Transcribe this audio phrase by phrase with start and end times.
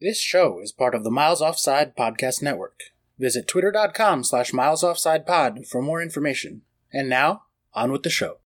[0.00, 2.84] This show is part of the Miles Offside Podcast Network.
[3.18, 6.62] Visit twitter.com slash milesoffsidepod for more information.
[6.90, 7.42] And now,
[7.74, 8.38] on with the show.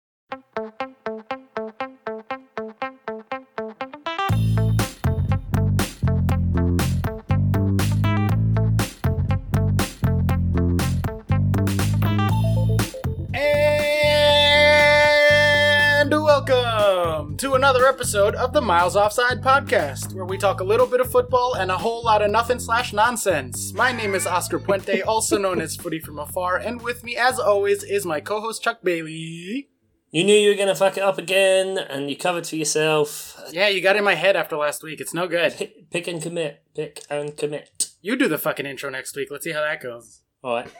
[17.93, 21.69] Episode of the Miles Offside Podcast, where we talk a little bit of football and
[21.69, 23.71] a whole lot of nothing slash nonsense.
[23.71, 27.37] My name is Oscar Puente, also known as Footy from Afar, and with me, as
[27.37, 29.69] always, is my co-host Chuck Bailey.
[30.09, 33.39] You knew you were going to fuck it up again, and you covered for yourself.
[33.51, 34.99] Yeah, you got in my head after last week.
[34.99, 35.53] It's no good.
[35.53, 36.63] Pick, pick and commit.
[36.73, 37.91] Pick and commit.
[38.01, 39.27] You do the fucking intro next week.
[39.29, 40.21] Let's see how that goes.
[40.43, 40.67] All right.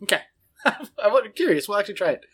[0.00, 0.20] Okay.
[0.64, 1.66] I'm curious.
[1.68, 2.24] We'll actually try it.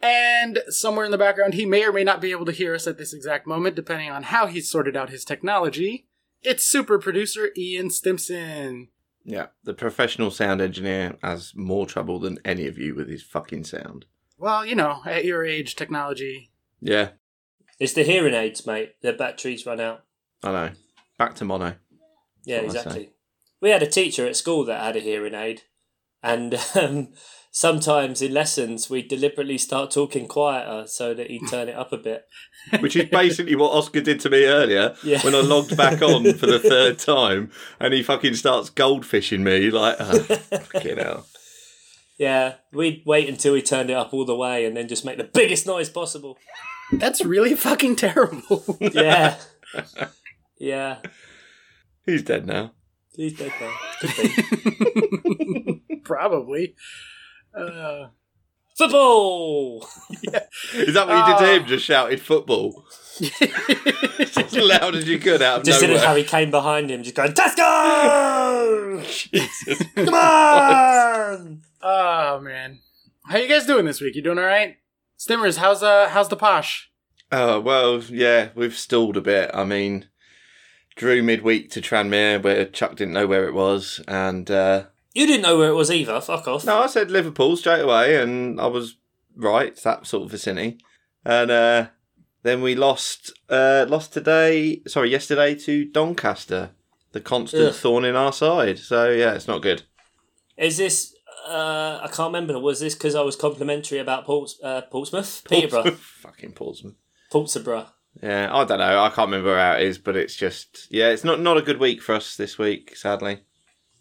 [0.00, 2.86] And somewhere in the background, he may or may not be able to hear us
[2.86, 6.06] at this exact moment, depending on how he's sorted out his technology.
[6.42, 8.88] It's super producer Ian Stimson.
[9.24, 13.64] Yeah, the professional sound engineer has more trouble than any of you with his fucking
[13.64, 14.04] sound.
[14.38, 16.50] Well, you know, at your age, technology.
[16.80, 17.10] Yeah,
[17.80, 18.94] It's the hearing aids, mate.
[19.02, 20.04] Their batteries run out.
[20.44, 20.70] I know.
[21.18, 21.74] Back to mono.
[22.44, 23.10] Yeah, That's what I exactly.
[23.60, 25.62] We had a teacher at school that had a hearing aid,
[26.22, 27.08] and um,
[27.56, 31.96] sometimes in lessons we deliberately start talking quieter so that he'd turn it up a
[31.96, 32.26] bit.
[32.80, 35.22] Which is basically what Oscar did to me earlier Yeah.
[35.22, 39.70] when I logged back on for the third time and he fucking starts goldfishing me
[39.70, 41.24] like, oh, fucking hell.
[42.18, 45.16] Yeah, we'd wait until he turned it up all the way and then just make
[45.16, 46.36] the biggest noise possible.
[46.92, 48.76] That's really fucking terrible.
[48.80, 49.38] Yeah.
[50.58, 50.98] yeah.
[52.04, 52.72] He's dead now.
[53.14, 53.74] He's dead now.
[56.04, 56.74] Probably.
[57.56, 58.08] Uh,
[58.76, 59.88] Football!
[60.74, 61.66] Is that what you did to him?
[61.66, 62.84] Just shouted football.
[63.22, 66.06] as loud as you could out of Just did it nowhere.
[66.06, 69.02] how he came behind him, just going, Tesco!
[69.32, 69.82] Jesus.
[69.94, 71.62] Come on!
[71.80, 72.80] oh man,
[73.24, 74.14] how you guys doing this week?
[74.14, 74.76] You doing all right?
[75.18, 76.90] Stimmers, how's uh how's the posh?
[77.32, 79.50] Oh, well, yeah, we've stalled a bit.
[79.54, 80.08] I mean,
[80.96, 84.00] drew midweek to Tranmere where Chuck didn't know where it was.
[84.06, 84.84] And, uh,
[85.16, 86.66] You didn't know where it was either, fuck off.
[86.66, 88.96] no, I said Liverpool straight away and I was
[89.34, 89.68] right.
[89.68, 90.76] It's that sort of vicinity.
[91.24, 91.86] And, uh,
[92.42, 96.72] then we lost, uh, lost today, sorry, yesterday to Doncaster,
[97.12, 97.74] the constant Ugh.
[97.74, 98.78] thorn in our side.
[98.78, 99.84] So, yeah, it's not good.
[100.58, 101.14] Is this,
[101.48, 105.44] uh, I can't remember, was this because I was complimentary about Ports, uh, Portsmouth?
[105.48, 105.92] Peterborough.
[105.92, 106.96] Fucking Portsmouth.
[107.32, 107.86] Portsborough.
[108.22, 109.02] Yeah, I don't know.
[109.02, 111.80] I can't remember how it is, but it's just, yeah, it's not, not a good
[111.80, 113.40] week for us this week, sadly.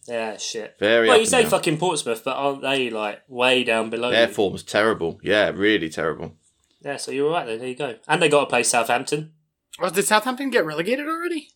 [0.08, 0.76] Yeah, shit.
[0.80, 1.52] Very Well, you say down.
[1.52, 4.34] fucking Portsmouth, but aren't they, like, way down below Their you?
[4.34, 5.20] form's terrible.
[5.24, 6.36] Yeah, really terrible.
[6.82, 7.96] Yeah, so you're right then, there you go.
[8.08, 9.34] And they got to play Southampton.
[9.80, 11.50] Oh, did Southampton get relegated already?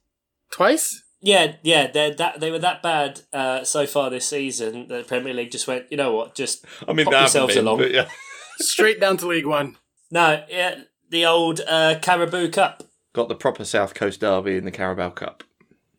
[0.52, 1.04] Twice?
[1.22, 5.04] Yeah, yeah, they're that they were that bad uh, so far this season that the
[5.04, 7.84] Premier League just went, you know what, just I mean, Pop yourselves been, along.
[7.92, 8.10] yeah.
[8.58, 9.76] Straight down to League One.
[10.10, 10.76] no, yeah,
[11.10, 12.84] the old uh, Carabao Cup,
[13.14, 15.44] Got the proper South Coast derby in the Carabao Cup.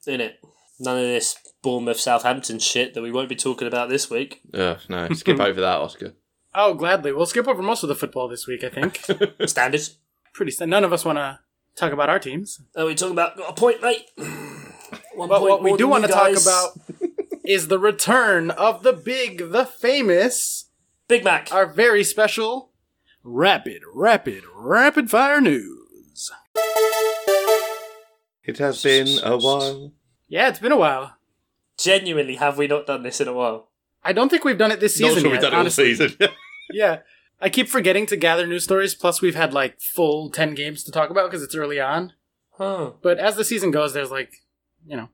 [0.06, 0.40] in it.
[0.78, 4.40] None of this Bournemouth Southampton shit that we won't be talking about this week.
[4.54, 6.14] Ugh, no, skip over that, Oscar.
[6.54, 7.12] Oh, gladly.
[7.12, 8.64] We'll skip over most of the football this week.
[8.64, 9.00] I think.
[9.48, 9.98] Standards.
[10.32, 10.50] Pretty.
[10.52, 11.38] st- None of us want to
[11.76, 12.60] talk about our teams.
[12.76, 14.06] Are we talking about got a point, mate?
[15.14, 16.46] One But point what we do want to talk guys.
[16.46, 16.78] about
[17.44, 20.70] is the return of the big, the famous,
[21.08, 21.52] Big Mac.
[21.52, 22.70] our very special,
[23.22, 26.30] rapid, rapid, rapid fire news.
[28.44, 29.92] It has been a while.
[30.28, 31.16] Yeah, it's been a while.
[31.82, 33.68] Genuinely, have we not done this in a while?
[34.04, 35.06] I don't think we've done it this season.
[35.08, 35.32] Not season sure yet.
[35.32, 35.94] we've done it all honestly.
[35.94, 36.16] season.
[36.72, 36.98] Yeah.
[37.40, 40.92] I keep forgetting to gather news stories, plus we've had like full 10 games to
[40.92, 42.12] talk about because it's early on.
[42.52, 42.92] Huh.
[43.02, 44.30] But as the season goes, there's like,
[44.86, 45.08] you know,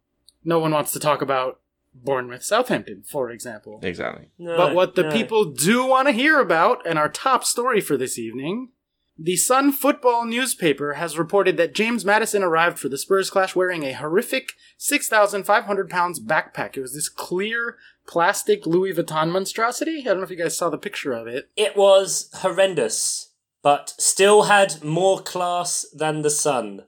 [0.45, 1.61] no one wants to talk about
[1.95, 3.81] Bournemouth Southampton, for example.
[3.83, 4.29] exactly.
[4.39, 5.13] No, But what the no.
[5.13, 8.69] people do want to hear about, and our top story for this evening,
[9.19, 13.83] the Sun football newspaper has reported that James Maddison arrived for the Spurs clash wearing
[13.83, 16.77] a horrific 6,500 pounds backpack.
[16.77, 17.77] It was this clear
[18.07, 20.01] plastic Louis Vuitton monstrosity.
[20.01, 21.49] I don't know if you guys saw the picture of it.
[21.57, 23.33] It was horrendous,
[23.63, 26.85] but still had more class than the sun.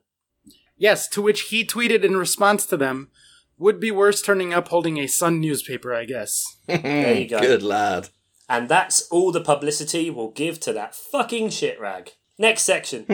[0.76, 3.10] Yes, to which he tweeted in response to them,
[3.58, 6.44] would be worse turning up holding a Sun newspaper, I guess.
[6.66, 7.40] There you go.
[7.40, 8.10] Good lad.
[8.48, 12.12] And that's all the publicity we'll give to that fucking shit rag.
[12.38, 13.04] Next section.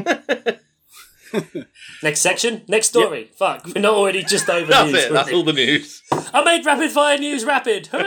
[2.02, 2.62] Next section.
[2.68, 3.30] Next story.
[3.34, 3.66] Fuck.
[3.66, 5.04] We're not already just over That's news.
[5.04, 5.12] it.
[5.12, 6.02] That's all the news.
[6.12, 7.86] I made rapid fire news rapid.
[7.92, 8.04] Hooray!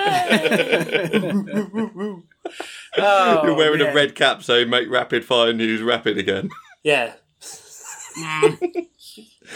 [2.98, 3.90] Oh, You're wearing man.
[3.92, 6.50] a red cap, so make rapid fire news rapid again.
[6.84, 7.14] yeah.
[8.20, 8.58] I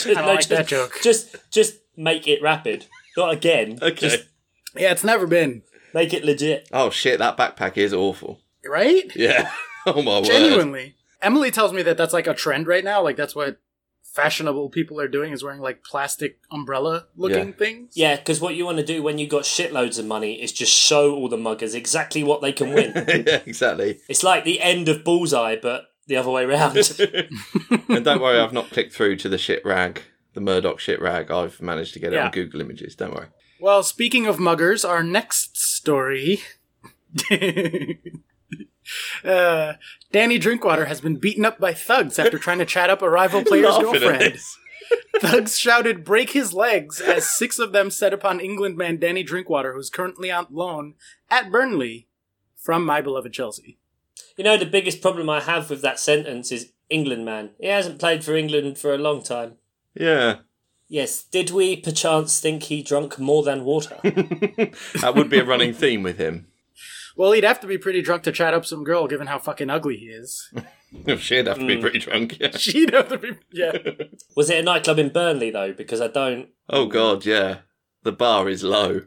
[0.04, 1.00] don't like that joke.
[1.02, 2.88] Just, just make it rapid.
[3.16, 3.80] Not again.
[3.82, 3.96] Okay.
[4.10, 4.26] Just
[4.76, 5.64] Yeah, it's never been.
[5.94, 6.70] Make it legit.
[6.72, 8.40] Oh shit, that backpack is awful.
[8.66, 9.12] Right?
[9.16, 9.52] Yeah.
[9.86, 10.26] oh my word.
[10.26, 10.96] Genuinely.
[11.22, 13.02] Emily tells me that that's like a trend right now.
[13.02, 13.60] Like that's what
[14.04, 17.54] fashionable people are doing is wearing like plastic umbrella looking Yeah.
[17.54, 17.94] things.
[17.96, 20.74] Yeah, because what you want to do when you got shitloads of money is just
[20.74, 22.92] show all the muggers exactly what they can win.
[23.28, 24.00] yeah, exactly.
[24.10, 26.76] it's like the end of Bullseye, but the other way around.
[27.90, 30.02] and don't worry, I've not clicked through to the shit rag,
[30.34, 31.32] the Murdoch shit rag.
[31.32, 32.26] I've managed to get it Yeah.
[32.26, 32.96] on Google Images.
[32.96, 33.28] Don't worry.
[33.62, 36.42] Well, speaking of muggers, our next story.
[39.24, 39.74] uh,
[40.12, 43.44] Danny Drinkwater has been beaten up by thugs after trying to chat up a rival
[43.46, 44.40] player's girlfriend.
[45.20, 49.74] Thugs shouted, break his legs, as six of them set upon England man Danny Drinkwater,
[49.74, 50.96] who's currently on loan
[51.30, 52.08] at Burnley
[52.58, 53.78] from my beloved Chelsea.
[54.38, 57.52] you know, the biggest problem I have with that sentence is England man.
[57.60, 59.58] He hasn't played for England for a long time.
[59.94, 60.40] Yeah.
[60.92, 63.98] Yes, did we perchance think he drunk more than water?
[64.04, 66.48] that would be a running theme with him.
[67.16, 69.70] Well, he'd have to be pretty drunk to chat up some girl, given how fucking
[69.70, 70.54] ugly he is.
[71.20, 71.82] She'd have to be mm.
[71.82, 72.38] pretty drunk.
[72.42, 72.52] Yeah.
[72.58, 73.78] She'd have to be, yeah.
[74.36, 75.72] Was it a nightclub in Burnley though?
[75.72, 76.50] Because I don't.
[76.68, 77.60] Oh god, yeah.
[78.04, 79.04] The bar is low.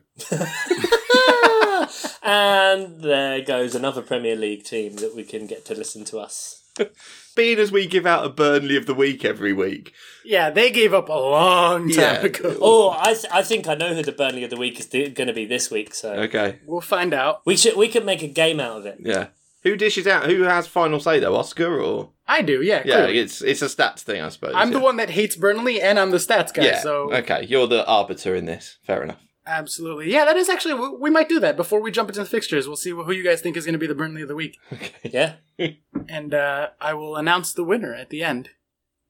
[2.22, 6.63] and there goes another Premier League team that we can get to listen to us.
[7.36, 9.92] Being as we give out a Burnley of the week every week.
[10.24, 12.22] Yeah, they gave up a long time Yeah.
[12.22, 12.56] ago.
[12.62, 15.26] Oh, I, th- I think I know who the Burnley of the week is going
[15.26, 15.94] to be this week.
[15.94, 16.60] So Okay.
[16.64, 17.42] We'll find out.
[17.44, 18.98] we should we could make a game out of it.
[19.00, 19.28] Yeah.
[19.64, 20.26] Who dishes out?
[20.26, 21.34] Who has final say though?
[21.36, 22.10] Oscar or?
[22.28, 22.82] I do, yeah.
[22.84, 23.18] Yeah, clearly.
[23.18, 24.52] it's it's a stats thing, I suppose.
[24.54, 24.84] I'm the yeah.
[24.84, 26.64] one that hates Burnley, and I'm the stats guy.
[26.64, 26.80] Yeah.
[26.80, 28.78] So Okay, you're the arbiter in this.
[28.86, 29.20] Fair enough.
[29.46, 30.24] Absolutely, yeah.
[30.24, 32.66] That is actually we, might do that before we jump into the fixtures.
[32.66, 34.58] We'll see who you guys think is going to be the Burnley of the week,
[35.02, 35.34] Yeah.
[36.08, 38.50] and uh, I will announce the winner at the end.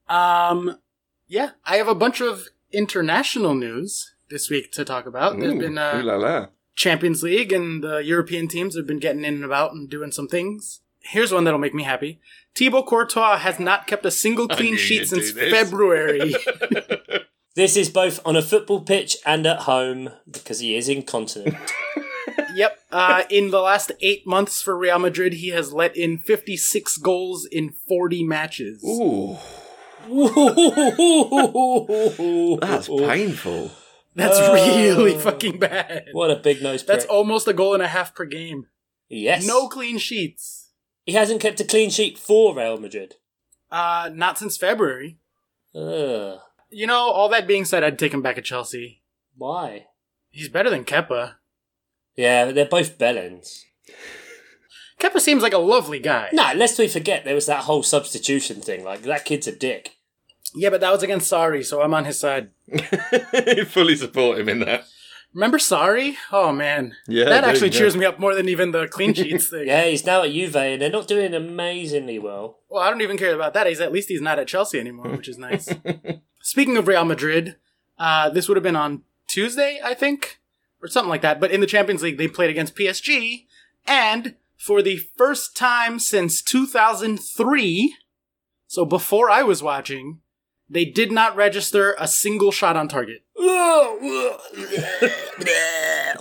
[0.07, 0.79] Um,
[1.27, 5.39] yeah, I have a bunch of international news this week to talk about.
[5.39, 6.47] There's Ooh, been uh, la la.
[6.75, 10.27] Champions League, and the European teams have been getting in and about and doing some
[10.27, 10.81] things.
[10.99, 12.19] Here's one that'll make me happy.
[12.55, 15.31] Thibaut Courtois has not kept a single clean sheet since.
[15.31, 16.33] February.
[17.55, 21.55] This is both on a football pitch and at home because he is incontinent.
[22.53, 22.79] Yep.
[22.89, 27.45] Uh, in the last eight months for Real Madrid, he has let in 56 goals
[27.45, 28.81] in 40 matches.
[28.85, 29.37] Ooh,
[32.61, 33.71] that's painful.
[34.15, 34.53] That's Oh.
[34.53, 36.05] really fucking bad.
[36.13, 36.87] What a big nose prick.
[36.99, 38.67] That's almost a goal and a half per game.
[39.09, 39.45] yes.
[39.45, 40.71] No clean sheets.
[41.05, 43.15] He hasn't kept a clean sheet for Real Madrid.
[43.69, 45.17] Uh, not since February.
[45.75, 46.39] Ugh.
[46.69, 49.01] You know, all that being said, I'd take him back at Chelsea.
[49.37, 49.87] Why?
[50.29, 51.35] He's better than Kepa.
[52.15, 53.61] Yeah, they're both bellends.
[54.99, 56.29] Kepa seems like a lovely guy.
[56.33, 58.83] No, lest we forget there was that whole substitution thing.
[58.83, 59.97] Like, that kid's a dick.
[60.55, 62.51] Yeah, but that was against Sarri, so I'm on his side.
[63.67, 64.85] Fully support him in that.
[65.33, 66.15] Remember Sarri?
[66.31, 67.77] Oh man, Yeah, that dude, actually yeah.
[67.79, 69.67] cheers me up more than even the clean sheets thing.
[69.67, 72.59] Yeah, he's now at Juve and they're not doing amazingly well.
[72.69, 73.67] Well, I don't even care about that.
[73.67, 75.67] He's at least he's not at Chelsea anymore, which is nice.
[76.45, 77.55] Speaking of Real Madrid,
[77.97, 80.39] uh, this would have been on Tuesday, I think,
[80.79, 81.39] or something like that.
[81.39, 83.47] But in the Champions League, they played against PSG,
[83.87, 87.95] and for the first time since 2003,
[88.67, 90.19] so before I was watching,
[90.69, 93.23] they did not register a single shot on target.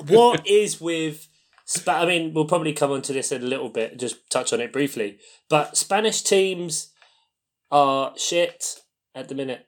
[0.09, 1.29] what is with.
[1.67, 4.55] Spa- I mean, we'll probably come on to this in a little bit, just touch
[4.55, 5.19] on it briefly.
[5.51, 6.93] But Spanish teams
[7.71, 8.81] are shit
[9.15, 9.67] at the minute.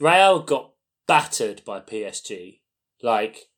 [0.00, 0.72] Real got
[1.06, 2.60] battered by PSG.
[3.02, 3.48] Like,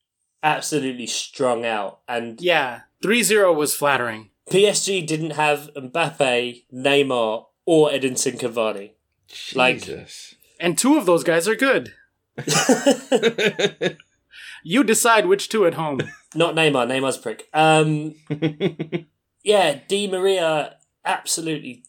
[0.42, 2.00] absolutely strung out.
[2.09, 4.30] And Yeah, 3-0 was flattering.
[4.50, 8.92] PSG didn't have Mbappe, Neymar, or Edinson Cavani.
[9.54, 10.35] Like- Jesus.
[10.61, 11.92] And two of those guys are good.
[14.64, 16.00] You decide which two at home.
[16.35, 16.87] Not Neymar.
[16.87, 17.49] Neymar's a prick.
[17.54, 18.14] Um,
[19.42, 20.76] yeah, Di Maria,
[21.09, 21.83] absolutely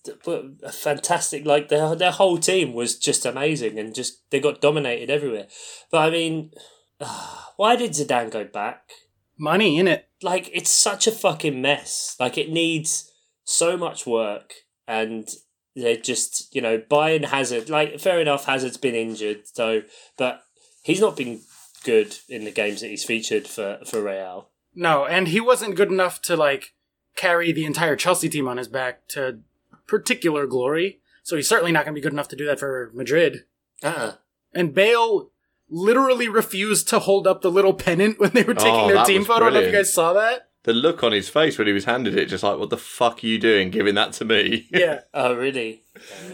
[0.63, 1.45] a fantastic.
[1.45, 5.47] Like their their whole team was just amazing, and just they got dominated everywhere.
[5.91, 6.51] But I mean,
[7.57, 8.89] why did Zidane go back?
[9.38, 10.07] Money in it.
[10.23, 12.15] Like it's such a fucking mess.
[12.19, 13.11] Like it needs
[13.43, 14.53] so much work,
[14.88, 15.27] and
[15.75, 17.69] they're just you know buying Hazard.
[17.69, 19.83] Like fair enough, Hazard's been injured, so
[20.17, 20.41] but
[20.81, 21.41] he's not been
[21.83, 24.49] good in the games that he's featured for for Real.
[24.73, 26.73] No, and he wasn't good enough to like
[27.19, 29.39] carry the entire Chelsea team on his back to
[29.88, 30.99] particular glory.
[31.23, 33.43] So he's certainly not going to be good enough to do that for Madrid.
[33.83, 34.13] Uh-uh.
[34.53, 35.29] And Bale
[35.69, 39.05] literally refused to hold up the little pennant when they were oh, taking Oh, their
[39.05, 39.45] team was photo.
[39.45, 40.49] I don't know if you guys saw that.
[40.63, 43.23] the look on his face when he was handed it, just like, what the fuck
[43.23, 44.67] are you doing giving that to me?
[44.71, 45.01] Yeah.
[45.13, 45.83] Oh, really?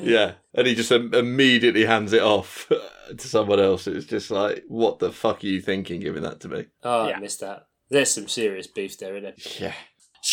[0.01, 0.33] yeah.
[0.53, 2.71] And he just im- immediately hands it off
[3.17, 3.87] to someone else.
[3.87, 6.67] It's just like, what the fuck are you thinking giving that to me?
[6.83, 7.17] Oh, Yeah.
[7.17, 7.67] I missed that.
[7.89, 9.59] There's some serious beef there, isn't it?
[9.61, 9.73] Yeah.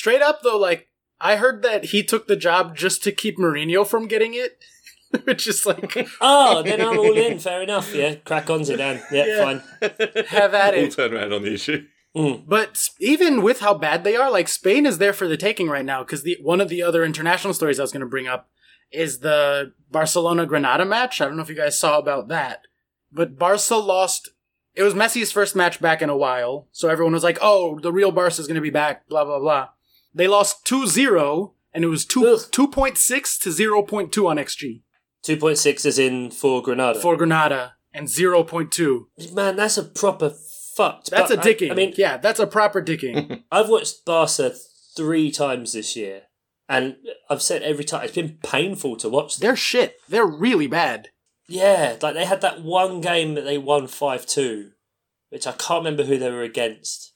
[0.03, 0.89] Straight up though, like
[1.21, 4.59] I heard that he took the job just to keep Mourinho from getting it,
[5.23, 7.39] which is like Oh, then I'm all in.
[7.47, 7.95] Fair enough.
[7.95, 9.01] Yeah, crack on, Zidane.
[9.13, 9.45] Yeah, Yeah.
[9.45, 10.25] fine.
[10.27, 10.91] have at All it.
[10.91, 11.87] turn around on the issue.
[12.17, 12.43] Mm.
[12.49, 15.85] But even with how bad they are, like Spain is there for the taking right
[15.85, 16.03] now.
[16.03, 18.51] Because the one of the other international stories I was going to bring up
[18.91, 21.21] is the Barcelona Granada match.
[21.21, 22.63] I don't know if you guys saw about that,
[23.13, 24.31] but Barca lost.
[24.75, 27.93] It was Messi's first match back in a while, so everyone was like, "Oh, the
[27.93, 29.69] real Barca is going to be back." Blah blah blah.
[30.15, 32.41] They lost 2-0, and it was two Ugh.
[32.51, 34.83] two point six to zero point two on xG
[35.25, 37.01] 2.6 is in for Granada.
[37.01, 39.09] for Granada, and zero point two.
[39.33, 40.35] Man, that's a proper
[40.77, 41.11] fucked.
[41.11, 41.71] That's but a I- dicking.
[41.71, 43.43] I, mean, yeah, that's a proper dicking.
[43.53, 44.53] I've watched Barca
[44.97, 46.23] three times this year,
[46.69, 46.97] and
[47.31, 49.37] I've said every time it's been painful to watch.
[49.37, 49.47] Them.
[49.47, 49.97] They're shit.
[50.09, 51.09] They're really bad.
[51.49, 54.73] Yeah, like they had that one game that they won five two,
[55.31, 57.12] which I can't remember who they were against.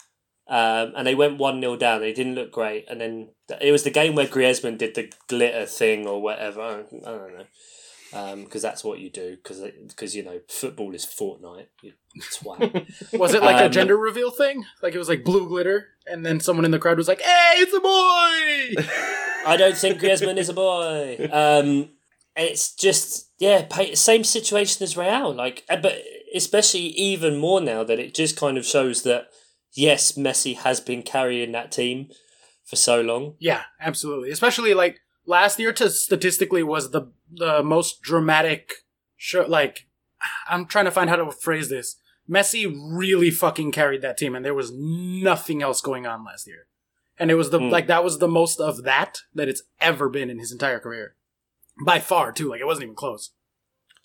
[0.48, 2.00] Um, and they went one 0 down.
[2.00, 5.66] They didn't look great, and then it was the game where Griezmann did the glitter
[5.66, 6.60] thing or whatever.
[6.60, 9.36] I don't, I don't know, because that's what you do.
[9.42, 11.66] Because you know football is Fortnite.
[11.82, 11.92] You
[12.32, 13.12] twat.
[13.18, 14.64] Was it like a Um, gender reveal thing?
[14.82, 17.54] Like it was like blue glitter, and then someone in the crowd was like, "Hey,
[17.56, 18.92] it's a boy!"
[19.46, 21.28] I don't think Griezmann is a boy.
[21.32, 21.90] Um,
[22.36, 25.34] it's just yeah, same situation as Real.
[25.34, 26.02] Like, uh, but
[26.34, 29.28] especially even more now that it just kind of shows that
[29.76, 32.08] yes, Messi has been carrying that team
[32.64, 33.34] for so long.
[33.38, 34.30] yeah, absolutely.
[34.30, 38.72] Especially like last year, to statistically was the the most dramatic
[39.16, 39.44] show.
[39.46, 39.86] Like,
[40.48, 41.96] I'm trying to find how to phrase this.
[42.28, 46.66] Messi really fucking carried that team, and there was nothing else going on last year.
[47.18, 47.70] And it was the Hmm.
[47.70, 51.14] like that was the most of that that it's ever been in his entire career,
[51.84, 52.48] by far too.
[52.50, 53.30] Like it wasn't even close.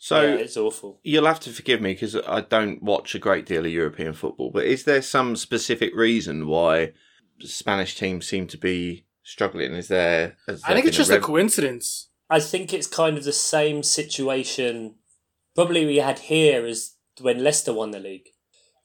[0.04, 1.00] So yeah, it's awful.
[1.04, 4.50] you'll have to forgive me because I don't watch a great deal of European football,
[4.50, 6.94] but is there some specific reason why
[7.42, 9.74] Spanish teams seem to be struggling?
[9.76, 10.38] Is there?
[10.48, 12.10] I think it's just a rev- coincidence.
[12.32, 14.96] I think it's kind of the same situation
[15.54, 18.30] probably we had here as when Leicester won the league.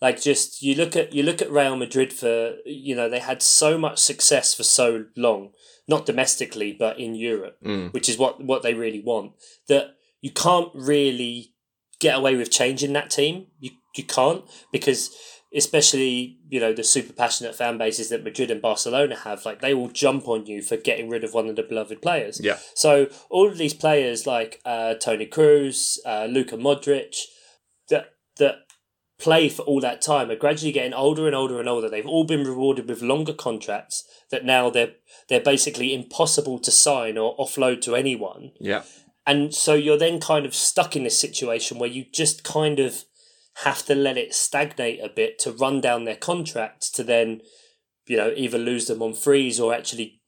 [0.03, 3.41] Like just you look at you look at Real Madrid for you know they had
[3.41, 5.53] so much success for so long,
[5.89, 7.95] not domestically but in Europe, Mm.
[7.95, 9.33] which is what what they really want.
[9.69, 9.96] That
[10.27, 11.55] you can't really
[12.01, 13.47] get away with changing that team.
[13.61, 14.43] You you can't
[14.73, 15.17] because
[15.55, 19.73] especially you know the super passionate fan bases that Madrid and Barcelona have, like they
[19.73, 22.41] will jump on you for getting rid of one of the beloved players.
[22.43, 22.59] Yeah.
[22.75, 27.15] So all of these players like uh, Toni Kroos, uh, Luka Modric,
[27.89, 28.07] that
[28.39, 28.57] that
[29.21, 31.89] play for all that time are gradually getting older and older and older.
[31.89, 34.03] They've all been rewarded with longer contracts
[34.33, 34.95] that now they're
[35.29, 38.51] they're basically impossible to sign or offload to anyone.
[38.59, 38.83] Yeah.
[39.27, 43.05] And so you're then kind of stuck in this situation where you just kind of
[43.65, 47.41] have to let it stagnate a bit to run down their contracts to then,
[48.07, 50.21] you know, either lose them on freeze or actually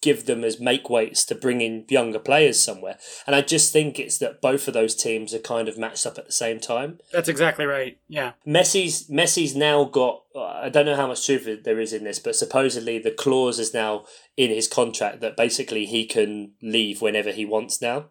[0.00, 2.98] give them as make weights to bring in younger players somewhere.
[3.26, 6.18] And I just think it's that both of those teams are kind of matched up
[6.18, 6.98] at the same time.
[7.12, 7.98] That's exactly right.
[8.06, 8.32] Yeah.
[8.46, 12.36] Messi's Messi's now got I don't know how much truth there is in this, but
[12.36, 14.04] supposedly the clause is now
[14.36, 18.06] in his contract that basically he can leave whenever he wants now.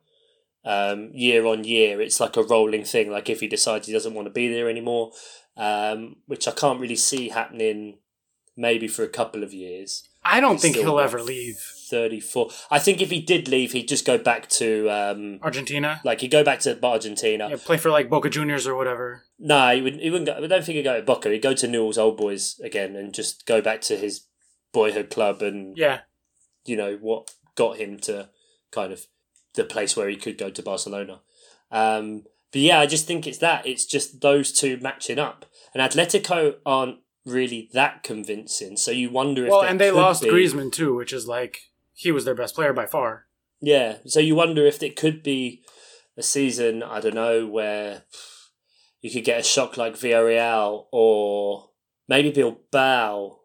[0.67, 3.09] Um, year on year, it's like a rolling thing.
[3.09, 5.11] Like if he decides he doesn't want to be there anymore,
[5.55, 7.99] um, which I can't really see happening,
[8.57, 10.03] maybe for a couple of years.
[10.25, 11.57] I don't He's think he'll ever leave
[11.89, 12.49] Thirty four.
[12.69, 16.01] I think if he did leave, he'd just go back to um, Argentina.
[16.03, 17.47] like he'd go back to Argentina.
[17.49, 19.23] Yeah, play for like Boca Juniors or whatever.
[19.39, 20.01] No, he wouldn't.
[20.03, 21.29] He wouldn't go, I don't think he'd go to Boca.
[21.29, 24.25] He'd go to Newell's Old Boys again and just go back to his
[24.73, 26.01] boyhood club and Yeah.
[26.65, 28.27] you know what got him to
[28.69, 29.07] kind of
[29.57, 31.19] the place where he could go to Barcelona.
[31.71, 33.67] Um, but yeah, I just think it's that.
[33.67, 38.77] It's just those two matching up, and Atletico aren't really that convincing.
[38.77, 41.59] So you wonder if Well, and they lost be- Griezmann too, which is like
[41.93, 43.25] he was their best player by far.
[43.59, 45.63] Yeah, so you wonder if it could be
[46.15, 48.03] a season, I don't know, where
[49.01, 51.71] you could get a shock like Villarreal or
[52.07, 53.39] maybe Bilbao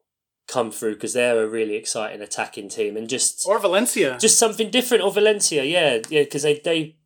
[0.52, 4.18] come through because they're a really exciting attacking team and just Or Valencia.
[4.20, 5.02] just something different.
[5.02, 6.96] Or Valencia, yeah, yeah, because they, they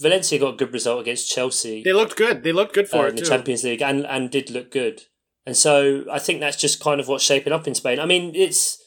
[0.00, 2.42] Valencia got a good result against Chelsea they looked good.
[2.42, 3.28] They looked good uh, it in the too.
[3.28, 5.02] Champions League and, and did look good.
[5.46, 8.00] And so I think that's just kind of what's shaping up in Spain.
[8.00, 8.82] I mean, it's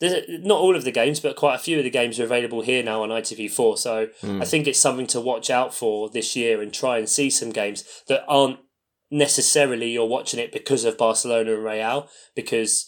[0.00, 2.60] there's not all of the games, but quite a few of the games are available
[2.62, 3.78] here now on ITV4.
[3.78, 7.30] So I think it's something to watch out for this year and try and see
[7.30, 8.60] some games that aren't
[9.10, 12.87] necessarily you're watching it because of Barcelona and Real, because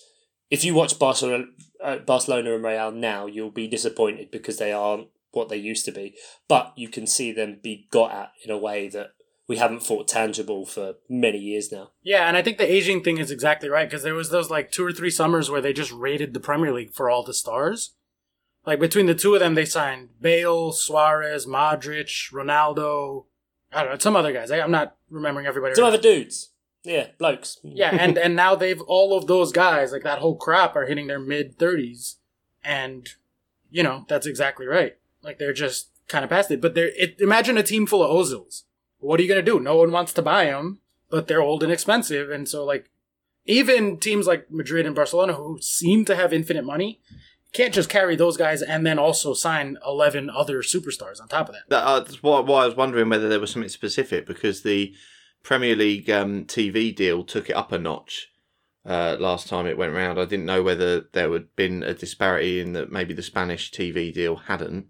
[0.51, 1.45] if you watch Barcelona,
[1.83, 5.93] uh, Barcelona and Real now, you'll be disappointed because they aren't what they used to
[5.93, 6.15] be.
[6.49, 9.13] But you can see them be got at in a way that
[9.47, 11.91] we haven't thought tangible for many years now.
[12.03, 14.71] Yeah, and I think the aging thing is exactly right because there was those like
[14.71, 17.95] two or three summers where they just raided the Premier League for all the stars.
[18.67, 23.25] Like between the two of them, they signed Bale, Suarez, Modric, Ronaldo.
[23.73, 24.51] I don't know some other guys.
[24.51, 25.75] I, I'm not remembering everybody.
[25.75, 26.50] Some right other dudes,
[26.85, 27.59] yeah, blokes.
[27.63, 31.07] yeah, and and now they've all of those guys, like that whole crop, are hitting
[31.07, 32.17] their mid thirties,
[32.65, 33.09] and
[33.71, 34.97] you know that's exactly right.
[35.23, 36.61] Like they're just kind of past it.
[36.61, 38.63] But they're it, imagine a team full of Ozils.
[38.99, 39.61] What are you gonna do?
[39.61, 42.91] No one wants to buy them, but they're old and expensive, and so like
[43.45, 47.01] even teams like Madrid and Barcelona, who seem to have infinite money,
[47.53, 51.55] can't just carry those guys and then also sign eleven other superstars on top of
[51.55, 51.69] that.
[51.69, 54.95] That, uh, that's why, why I was wondering whether there was something specific because the
[55.43, 58.29] Premier League um, TV deal took it up a notch
[58.87, 60.19] uh, last time it went round.
[60.19, 64.13] I didn't know whether there had been a disparity in that maybe the Spanish TV
[64.13, 64.87] deal hadn't.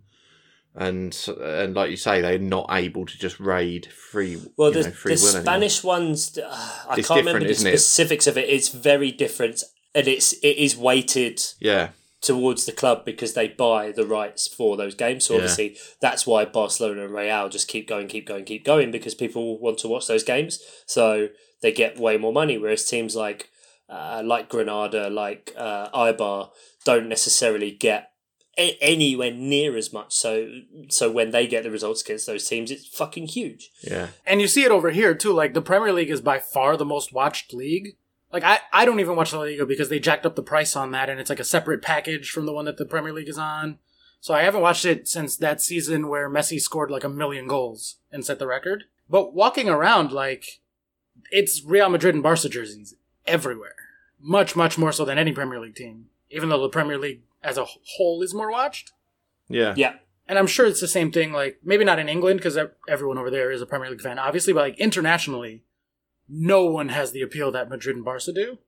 [0.75, 4.41] And and like you say, they're not able to just raid free.
[4.57, 5.43] Well, the, know, free the will anymore.
[5.43, 7.79] Spanish ones, uh, I It's can't remember the isn't it?
[7.79, 8.49] specifics of it.
[8.49, 9.65] It's very different,
[9.97, 11.89] and it's it is weighted Yeah,
[12.21, 15.25] towards the club because they buy the rights for those games.
[15.25, 15.39] So Yeah.
[15.41, 19.59] obviously that's why Barcelona and Real just keep going, keep going, keep going because people
[19.59, 20.63] want to watch those games.
[20.87, 21.29] So
[21.63, 22.59] they get way more money.
[22.59, 23.49] Whereas teams like
[23.89, 26.51] uh, like Granada, like uh, Eibar,
[26.85, 28.11] don't necessarily get
[28.57, 30.13] a- anywhere near as much.
[30.15, 30.49] So
[30.89, 33.71] so when they get the results against those teams, it's fucking huge.
[33.83, 34.09] yeah.
[34.27, 35.33] And you see it over here too.
[35.33, 37.97] Like the Premier League is by far the most watched league.
[38.33, 40.93] Like I, I don't even watch La Liga because they jacked up the price on
[40.93, 43.39] that, and it's like a separate package from the one that the Premier League is
[43.39, 43.79] on.
[44.21, 47.97] So I haven't watched it since that season where Messi scored like a million goals
[48.13, 48.85] and set the record.
[49.09, 50.61] But walking around, like
[51.31, 52.95] it's Real Madrid and Barca jerseys
[53.27, 53.75] everywhere,
[54.21, 56.07] much much more so than any Premier League team.
[56.31, 58.93] Even though the Premier League as a whole is more watched.
[59.49, 59.75] Yeah.
[59.77, 59.95] Yeah.
[60.29, 62.57] And I'm sure it's the same thing, like, maybe not in England, because
[62.89, 65.65] everyone over there is a Premier League fan, obviously, but like internationally,
[66.31, 68.59] no one has the appeal that Madrid and Barca do.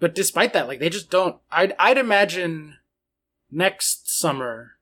[0.00, 1.36] But despite that, like, they just don't.
[1.50, 2.76] I'd, I'd imagine
[3.50, 4.72] next summer,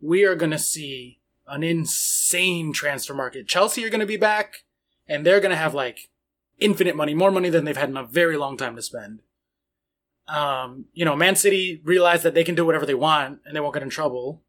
[0.00, 3.46] we are going to see an insane transfer market.
[3.46, 4.64] Chelsea are going to be back,
[5.06, 6.08] and they're going to have, like,
[6.58, 9.20] infinite money, more money than they've had in a very long time to spend.
[10.26, 13.60] Um, you know, Man City realized that they can do whatever they want and they
[13.60, 14.42] won't get in trouble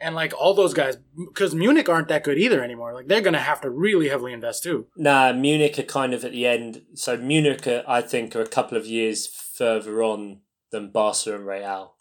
[0.00, 3.38] and like all those guys because munich aren't that good either anymore like they're gonna
[3.38, 6.82] have to really heavily invest too Nah, Munich are kind of at the end.
[6.94, 11.46] So Munich, are, I think, are a couple of years further on than Barca and
[11.46, 11.94] Real,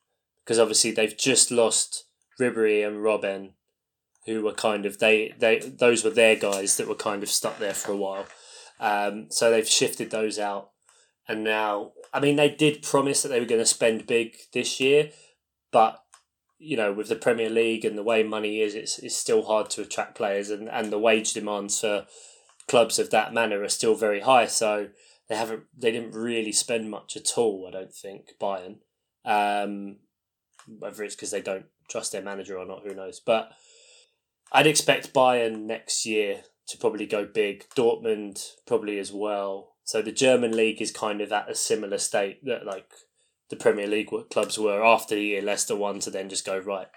[0.43, 2.05] because obviously they've just lost
[2.39, 3.51] Ribery and Robben,
[4.25, 7.57] who were kind of they they those were their guys that were kind of stuck
[7.57, 8.27] there for a while.
[8.79, 10.71] Um, so they've shifted those out,
[11.27, 14.79] and now I mean they did promise that they were going to spend big this
[14.79, 15.11] year,
[15.71, 16.03] but
[16.59, 19.69] you know, with the Premier League and the way money is, it's, it's still hard
[19.71, 22.05] to attract players, and, and the wage demands for
[22.67, 24.45] clubs of that manner are still very high.
[24.45, 24.89] So
[25.27, 27.65] they haven't, they didn't really spend much at all.
[27.67, 28.77] I don't think Bayern,
[29.25, 29.97] um,
[30.67, 33.19] whether it's because they don't trust their manager or not, who knows?
[33.19, 33.51] But
[34.51, 37.65] I'd expect Bayern next year to probably go big.
[37.75, 39.75] Dortmund probably as well.
[39.83, 42.91] So the German league is kind of at a similar state that like
[43.49, 46.87] the Premier League clubs were after the year Leicester won to then just go right,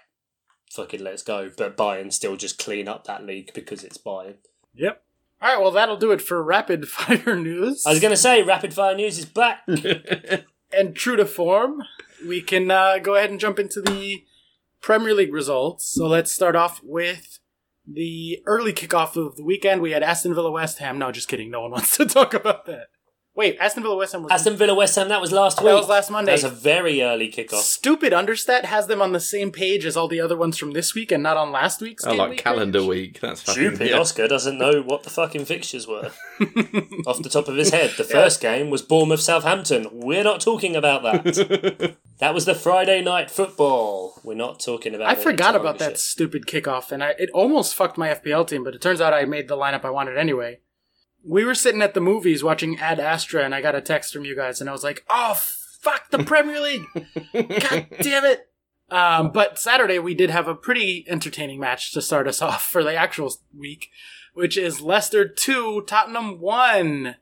[0.71, 1.51] fucking let's go.
[1.55, 4.35] But Bayern still just clean up that league because it's Bayern.
[4.73, 5.03] yep.
[5.41, 7.85] All right well that'll do it for rapid fire news.
[7.85, 9.59] I was gonna say rapid fire news is back.
[10.71, 11.83] and true to form
[12.25, 14.23] we can uh, go ahead and jump into the
[14.81, 15.85] premier league results.
[15.85, 17.39] So let's start off with
[17.85, 19.81] the early kickoff of the weekend.
[19.81, 20.97] We had aston villa west ham.
[20.97, 21.51] No just kidding.
[21.51, 22.87] No one wants to talk about that
[23.35, 25.67] wait aston villa west ham was Aston Villa West Ham that was last week.
[25.67, 26.31] That was last Monday.
[26.35, 27.61] That was a very early kickoff.
[27.61, 30.93] Stupid Understat has them on the same page as all the other ones from this
[30.93, 32.05] week and not on last week's.
[32.05, 32.89] I game like week calendar page.
[32.89, 33.19] week.
[33.19, 33.97] That's fucking Stupid yeah.
[33.97, 36.11] Oscar doesn't know what the fucking fixtures were.
[37.07, 39.87] Off the top of his head, the first game was Bournemouth Southampton.
[39.91, 41.95] We're not talking about that.
[42.19, 44.19] that was the Friday night football.
[44.23, 45.09] We're not talking about.
[45.09, 45.99] I forgot about that shit.
[45.99, 49.25] stupid kickoff, and I, it almost fucked my FPL team, but it turns out I
[49.25, 50.59] made the lineup I wanted anyway.
[51.23, 54.25] We were sitting at the movies watching Ad Astra, and I got a text from
[54.25, 56.85] you guys, and I was like, "Oh fuck the Premier League!
[57.33, 58.49] God damn it!"
[58.89, 62.83] Um, but Saturday we did have a pretty entertaining match to start us off for
[62.83, 63.89] the actual week,
[64.33, 67.15] which is Leicester two, Tottenham one.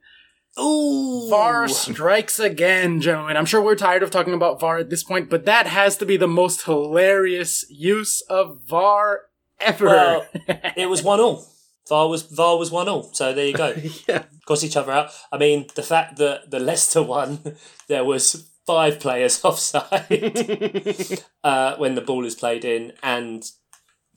[0.59, 3.37] Ooh, VAR strikes again, gentlemen.
[3.37, 6.05] I'm sure we're tired of talking about VAR at this point, but that has to
[6.05, 9.21] be the most hilarious use of VAR
[9.61, 9.85] ever.
[9.85, 10.27] Well,
[10.75, 11.47] it was one all.
[11.87, 13.13] VAR was VAR was one all.
[13.13, 13.75] So there you go.
[14.07, 14.23] yeah.
[14.45, 15.11] Cross each other out.
[15.31, 21.95] I mean, the fact that the Leicester one, there was five players offside uh, when
[21.95, 23.43] the ball is played in, and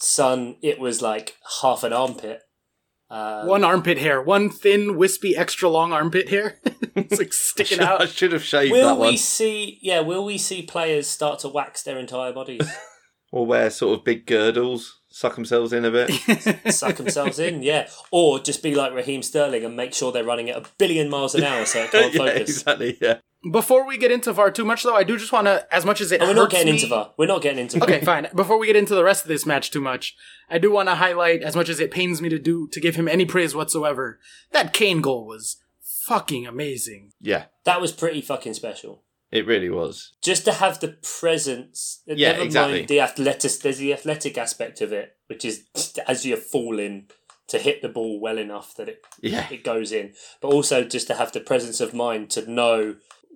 [0.00, 2.42] Son, it was like half an armpit.
[3.10, 6.58] Uh, one armpit hair, one thin, wispy, extra long armpit hair.
[6.96, 8.00] it's like sticking I out.
[8.02, 9.78] I should have shaved will that we see?
[9.82, 12.68] Yeah, will we see players start to wax their entire bodies,
[13.30, 16.10] Or wear sort of big girdles, suck themselves in a bit.
[16.74, 17.62] suck themselves in?
[17.62, 21.08] Yeah, or just be like Raheem Sterling and make sure they're running at a billion
[21.08, 22.50] miles an hour so it can't yeah, focus.
[22.50, 22.98] exactly.
[23.00, 23.18] Yeah.
[23.52, 26.00] Before we get into VAR too much, though, I do just want to, as much
[26.00, 27.12] as it Oh, we're not getting me- into VAR.
[27.18, 27.86] We're not getting into VAR.
[27.88, 28.26] Okay, fine.
[28.34, 30.16] Before we get into the rest of this match too much,
[30.50, 32.96] I do want to highlight, as much as it pains me to do, to give
[32.96, 34.18] him any praise whatsoever,
[34.52, 35.58] that Kane goal was
[36.06, 37.12] fucking amazing.
[37.20, 37.44] Yeah.
[37.64, 39.03] That was pretty fucking special.
[39.34, 40.12] It really was.
[40.22, 42.02] Just to have the presence.
[42.06, 42.74] Yeah, never exactly.
[42.74, 43.50] mind the athletic.
[43.60, 45.64] There's the athletic aspect of it, which is
[46.06, 47.08] as you're falling
[47.48, 49.48] to hit the ball well enough that it Yeah.
[49.50, 52.94] it goes in, but also just to have the presence of mind to know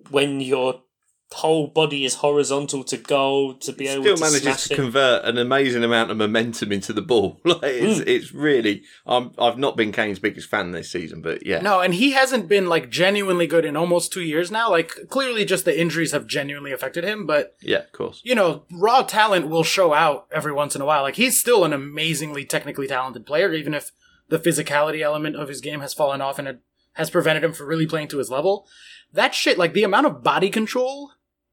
[0.09, 0.83] when your
[1.31, 4.75] whole body is horizontal to goal to be able Still to manages smash to it.
[4.77, 7.39] convert an amazing amount of momentum into the ball.
[7.45, 8.07] Like it's, mm.
[8.07, 8.83] it's really.
[9.05, 11.61] I'm, I've not been Kane's biggest fan this season, but yeah.
[11.61, 14.69] No, and he hasn't been like genuinely good in almost two years now.
[14.71, 17.25] Like clearly, just the injuries have genuinely affected him.
[17.25, 18.21] But Yeah, of course.
[18.23, 21.03] you know, raw talent will show out every once in a while.
[21.03, 23.91] Like he's still an amazingly technically talented player, even if
[24.29, 26.59] the physicality element of his game has fallen off and it
[26.93, 28.67] has prevented him from really playing to his level.
[29.11, 31.11] That shit, like the amount of body control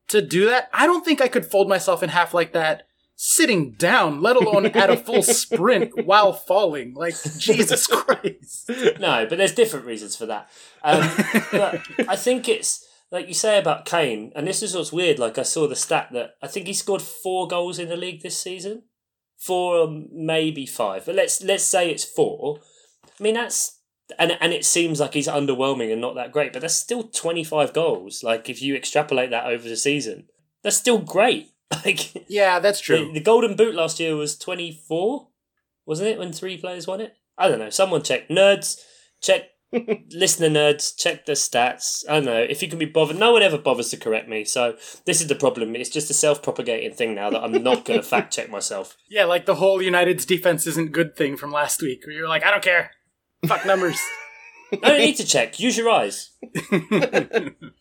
[0.08, 3.72] to do that, I don't think I could fold myself in half like that sitting
[3.72, 6.94] down, let alone at a full sprint while falling.
[6.94, 8.70] Like Jesus Christ.
[9.00, 10.50] No, but there's different reasons for that.
[10.82, 11.10] Um,
[11.50, 15.18] but I think it's like you say about Kane, and this is what's weird.
[15.18, 18.22] Like I saw the stat that I think he scored four goals in the league
[18.22, 18.82] this season,
[19.38, 22.60] four or maybe five, but let's let's say it's four.
[23.18, 23.75] I mean that's
[24.18, 27.44] and and it seems like he's underwhelming and not that great, but that's still twenty
[27.44, 28.22] five goals.
[28.22, 30.26] Like if you extrapolate that over the season,
[30.62, 31.50] that's still great.
[31.84, 33.06] Like Yeah, that's true.
[33.06, 35.26] the, the Golden Boot last year was 24,
[35.84, 37.14] wasn't it, when three players won it?
[37.36, 37.70] I don't know.
[37.70, 38.28] Someone check.
[38.28, 38.76] Nerds,
[39.20, 39.42] check.
[40.12, 42.04] listener nerds, check the stats.
[42.08, 42.40] I don't know.
[42.48, 43.18] If you can be bothered.
[43.18, 44.44] No one ever bothers to correct me.
[44.44, 45.74] So this is the problem.
[45.74, 48.96] It's just a self propagating thing now that I'm not going to fact check myself.
[49.10, 52.44] Yeah, like the whole United's defense isn't good thing from last week, where you're like,
[52.44, 52.92] I don't care.
[53.46, 54.00] Fuck numbers.
[54.72, 55.60] I don't need to check.
[55.60, 56.30] Use your eyes.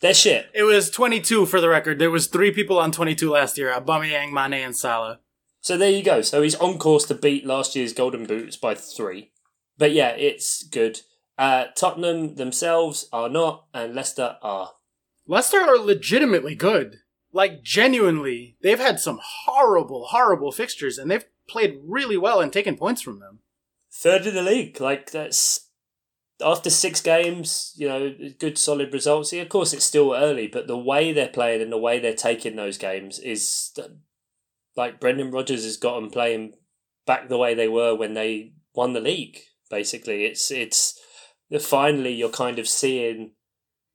[0.02, 0.50] They're shit.
[0.54, 1.98] it was 22 for the record.
[2.00, 5.20] There was three people on 22 last year: Aubameyang, Mane, and Salah.
[5.62, 6.22] So there you go.
[6.22, 9.32] So he's on course to beat last year's Golden Boots by three.
[9.78, 11.02] But yeah, it's good.
[11.38, 14.74] Uh, Tottenham themselves are not, and Leicester are.
[15.28, 16.98] Leicester are legitimately good.
[17.34, 22.78] Like genuinely, they've had some horrible, horrible fixtures, and they've played really well and taken
[22.78, 23.40] points from them.
[23.96, 24.80] Third in the league.
[24.80, 25.70] Like that's
[26.44, 29.32] after six games, you know, good solid results.
[29.34, 32.56] Of course, it's still early, but the way they're playing and the way they're taking
[32.56, 33.72] those games is
[34.76, 36.54] like Brendan Rodgers has got them playing
[37.06, 39.40] back the way they were when they won the league.
[39.70, 41.00] Basically, it's it's
[41.60, 43.32] finally you're kind of seeing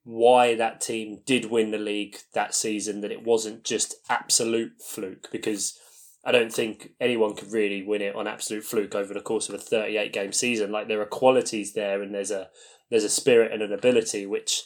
[0.02, 3.02] why that team did win the league that season.
[3.02, 5.78] That it wasn't just absolute fluke because
[6.24, 9.54] I don't think anyone could really win it on absolute fluke over the course of
[9.54, 10.70] a 38 game season.
[10.70, 12.48] Like there are qualities there and there's a
[12.90, 14.62] there's a spirit and an ability which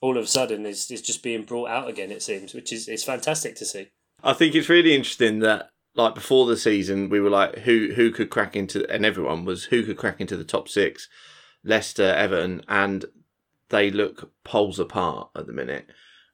[0.00, 2.88] all of a sudden is, is just being brought out again it seems, which is
[2.88, 3.88] is fantastic to see.
[4.24, 8.10] I think it's really interesting that like before the season we were like who who
[8.10, 11.08] could crack into and everyone was who could crack into the top six,
[11.62, 13.04] Leicester, Everton, and
[13.68, 15.86] they look poles apart at the minute.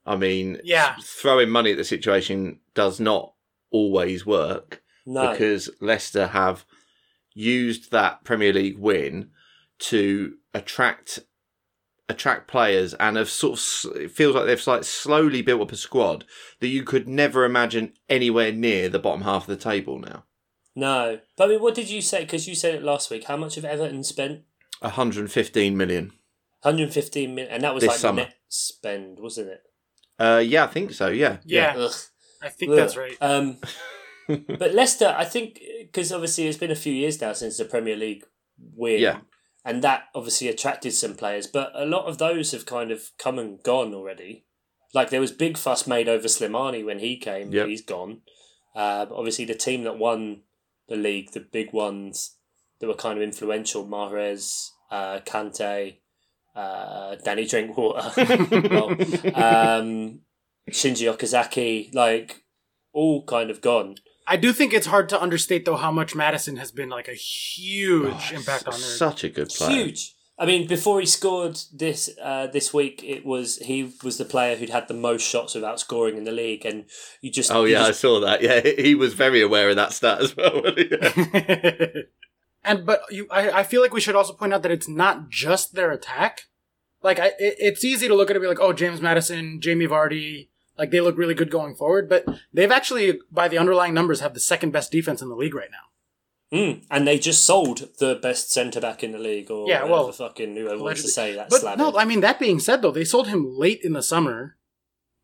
[0.05, 0.97] I mean, Yeah.
[1.03, 3.35] throwing money at the situation does not
[3.73, 5.33] always work No.
[5.33, 6.65] because Leicester have
[7.35, 9.31] used that Premier League win
[9.81, 11.21] to attract
[12.09, 15.77] attract players and have sort of it feels like they've like slowly built up a
[15.77, 16.25] squad
[16.61, 20.25] that you could never imagine anywhere near the bottom half of the table now.
[20.77, 21.19] no.
[21.39, 23.25] But I mean what did you say because you said it last week.
[23.25, 24.43] How much have Everton spent?
[24.81, 26.13] 115 million.
[26.63, 28.23] 115 million and that was This like summer.
[28.23, 29.63] net spend, wasn't it?
[30.19, 31.09] Uh, yeah, I think so.
[31.09, 31.93] Yeah, Yeah, Ugh.
[32.43, 32.77] I think Ugh.
[32.77, 33.17] that's right.
[33.21, 33.59] Um,
[34.29, 37.97] but Leicester, I think, because obviously it's been a few years now since the Premier
[37.97, 38.25] League
[38.75, 39.19] win, Yeah.
[39.65, 41.47] and that obviously attracted some players.
[41.47, 44.45] But a lot of those have kind of come and gone already.
[44.95, 47.51] Like there was big fuss made over Slimani when he came.
[47.53, 47.67] Yep.
[47.69, 48.21] He's gone.
[48.75, 50.43] Uh, obviously, the team that won
[50.89, 52.37] the league, the big ones
[52.81, 55.97] that were kind of influential, Mahrez, uh, Kante,
[56.55, 58.11] uh, Danny Drinkwater,
[58.69, 58.91] well,
[59.35, 60.21] um,
[60.71, 62.45] Shinji Okazaki, like
[62.93, 63.97] all kind of gone.
[64.27, 67.15] I do think it's hard to understate though how much Maddison has been like a
[67.15, 68.97] huge Oh, impact on s- their.
[68.97, 69.71] such a good player.
[69.85, 70.15] Huge.
[70.39, 74.57] I mean, before he scored this uh, this week, it was he was the player
[74.57, 76.85] who'd had the most shots without scoring in the league, and
[77.21, 78.43] you just Oh you yeah, I saw that.
[78.43, 80.63] Yeah, he was very aware of that stat as well.
[80.63, 82.03] wasn't he?
[82.65, 85.29] and but you, I, I feel like we should also point out that it's not
[85.29, 86.43] just their attack.
[87.03, 89.61] Like I, it, it's easy to look at it and be like, oh, James Maddison,
[89.61, 90.49] Jamie Vardy,
[90.83, 94.35] like they look really good going forward, but they've actually, by the underlying numbers, have
[94.35, 96.59] the second best defense in the league right now.
[96.59, 99.93] Mm, and they just sold the best centre back in the league, or Yeah, whatever
[99.93, 101.51] well, fucking whoever wants to say that.
[101.51, 101.97] But slab no.
[101.97, 104.57] I mean that being said, though, they sold him late in the summer.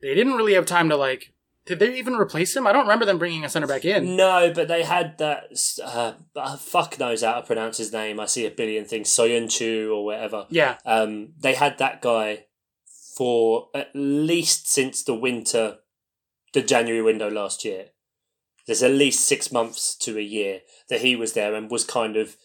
[0.00, 1.32] They didn't really have time to like.
[1.66, 2.68] Did they even replace him?
[2.68, 4.14] I don't remember them bringing a center back in.
[4.14, 5.48] No, but they had that.
[5.84, 8.20] Uh, uh, fuck knows how to pronounce his name.
[8.20, 10.46] I see a billion things, Soyuncu or whatever.
[10.50, 12.44] Yeah, Um, they had that guy
[13.18, 15.78] for at least since the winter,
[16.54, 17.86] the January window last year.
[18.64, 22.16] There's at least six months to a year that he was there and was kind
[22.16, 22.36] of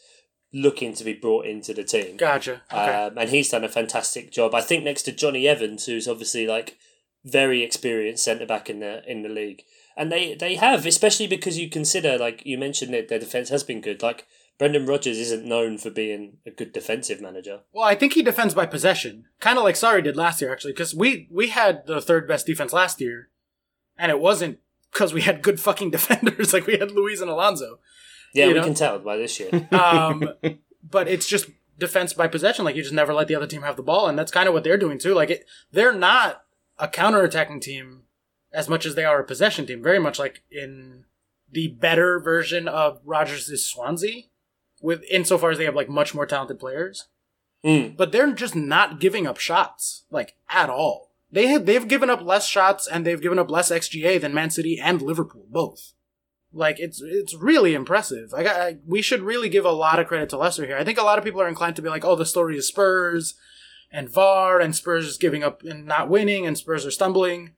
[0.51, 2.17] looking to be brought into the team.
[2.17, 2.63] gotcha.
[2.71, 3.05] Okay.
[3.05, 4.55] Um, and he's done a fantastic job.
[4.55, 6.75] I think next to Jonny Evans, who's obviously like
[7.23, 9.63] very experienced centre back in the in the league,
[9.95, 13.63] and they they have, especially because you consider like you mentioned that their defense has
[13.63, 14.01] been good.
[14.01, 14.25] Like
[14.59, 17.61] Brendan Rodgers isn't known for being a good defensive manager.
[17.73, 20.73] Well, I think he defends by possession, kind of like Sarri did last year, actually,
[20.73, 23.29] because we we had the third best defense last year,
[23.97, 24.59] and it wasn't
[24.91, 27.79] because we had good fucking defenders like we had Luiz and Alonso.
[28.33, 28.63] Yeah, we know?
[28.63, 29.67] can tell by this year.
[29.71, 30.29] Um,
[30.83, 32.65] but it's just defense by possession.
[32.65, 34.53] Like you just never let the other team have the ball, and that's kind of
[34.53, 35.13] what they're doing too.
[35.13, 36.43] Like it, they're not
[36.77, 38.03] a counter-attacking team
[38.51, 39.81] as much as they are a possession team.
[39.81, 41.05] Very much like in
[41.51, 44.23] the better version of Rodgers' Swansea,
[44.83, 47.07] with insofar as they have like much more talented players.
[47.65, 47.95] Mm.
[47.95, 51.11] But they're just not giving up shots like at all.
[51.31, 54.51] They have they've given up less shots and they've given up less xGA than Man
[54.51, 55.93] City and Liverpool both.
[56.51, 58.33] Like it's it's really impressive.
[58.33, 60.77] Like I, I, we should really give a lot of credit to Leicester here.
[60.77, 62.67] I think a lot of people are inclined to be like, "Oh, the story is
[62.67, 63.35] Spurs
[63.89, 67.55] and VAR and Spurs is giving up and not winning and Spurs are stumbling,"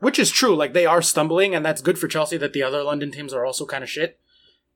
[0.00, 0.54] which is true.
[0.54, 3.46] Like they are stumbling, and that's good for Chelsea that the other London teams are
[3.46, 4.18] also kind of shit.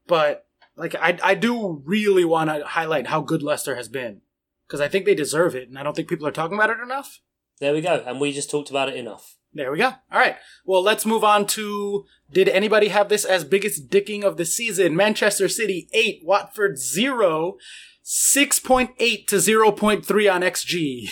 [0.06, 0.47] But
[0.78, 4.22] like I I do really want to highlight how good Leicester has been
[4.66, 6.78] because I think they deserve it, and I don't think people are talking about it
[6.82, 7.20] enough.
[7.60, 9.36] There we go, and we just talked about it enough.
[9.52, 9.86] There we go.
[10.12, 10.36] All right.
[10.64, 14.94] Well, let's move on to did anybody have this as biggest dicking of the season?
[14.94, 17.56] Manchester City 8, Watford 0,
[18.04, 21.10] 6.8 to 0.3 on XG.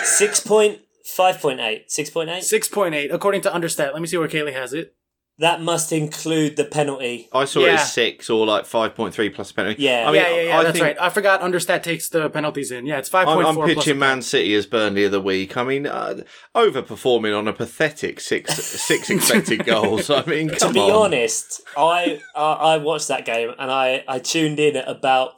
[0.04, 2.42] Six point five point eight, six point eight.
[2.42, 3.92] 6.8 according to Understat.
[3.92, 4.94] Let me see where Kaylee has it.
[5.40, 7.28] That must include the penalty.
[7.32, 7.74] I saw it Yeah.
[7.74, 9.82] as six or like five point three plus penalty.
[9.82, 10.04] Yeah.
[10.06, 11.00] I mean, yeah, yeah, yeah, I that's think right.
[11.00, 12.84] I forgot Understat takes the penalties in.
[12.86, 14.20] Yeah, it's 5.4 I'm, I'm plus pitching Man.
[14.22, 15.56] City as Burnley of the week.
[15.56, 16.20] I mean, uh,
[16.54, 18.54] overperforming on a pathetic six
[18.86, 20.10] six expected goals.
[20.10, 21.06] I mean, to be on.
[21.06, 25.32] honest, I, I I watched that game and I, I tuned in at about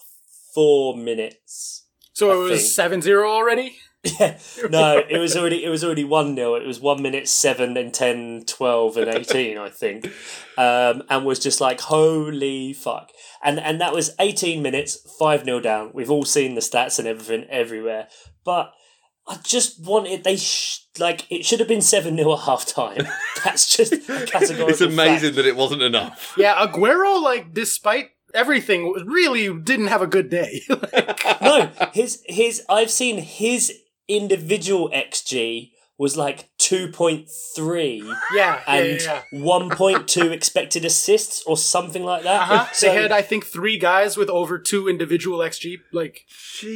[0.55, 1.87] four minutes.
[2.13, 3.05] So I it was think.
[3.05, 3.77] 7-0 already?
[4.19, 4.37] Yeah,
[4.69, 7.95] no, it was already it was already one 0 It was one minute seven and
[7.95, 10.07] 10, 12 and eighteen, I think,
[10.59, 13.11] um, and was just like holy fuck.
[13.45, 15.91] And and that was eighteen minutes, five 0 down.
[15.95, 18.09] We've all seen the stats and everything everywhere,
[18.45, 18.73] but
[19.29, 23.07] I just wanted they sh- like it should have been seven 0 at half time.
[23.45, 24.69] That's just a categorical.
[24.69, 25.37] It's amazing fact.
[25.37, 26.35] that it wasn't enough.
[26.37, 30.63] Yeah, Aguero, like, despite everything, really didn't have a good day.
[30.69, 33.73] Like, no, his his I've seen his
[34.09, 38.03] individual XG was like two point three
[38.35, 39.23] yeah, yeah, and yeah.
[39.33, 39.41] yeah.
[39.43, 42.43] one point two expected assists or something like that.
[42.43, 42.67] Uh-huh.
[42.73, 45.77] So they had, I think, three guys with over two individual XG.
[45.93, 46.27] Like,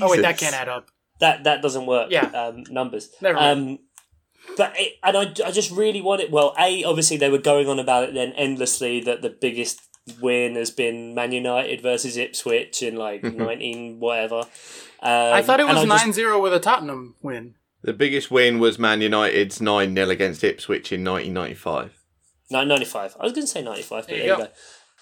[0.00, 0.90] oh wait, that can't add up.
[1.20, 2.10] that that doesn't work.
[2.10, 2.26] Yeah.
[2.26, 3.10] um, numbers.
[3.20, 3.58] Never mind.
[3.58, 3.78] Um,
[4.56, 6.30] but it, and I, I just really want it.
[6.30, 9.80] Well, a obviously they were going on about it then endlessly that the biggest
[10.20, 14.44] win has been Man United versus Ipswich in like nineteen whatever.
[15.06, 17.54] Um, I thought it was I 9 0 with a Tottenham win.
[17.82, 21.92] The biggest win was Man United's 9 0 against Ipswich in 1995.
[22.50, 23.16] No, 95.
[23.20, 24.44] I was going to say 95, but There there you you go.
[24.44, 24.50] go.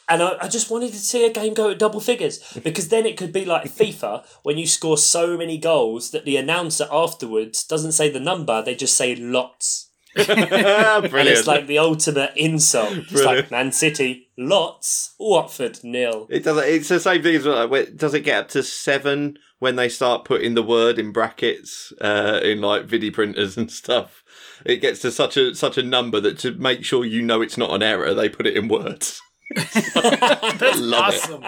[0.06, 3.06] And I, I just wanted to see a game go at double figures because then
[3.06, 7.64] it could be like FIFA when you score so many goals that the announcer afterwards
[7.64, 9.90] doesn't say the number, they just say lots.
[10.14, 10.52] Brilliant.
[11.14, 12.92] And it's like the ultimate insult.
[12.92, 13.36] It's Brilliant.
[13.44, 16.26] like Man City, lots, Watford, nil.
[16.30, 16.58] It does.
[16.64, 19.88] It's the same thing as like, wait, does it get up to seven when they
[19.88, 24.22] start putting the word in brackets uh, in like video printers and stuff?
[24.66, 27.56] It gets to such a such a number that to make sure you know it's
[27.56, 29.22] not an error, they put it in words.
[29.54, 31.44] That's Love awesome.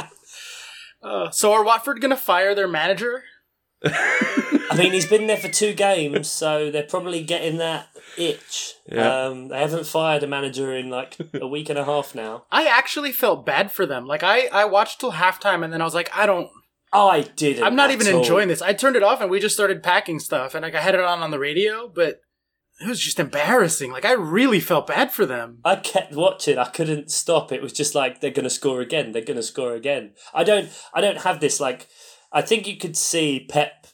[1.03, 3.25] Uh, so are Watford going to fire their manager?
[3.85, 8.75] I mean, he's been there for two games, so they're probably getting that itch.
[8.91, 9.27] Yeah.
[9.27, 12.47] Um, they haven't fired a manager in like a week and a half now.
[12.51, 14.07] I actually felt bad for them.
[14.07, 16.51] Like I, I watched till halftime and then I was like, I don't.
[16.99, 17.63] Oh, I didn't.
[17.63, 18.21] I'm not even all.
[18.21, 18.63] enjoying this.
[18.63, 21.01] I turned it off and we just started packing stuff, and like I had it
[21.03, 22.23] on on the radio, but
[22.81, 23.93] it was just embarrassing.
[23.93, 25.59] Like I really felt bad for them.
[25.63, 26.57] I kept watching.
[26.57, 27.53] I couldn't stop.
[27.53, 29.13] It was just like they're going to score again.
[29.13, 30.15] They're going to score again.
[30.33, 30.71] I don't.
[30.95, 31.61] I don't have this.
[31.61, 31.89] Like,
[32.33, 33.89] I think you could see Pep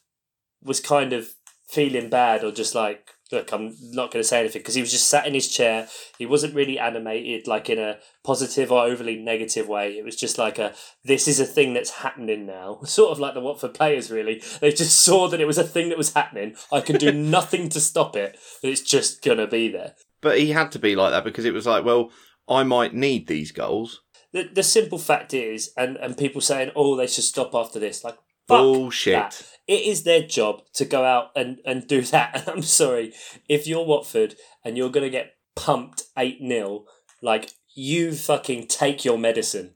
[0.63, 1.31] was kind of
[1.67, 4.91] feeling bad, or just like, look, I'm not going to say anything because he was
[4.91, 5.89] just sat in his chair.
[6.19, 9.97] He wasn't really animated, like in a positive or overly negative way.
[9.99, 12.81] It was just like a, this is a thing that's happening now.
[12.85, 14.11] Sort of like the Watford players.
[14.11, 16.55] Really, they just saw that it was a thing that was happening.
[16.71, 18.39] I can do nothing to stop it.
[18.63, 19.95] It's just gonna be there.
[20.21, 22.11] But he had to be like that because it was like, well,
[22.49, 24.03] I might need these goals.
[24.33, 28.05] the, the simple fact is, and, and people saying, oh, they should stop after this.
[28.05, 29.15] Like, Bullshit.
[29.15, 29.43] that.
[29.69, 32.35] It is their job to go out and, and do that.
[32.35, 33.13] And I'm sorry,
[33.49, 36.85] if you're Watford and you're going to get pumped 8 0,
[37.23, 39.75] like, you fucking take your medicine.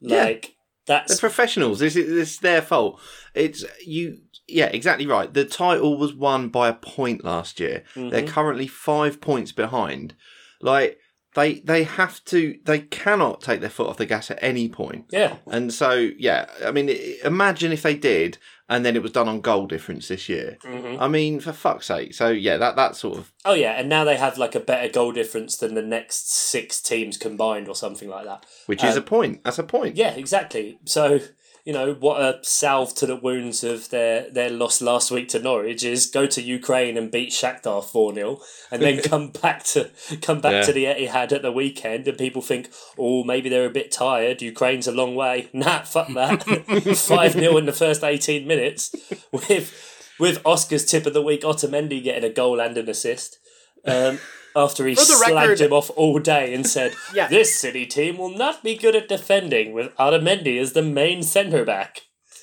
[0.00, 0.24] Yeah.
[0.24, 0.54] Like,
[0.86, 1.20] They're that's.
[1.20, 1.78] professionals.
[1.78, 3.00] This is this is their fault.
[3.34, 4.18] It's you.
[4.48, 5.32] Yeah, exactly right.
[5.32, 7.84] The title was won by a point last year.
[7.94, 8.28] They're Mhm.
[8.28, 10.14] currently five points behind.
[10.60, 10.98] Like
[11.36, 12.58] they they have to.
[12.64, 15.04] They cannot take their foot off the gas at any point.
[15.12, 15.36] Yeah.
[15.46, 16.88] And so yeah, I mean,
[17.24, 18.38] imagine if they did,
[18.70, 20.56] and then it was done on goal difference this year.
[20.64, 20.96] Mhm.
[21.00, 22.14] I mean, for fuck's sake.
[22.14, 23.72] So yeah, that that sort of Oh, yeah.
[23.72, 27.68] And now they have like a better goal difference than the next six teams combined
[27.68, 28.46] or something like that.
[28.66, 29.44] which is Um, a point.
[29.44, 29.96] That's a point.
[29.96, 30.78] Yeah, exactly.
[30.84, 31.20] So,
[31.64, 35.38] you know, what a salve to the wounds of their, their loss last week to
[35.38, 39.90] Norwich is go to Ukraine and beat Shakhtar 4 0 and then come back to
[40.22, 40.62] come back Yeah.
[40.62, 44.42] to the Etihad at the weekend and people think, oh, maybe they're a bit tired.
[44.42, 45.48] Ukraine's a long way.
[45.54, 46.42] Nah, fuck that.
[46.96, 48.94] 5 0 in the first 18 minutes
[49.32, 49.72] with
[50.18, 53.38] with Oscar's tip of the week, Otamendi getting a goal and an assist.
[53.86, 54.18] Um,
[54.56, 57.28] after he slagged record- him off all day and said, Yeah.
[57.28, 61.64] This City team will not be good at defending with Otamendi as the main centre
[61.64, 62.02] back.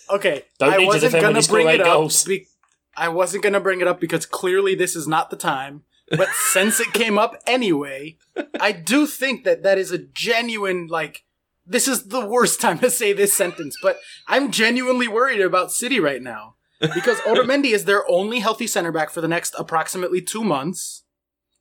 [0.09, 2.09] Okay, Don't I need wasn't defend gonna bring it up.
[2.25, 2.47] Be-
[2.95, 5.83] I wasn't gonna bring it up because clearly this is not the time.
[6.09, 8.17] But since it came up anyway,
[8.59, 11.23] I do think that that is a genuine like.
[11.69, 15.99] This is the worst time to say this sentence, but I'm genuinely worried about City
[15.99, 20.45] right now because Otamendi is their only healthy center back for the next approximately two
[20.45, 21.03] months.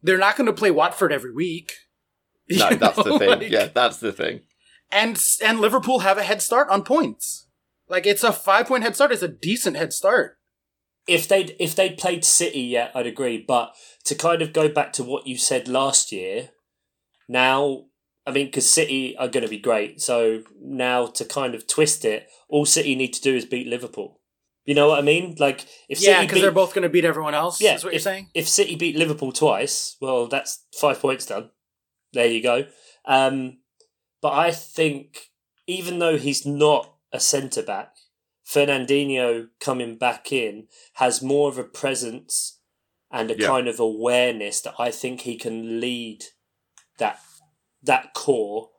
[0.07, 1.73] They're not going to play Watford every week.
[2.49, 3.29] No, You that's the thing.
[3.29, 4.43] like- yeah, that's the thing.
[4.93, 7.49] and and Liverpool have a head start on points.
[7.89, 9.11] Like it's a five point head start.
[9.11, 10.39] It's a decent head start.
[11.09, 13.39] If they'd if they'd played City, yeah, I'd agree.
[13.47, 16.51] But to kind of go back to what you said last year,
[17.29, 17.87] now
[18.27, 20.01] I mean, because City are going to be great.
[20.01, 24.16] So now to kind of twist it, all City need to do is beat Liverpool.
[24.67, 25.37] You know what I mean?
[25.39, 27.61] Like if yeah, because they're both going to beat everyone else.
[27.61, 28.31] Yeah, is what if, you're saying.
[28.35, 31.51] If City beat Liverpool twice, well, that's five points done.
[32.13, 32.67] There you go.
[33.05, 33.59] Um,
[34.21, 35.31] but I think
[35.69, 37.95] even though he's not a centre back,
[38.45, 42.59] Fernandinho coming back in has more of a presence
[43.11, 43.47] and a Yeah.
[43.47, 46.25] kind of awareness that I think he can lead
[46.99, 47.21] that
[47.83, 48.71] that core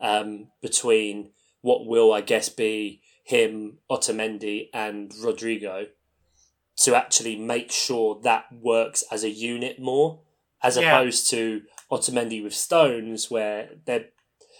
[0.00, 5.86] um, between what will I guess be him, Otamendi, and Rodrigo
[6.78, 10.20] to actually make sure that works as a unit more,
[10.62, 10.96] as Yeah.
[10.98, 14.06] opposed to Otamendi with Stones, where they're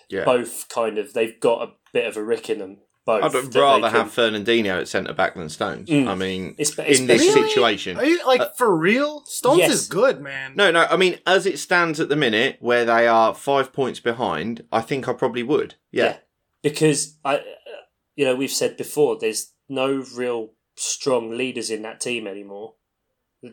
[0.08, 0.24] Yeah.
[0.24, 2.78] both kind of they've got a bit of a rick in them.
[3.04, 3.24] Both.
[3.34, 5.88] I'd rather can- have Fernandinho at centre back than Stones.
[5.88, 6.06] Mm.
[6.06, 7.96] I mean, It's- in this especially- situation.
[7.98, 9.24] Are you like Uh, for real?
[9.26, 9.72] Stones yes.
[9.72, 10.52] is good, man.
[10.54, 10.86] No, no.
[10.88, 14.82] I mean, as it stands at the minute, where they are five points behind, I
[14.82, 15.74] think I probably would.
[15.90, 16.18] Yeah,
[16.62, 17.42] because I,
[18.16, 22.74] you know, we've said before, there's no real strong leaders in that team anymore.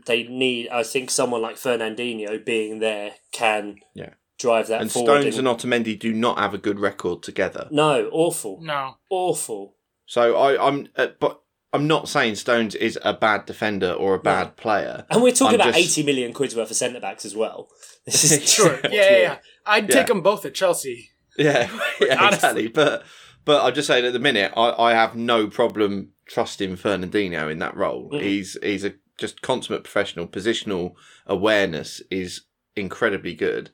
[0.06, 4.12] They need, I think, someone like Fernandinho being there can Yeah.
[4.38, 5.22] drive that and forward.
[5.22, 7.68] Stones and Otamendi do not have a good record together.
[7.72, 8.98] no, awful, No.
[9.10, 9.76] awful.
[10.06, 11.42] So I, I'm, uh, but
[11.74, 15.06] I'm not saying Stones is a bad defender or a bad player.
[15.10, 17.70] And we're talking I'm about just- 80 million quid's worth of centre backs as well.
[18.06, 18.80] This is true.
[18.84, 19.38] Yeah, yeah, yeah.
[19.66, 19.96] I'd Yeah.
[19.96, 21.10] take them both at Chelsea.
[21.38, 21.70] Yeah,
[22.02, 22.66] yeah, Honestly.
[22.66, 22.68] exactly.
[22.70, 23.04] But
[23.46, 27.60] but I'm just saying at the minute, I, I have no problem trusting Fernandinho in
[27.60, 28.10] that role.
[28.12, 28.22] Mm.
[28.22, 30.28] He's he's a just consummate professional.
[30.28, 30.94] Positional
[31.26, 32.42] awareness is
[32.76, 33.72] incredibly good,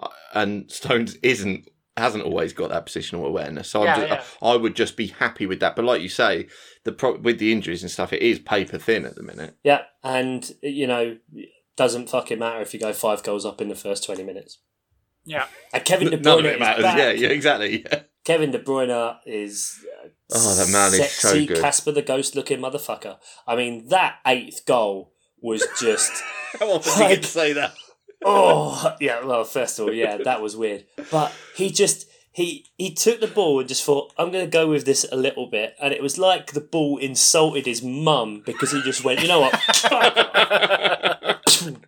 [0.00, 3.68] Uh, and Stones isn't hasn't always got that positional awareness.
[3.70, 4.48] So Yeah, I'm just, yeah.
[4.48, 5.74] I would just be happy with that.
[5.74, 6.46] But like you say,
[6.84, 9.56] the pro- with the injuries and stuff, it is paper thin at the minute.
[9.64, 11.16] Yeah, and, you know,
[11.76, 14.58] doesn't fucking matter if you go five goals up in the first 20 minutes.
[15.24, 15.46] Yeah.
[15.72, 16.82] And Kevin De Bruyne None of it is matters.
[16.84, 16.98] back.
[16.98, 17.84] Yeah, yeah, exactly.
[17.90, 18.02] Yeah.
[18.28, 19.82] Kevin De Bruyne is
[20.30, 21.62] Oh, that man is so sexy good.
[21.62, 23.16] Casper the Ghost looking motherfucker.
[23.46, 26.12] I mean, that eighth goal was just
[26.60, 27.72] How often do you get to say that?
[28.22, 29.24] oh yeah.
[29.24, 33.28] Well, first of all, yeah, that was weird, but he just he he took the
[33.28, 36.02] ball and just thought, I'm going to go with this a little bit, and it
[36.02, 39.54] was like the ball insulted his mum because he just went, you know what,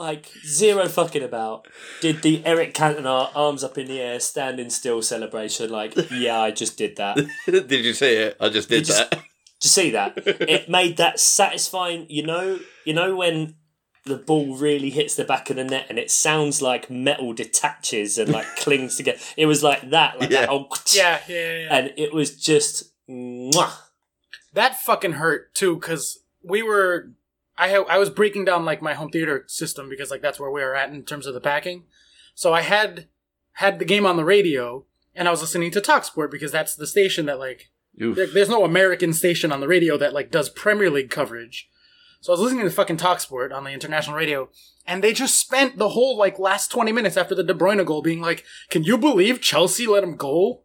[0.00, 1.66] like zero fucking about.
[2.00, 5.70] Did the Eric Cantona arms up in the air, standing still celebration?
[5.70, 7.16] Like, yeah, I just did that.
[7.46, 8.36] Did did you see it?
[8.40, 9.18] I just did You just- that.
[9.62, 10.12] you see that?
[10.56, 12.06] It made that satisfying.
[12.08, 13.56] You know, you know when
[14.06, 18.16] the ball really hits the back of the net and it sounds like metal detaches
[18.16, 19.18] and like clings together.
[19.36, 20.40] It was like that, like Yeah.
[20.40, 20.48] that.
[20.50, 21.58] Oh, yeah, yeah, yeah.
[21.58, 21.76] yeah.
[21.76, 22.84] and it was just.
[23.10, 23.72] Mwah.
[24.54, 27.10] that fucking hurt too because we were
[27.60, 30.50] I ha- I was breaking down like my home theater system because like that's where
[30.50, 31.84] we were at in terms of the packing.
[32.34, 33.06] So I had
[33.52, 34.84] had the game on the radio
[35.14, 37.70] and I was listening to Talksport because that's the station that like
[38.14, 41.68] there- there's no American station on the radio that like does Premier League coverage.
[42.22, 44.50] So I was listening to fucking Talksport on the international radio,
[44.86, 48.02] and they just spent the whole like last twenty minutes after the De Bruyne goal
[48.02, 50.62] being like, "Can you believe Chelsea let him go?"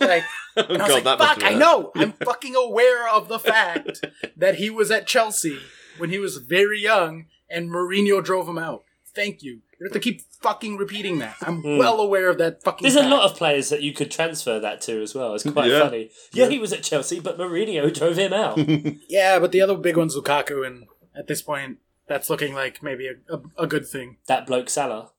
[0.00, 0.22] Like,
[0.56, 1.90] Oh, and I was like, "Fuck, I know.
[1.96, 4.04] I'm fucking aware of the fact
[4.36, 5.58] that he was at Chelsea
[5.98, 8.84] when he was very young, and Mourinho drove him out.
[9.14, 9.60] Thank you.
[9.78, 11.36] You have to keep fucking repeating that.
[11.42, 11.78] I'm Hmm.
[11.78, 12.82] well aware of that fucking.
[12.84, 15.34] There's a lot of players that you could transfer that to as well.
[15.34, 15.80] It's quite Yeah.
[15.80, 16.10] funny.
[16.32, 18.58] Yeah, he was at Chelsea, but Mourinho drove him out.
[19.08, 21.78] Yeah, but the other big one's Lukaku, and at this point,
[22.08, 24.16] that's looking like maybe a, a, a good thing.
[24.26, 25.12] that bloke Salah.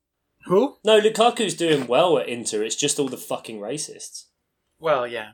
[0.45, 0.77] Who?
[0.83, 2.63] No, Lukaku's doing well at Inter.
[2.63, 4.25] It's just all the fucking racists.
[4.79, 5.31] Well, yeah.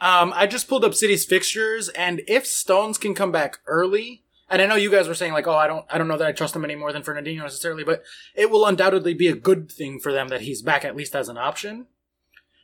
[0.00, 4.60] Um, I just pulled up City's fixtures, and if Stones can come back early, and
[4.60, 6.32] I know you guys were saying like, oh, I don't, I don't know that I
[6.32, 8.02] trust him any more than Fernandinho necessarily, but
[8.34, 11.28] it will undoubtedly be a good thing for them that he's back at least as
[11.28, 11.86] an option.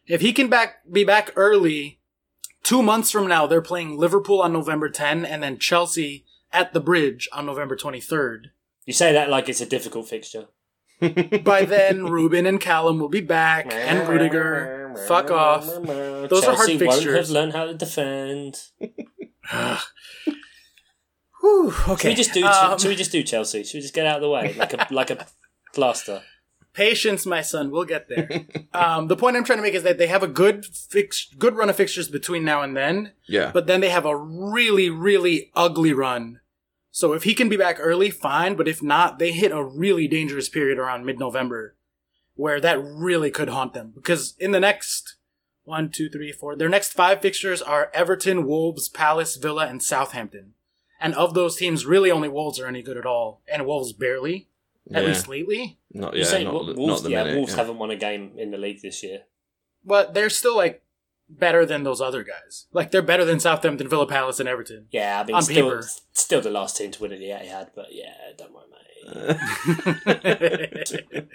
[0.06, 2.00] If he can back be back early,
[2.62, 6.80] two months from now they're playing Liverpool on November 10, and then Chelsea at the
[6.80, 8.46] Bridge on November 23rd.
[8.84, 10.46] You say that like it's a difficult fixture.
[11.44, 14.94] By then, Ruben and Callum will be back, and Rudiger.
[15.06, 15.66] Fuck off.
[15.66, 18.62] Those are hard Chelsea Won't have learned how to defend.
[21.46, 22.08] Whew, Should okay.
[22.10, 22.44] we just do?
[22.44, 23.62] Um, should we just do Chelsea?
[23.62, 25.26] Should we just get out of the way like a like a
[25.74, 26.22] plaster?
[26.72, 27.70] Patience, my son.
[27.70, 28.28] We'll get there.
[28.74, 31.54] um, the point I'm trying to make is that they have a good fix, good
[31.56, 33.50] run of fixtures between now and then, Yeah.
[33.54, 36.40] but then they have a really, really ugly run.
[36.90, 38.56] So if he can be back early, fine.
[38.56, 41.76] But if not, they hit a really dangerous period around mid-November,
[42.34, 43.92] where that really could haunt them.
[43.94, 45.16] Because in the next
[45.64, 50.52] one, two, three, four, their next five fixtures are Everton, Wolves, Palace, Villa, and Southampton.
[51.00, 54.48] And of those teams, really only Wolves are any good at all, and Wolves barely,
[54.92, 55.08] at Yeah.
[55.08, 55.78] least lately.
[55.92, 57.02] Not You yeah, say not, Wo- not Wolves?
[57.02, 57.36] the yeah, minute.
[57.36, 57.56] Wolves yeah.
[57.58, 59.22] haven't won a game in the league this year.
[59.84, 60.82] but they're still like
[61.28, 62.66] better than those other guys.
[62.72, 64.86] Like they're better than Southampton, Villa, Palace, and Everton.
[64.90, 65.88] Yeah, I mean, On still, paper.
[66.12, 67.20] still the last team to win it.
[67.20, 68.76] Yeah, he had, but yeah, don't worry, mate.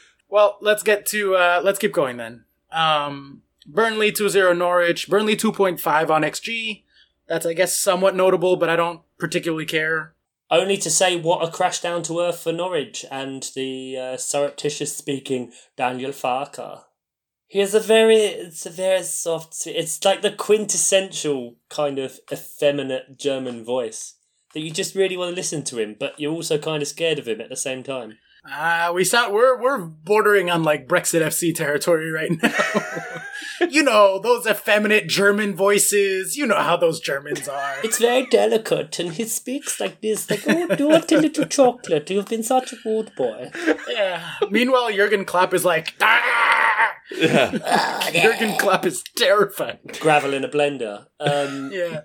[0.28, 2.44] well, let's get to uh, let's keep going then.
[2.70, 5.08] Um, Burnley 2-0 Norwich.
[5.08, 6.82] Burnley 2.5 on XG.
[7.30, 10.14] That's I guess somewhat notable, but I don't particularly care.
[10.50, 14.96] Only to say what a crash down to earth for Norwich and the uh, surreptitious
[14.96, 16.82] speaking Daniel Farke.
[17.46, 23.16] He has a very, it's a very soft, it's like the quintessential kind of effeminate
[23.16, 24.16] German voice
[24.52, 27.20] that you just really want to listen to him, but you're also kind of scared
[27.20, 28.18] of him at the same time.
[28.48, 32.54] Uh, we sound we're we're bordering on like Brexit FC territory right now.
[33.68, 36.36] you know those effeminate German voices.
[36.36, 37.76] You know how those Germans are.
[37.84, 42.08] It's very delicate, and he speaks like this, like, oh, do want a little chocolate.
[42.10, 43.50] You've been such a good boy.
[43.88, 44.26] Yeah.
[44.50, 46.92] Meanwhile, Jurgen Klopp is like, ah!
[47.14, 48.10] yeah.
[48.22, 49.78] Jurgen Klopp is terrifying.
[50.00, 51.06] Gravel in a blender.
[51.20, 52.02] Um, Yeah.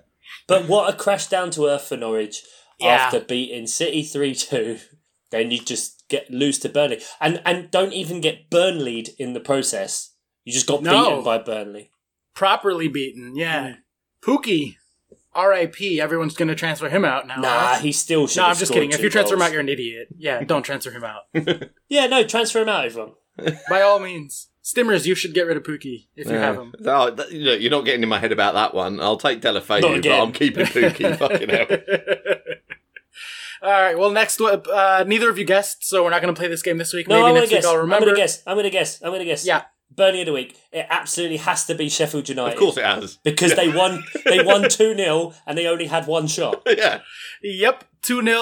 [0.48, 2.42] But what a crash down to earth for Norwich
[2.78, 2.88] Yeah.
[2.88, 4.78] after beating City 3 2.
[5.30, 7.00] Then you just get loose to Burnley.
[7.20, 10.12] And and don't even get Burnleyed in the process.
[10.44, 11.04] You just got No.
[11.10, 11.90] beaten by Burnley.
[12.34, 13.34] Properly beaten.
[13.36, 13.74] Yeah.
[14.22, 14.30] Hmm.
[14.30, 14.76] Pukki.
[15.34, 16.00] R.I.P.
[16.00, 17.36] Everyone's going to transfer him out now.
[17.36, 17.78] Nah, huh?
[17.80, 18.90] he still should No, have I'm just kidding.
[18.90, 20.08] If you transfer him out, you're an idiot.
[20.16, 21.24] Yeah, don't transfer him out.
[21.88, 23.12] Yeah, no, transfer him out, everyone.
[23.68, 24.48] By all means.
[24.64, 26.40] Stimmers, you should get rid of Pukki if you Yeah.
[26.40, 26.74] have him.
[26.86, 28.98] Oh, th- look, you're not getting in my head about that one.
[28.98, 30.10] I'll take Not Deulofeu, but.
[30.10, 31.16] I'm keeping Pukki.
[31.18, 32.35] Fucking hell.
[33.62, 33.98] All right.
[33.98, 36.78] Well, next, uh, neither of you guessed, so we're not going to play this game
[36.78, 37.08] this week.
[37.08, 37.64] No, Maybe I'm gonna next guess.
[37.64, 38.04] week I'll remember.
[38.06, 38.42] I'm gonna guess.
[38.46, 39.02] I'm gonna guess.
[39.02, 39.46] I'm gonna guess.
[39.46, 39.62] Yeah.
[39.88, 40.58] Burnley of the week.
[40.72, 42.54] It absolutely has to be Sheffield United.
[42.54, 43.16] Of course it has.
[43.18, 46.62] Because they won they won 2 0 and they only had one shot.
[46.66, 47.00] yeah.
[47.42, 47.84] Yep.
[48.02, 48.36] 2 0,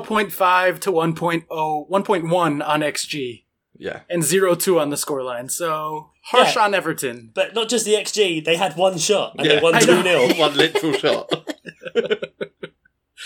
[0.00, 1.46] 0.5 to 1.0,
[1.90, 3.44] 1.1 on XG,
[3.76, 4.00] Yeah.
[4.08, 5.50] and 0 2 on the scoreline.
[5.50, 6.64] So, harsh Yeah.
[6.64, 7.30] on Everton.
[7.34, 9.56] But not just the XG, they had one shot and yeah.
[9.56, 10.28] they won 2 know.
[10.28, 10.34] 0.
[10.38, 11.50] One literal shot.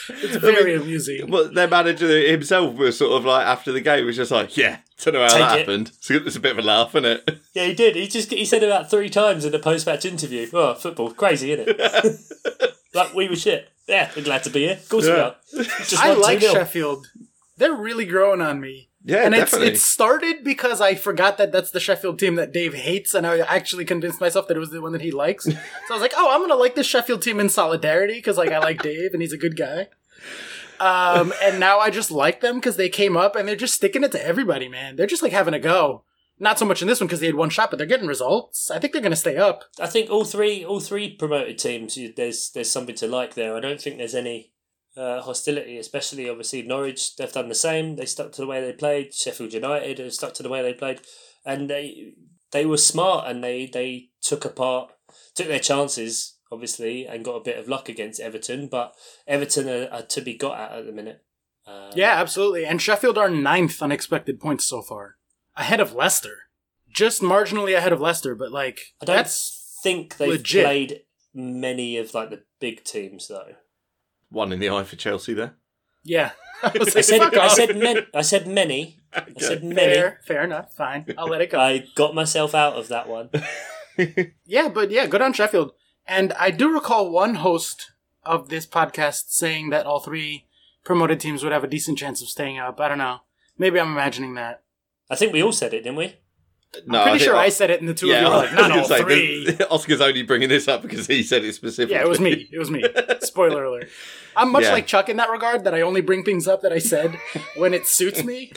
[0.09, 1.31] It's very amusing.
[1.31, 4.79] Well, their manager himself was sort of like after the game was just like, "Yeah,
[5.03, 5.59] don't know how Take that it.
[5.61, 7.39] happened." So it's a bit of a laugh, isn't it?
[7.55, 7.97] Yeah, he did.
[7.97, 10.49] He just he said it about three times in the post match interview.
[10.53, 12.21] Oh, football, crazy, isn't it?
[12.95, 13.69] like we were shit.
[13.87, 14.73] Yeah, we're glad to be here.
[14.75, 15.15] Of course Yeah.
[15.15, 15.65] we are.
[15.65, 16.53] Just I like 2-0.
[16.53, 17.07] Sheffield.
[17.57, 18.89] They're really growing on me.
[19.07, 22.73] Yeah, and it's it started because I forgot that that's the Sheffield team that Dave
[22.73, 25.45] hates, and I actually convinced myself that it was the one that he likes.
[25.45, 28.51] so I was like, "Oh, I'm gonna like this Sheffield team in solidarity because like
[28.51, 29.89] I like Dave and he's a good guy."
[30.81, 34.05] Um, and now I just like them because they came up and they're just sticking
[34.05, 34.97] it to everybody, man.
[34.97, 36.05] They're just like having a go.
[36.39, 38.71] Not so much in this one because they had one shot, but they're getting results.
[38.71, 39.65] I think they're gonna stay up.
[39.79, 43.55] I think all three all three promoted teams there's there's something to like there.
[43.55, 44.54] I don't think there's any
[44.97, 47.17] uh, hostility, especially obviously Norwich.
[47.17, 47.97] They've done the same.
[47.97, 49.15] They stuck to the way they played.
[49.15, 51.01] Sheffield United have stuck to the way they played,
[51.45, 52.15] and they
[52.53, 54.93] they were smart and they they took apart
[55.35, 58.69] took their chances obviously and got a bit of luck against Everton.
[58.69, 58.95] But
[59.27, 61.23] Everton are, are to be got at at the minute.
[61.67, 62.65] Uh, Yeah, absolutely.
[62.65, 65.17] And Sheffield are ninth on expected points so far,
[65.57, 66.43] ahead of Leicester,
[66.89, 68.35] just marginally ahead of Leicester.
[68.35, 70.65] But like I don't that's think they've legit.
[70.65, 71.01] played
[71.35, 73.55] many of like the big teams though.
[74.35, 75.55] One in the eye for Chelsea there.
[76.03, 76.33] yeah.
[76.63, 79.01] I, was I like, said I said men, I said many.
[79.13, 79.95] I said many.
[79.95, 80.73] fair, fair enough.
[80.75, 81.61] Fine, I'll let it go.
[81.61, 83.29] I got myself out of that one.
[84.47, 85.73] yeah, but yeah, good on Sheffield.
[86.07, 87.93] And I do recall one host
[88.25, 90.47] of this podcast saying that all three
[90.85, 92.81] promoted teams would have a decent chance of staying up.
[92.81, 93.21] I don't know.
[93.59, 94.63] Maybe I'm imagining that.
[95.11, 96.17] I think we all said it, didn't we?
[96.87, 98.37] No, I'm pretty think- sure I said it, and the two yeah, of you were
[98.37, 99.51] like, "Not all say, three.
[99.51, 101.95] the- Oscar's only bringing this up because he said it specifically.
[101.97, 102.49] Yeah, it was me.
[102.53, 102.85] It was me.
[103.21, 103.89] Spoiler alert.
[104.37, 104.73] I'm much Yeah.
[104.73, 107.19] like Chuck in that regard that I only bring things up that I said
[107.57, 108.53] when it suits me.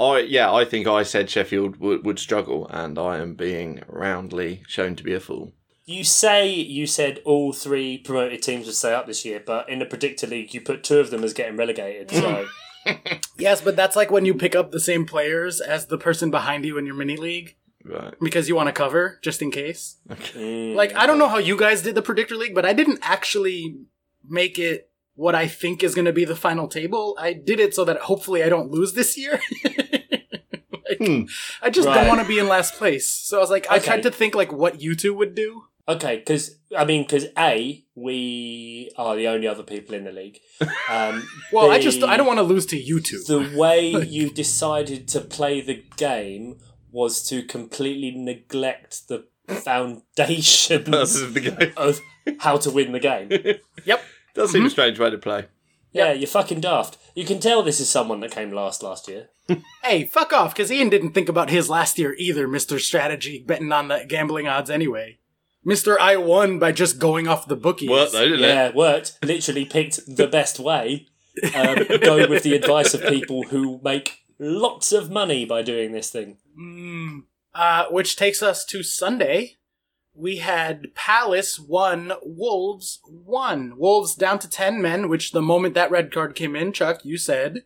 [0.00, 4.62] I yeah, I think I said Sheffield would, would struggle, and I am being roundly
[4.66, 5.52] shown to be a fool.
[5.84, 9.80] You say you said all three promoted teams would stay up this year, but in
[9.80, 12.10] the predictor league, you put two of them as getting relegated.
[12.10, 12.46] So
[13.38, 16.64] Yes, but that's like when you pick up the same players as the person behind
[16.64, 18.14] you in your mini league Right.
[18.20, 19.96] because you want to cover just in case.
[20.10, 20.74] Okay.
[20.74, 23.76] Like I don't know how you guys did the predictor league, but I didn't actually
[24.28, 27.16] make it what I think is going to be the final table.
[27.20, 29.40] I did it so that hopefully I don't lose this year.
[30.88, 31.22] Like, Hmm.
[31.62, 31.94] I just Right.
[31.94, 33.08] don't want to be in last place.
[33.08, 35.64] So I was like, I tried to think like what you two would do.
[35.88, 40.38] Okay, because I mean, because a we are the only other people in the league.
[40.88, 43.20] Um, Well, I just I don't want to lose to you two.
[43.26, 46.58] The way you decided to play the game
[46.92, 52.00] was to completely neglect the foundations Purpose of the game of
[52.38, 53.30] how to win the game.
[53.84, 54.04] Yep.
[54.34, 55.46] does seem a strange way to play.
[55.92, 56.96] Yeah, you're fucking daft.
[57.14, 59.30] You can tell this is someone that came last last year.
[59.82, 62.78] Hey, fuck off, because Ian didn't think about his last year either, Mr.
[62.78, 65.18] Strategy, betting on the gambling odds anyway.
[65.66, 65.98] Mr.
[65.98, 67.90] I won by just going off the bookies.
[67.90, 69.18] Worked though, didn't Yeah, it worked.
[69.24, 71.08] Literally picked the best way.
[71.54, 76.10] Um, going with the advice of people who make lots of money by doing this
[76.10, 76.38] thing.
[76.58, 77.22] Mm.
[77.54, 79.56] Uh, which takes us to Sunday.
[80.14, 83.74] We had Palace 1, Wolves 1.
[83.78, 87.16] Wolves down to 10 men, which the moment that red card came in, Chuck, you
[87.16, 87.64] said,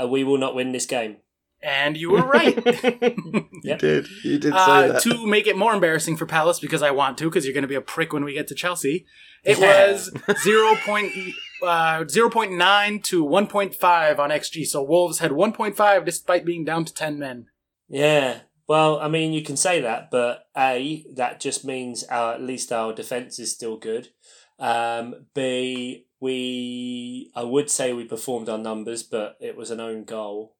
[0.00, 1.18] Uh, we will not win this game.
[1.60, 2.56] and you were right.
[3.24, 3.78] You Yep.
[3.80, 4.08] did.
[4.24, 5.02] You did say Uh, that.
[5.02, 7.68] to make it more embarrassing for Palace, because I want to, because you're going to
[7.68, 9.04] be a prick when we get to Chelsea,
[9.44, 9.90] it Yeah.
[9.90, 10.10] was
[10.44, 10.76] 0.
[11.60, 14.66] Point, uh, 0.9 to 1.5 on XG.
[14.66, 17.46] So Wolves had 1.5 despite being down to 10 men.
[17.88, 18.40] Yeah.
[18.68, 22.70] Well, I mean, you can say that, but A, that just means our, at least
[22.70, 24.08] our defence is still good.
[24.58, 30.04] Um, B, we, I would say we performed our numbers, but it was an own
[30.04, 30.56] goal.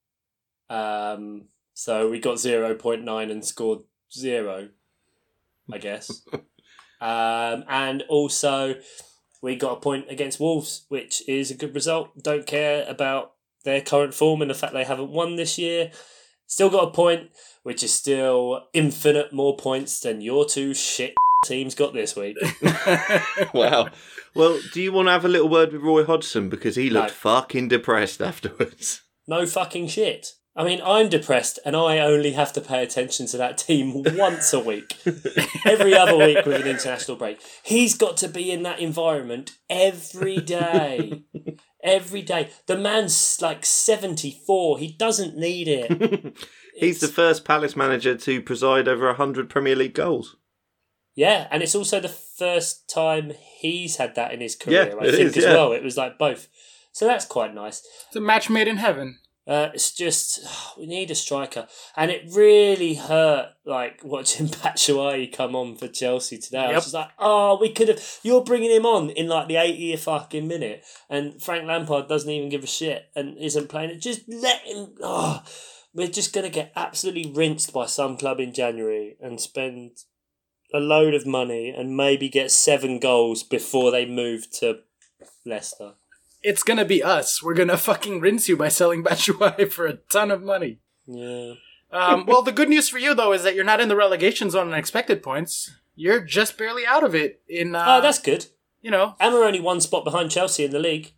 [0.71, 3.81] Um, so we got 0.9 and scored
[4.11, 4.71] zero,
[5.71, 6.23] I guess.
[7.01, 8.77] um, and also,
[9.43, 12.11] we got a point against Wolves, which is a good result.
[12.23, 13.33] Don't care about
[13.65, 15.91] their current form and the fact they haven't won this year.
[16.47, 17.31] Still got a point,
[17.63, 21.15] which is still infinite more points than your two shit
[21.45, 22.37] teams got this week.
[23.55, 23.89] wow.
[24.35, 27.09] Well, do you want to have a little word with Roy Hodgson because he looked
[27.09, 27.15] No.
[27.15, 29.03] fucking depressed afterwards?
[29.27, 30.33] No fucking shit.
[30.59, 34.53] I mean, I'm depressed and I only have to pay attention to that team once
[34.53, 34.97] a week.
[35.65, 37.41] Every other week with an international break.
[37.63, 41.23] He's got to be in that environment every day.
[41.85, 42.51] Every day.
[42.67, 44.81] The man's like 74.
[44.81, 46.37] He doesn't need it.
[46.75, 50.35] He's the first Palace manager to preside over hundred Premier League goals.
[51.15, 55.11] Yeah, and it's also the first time he's had that in his career, Yeah, I
[55.11, 55.53] think, is, as yeah.
[55.53, 55.73] well.
[55.73, 56.49] It was like both.
[56.91, 57.81] So that's quite nice.
[58.09, 59.21] It's a match made in heaven.
[59.49, 60.41] Uh, it's just
[60.79, 63.53] we need a striker, and it really hurt.
[63.65, 67.89] Like watching Batshuayi come on for Chelsea today, I was just like, "Oh, we could
[67.89, 72.31] have." You're bringing him on in like the 80th fucking minute, and Frank Lampard doesn't
[72.31, 74.01] even give a shit and isn't playing it.
[74.01, 74.95] Just let him.
[75.11, 75.43] Oh,
[75.95, 79.93] we're just gonna get absolutely rinsed by some club in January and spend
[80.73, 84.81] a load of money and maybe get seven goals before they move to
[85.47, 85.95] Leicester.
[86.49, 87.43] It's gonna be us.
[87.43, 90.79] We're gonna fucking rinse you by selling Batshuayi for a ton of money.
[91.07, 91.55] Yeah.
[91.91, 94.51] Um, well, the good news for you though is that you're not in the relegation
[94.51, 95.71] zone on expected points.
[95.95, 97.41] You're just barely out of it.
[97.49, 98.47] In uh, Oh, that's good.
[98.83, 101.13] you know, And we're only one spot behind Chelsea in the league.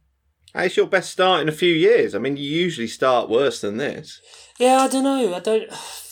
[0.54, 2.14] It's your best start in a few years.
[2.14, 4.20] I mean, you usually start worse than this.
[4.58, 5.34] Yeah, I don't know.
[5.34, 5.64] I don't.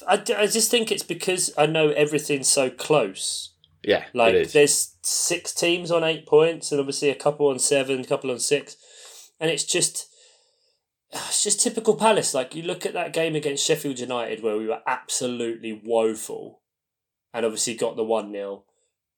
[0.06, 3.54] I, d- I just think it's because I know everything's so close.
[3.82, 4.52] Yeah, Like, it is.
[4.52, 8.38] there's six teams on eight points, and obviously a couple on seven, a couple on
[8.38, 8.76] six,
[9.41, 10.07] and it's just.
[11.11, 12.34] It's just typical Palace.
[12.34, 16.61] Like you look at that game against Sheffield United, where we were absolutely woeful,
[17.32, 18.64] and obviously got the one 0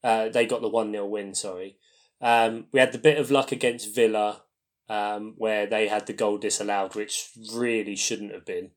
[0.04, 1.34] uh, They got the one 0 win.
[1.34, 1.78] Sorry,
[2.20, 4.42] um, we had the bit of luck against Villa,
[4.88, 8.70] um, where they had the goal disallowed, which really shouldn't have been.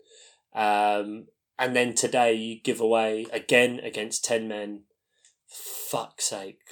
[0.56, 1.28] Um,
[1.60, 4.86] and then today you give away again against ten men.
[5.48, 6.64] Fuck's sake.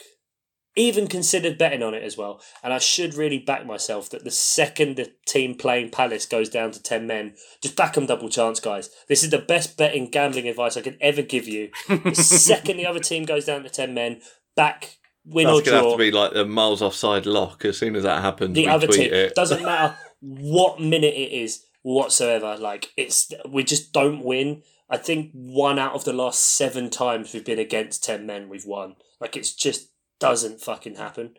[0.75, 2.41] Even considered betting on it as well.
[2.63, 6.71] And I should really back myself that the second the team playing Palace goes down
[6.71, 8.89] to 10 men, just back them double chance, guys.
[9.09, 11.69] This is the best betting gambling advice I could ever give you.
[11.89, 14.21] The second the other team goes down to 10 men,
[14.55, 17.65] back, win That's or going to have to be like the miles offside lock.
[17.65, 19.35] As soon as that happens, the we other team it.
[19.35, 25.31] doesn't matter what minute it is whatsoever like it's we just don't win i think
[25.33, 29.35] one out of the last seven times we've been against 10 men we've won like
[29.35, 29.89] it's just
[30.21, 31.31] doesn't fucking happen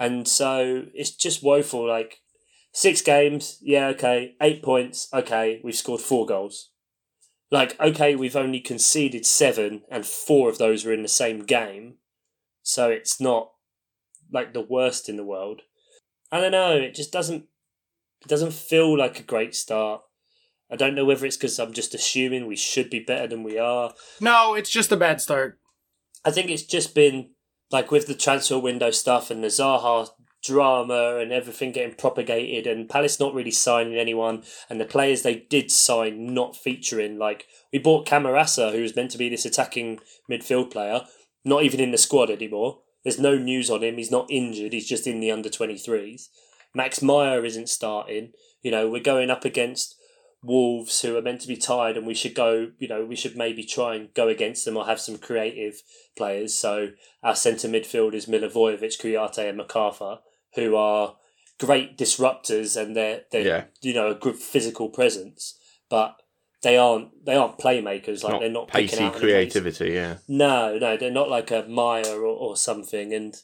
[0.00, 2.18] and so it's just woeful like
[2.72, 6.70] six games yeah okay eight points okay we've scored four goals
[7.52, 11.94] like okay we've only conceded seven and four of those were in the same game
[12.62, 13.52] so it's not
[14.32, 15.62] like the worst in the world
[16.32, 16.76] I don't know.
[16.76, 17.44] It just doesn't.
[18.22, 20.02] It doesn't feel like a great start.
[20.70, 23.58] I don't know whether it's because I'm just assuming we should be better than we
[23.58, 23.92] are.
[24.20, 25.58] no, it's just a bad start.
[26.24, 27.30] I think it's just been
[27.70, 30.10] like with the transfer window stuff and the Zaha
[30.42, 35.34] drama and everything getting propagated and Palace not really signing anyone and the players they
[35.34, 37.18] did sign not featuring.
[37.18, 40.00] Like we bought Camarasa, who was meant to be this attacking
[40.30, 41.02] midfield player,
[41.44, 42.78] not even in the squad anymore.
[43.04, 43.96] There's no news on him.
[43.96, 44.72] He's not injured.
[44.72, 46.28] He's just in the under 23s.
[46.74, 48.32] Max Meyer isn't starting.
[48.62, 49.96] You know, we're going up against
[50.42, 53.36] Wolves who are meant to be tied and we should go, you know, we should
[53.36, 55.82] maybe try and go against them or have some creative
[56.16, 56.54] players.
[56.54, 56.90] So
[57.22, 60.18] our centre midfield is Milivojevic, Kouyaté and McArthur,
[60.54, 61.16] who are
[61.58, 63.64] great disruptors and they're, they're Yeah.
[63.82, 65.58] you know, a good physical presence,
[65.90, 66.16] but
[66.62, 68.22] they aren't they aren't playmakers.
[68.22, 69.90] Like Not they're not picking pacey out creativity.
[69.92, 73.12] Yeah, No, no, they're not like a Meyer or, or something.
[73.12, 73.34] And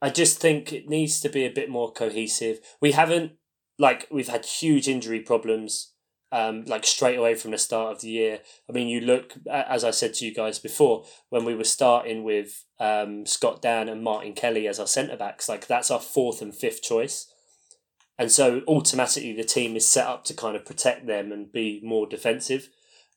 [0.00, 2.58] I just think it needs to be a bit more cohesive.
[2.80, 3.32] We haven't,
[3.78, 5.91] like, we've had huge injury problems,
[6.32, 8.40] um, like straight away from the start of the year.
[8.68, 12.24] I mean, you look, as I said to you guys before, when we were starting
[12.24, 16.40] with um, Scott Dann and Martin Kelly as our centre backs, like, that's our fourth
[16.40, 17.32] and fifth choice.
[18.18, 21.80] And so automatically the team is set up to kind of protect them and be
[21.84, 22.68] more defensive.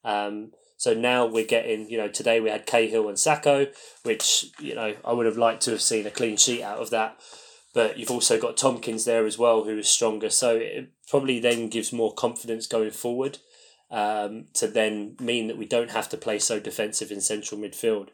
[0.03, 4.75] Um, so now we're getting, you know, today we had Cahill and Sakho, which, you
[4.75, 7.17] know, I would have liked to have seen a clean sheet out of that.
[7.75, 10.29] But you've also got Tomkins there as well, who is stronger.
[10.29, 13.39] So it probably then gives more confidence going forward
[13.91, 18.09] um, to then mean that we don't have to play so defensive in central midfield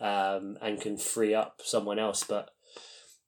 [0.00, 2.24] um, and can free up someone else.
[2.24, 2.50] But,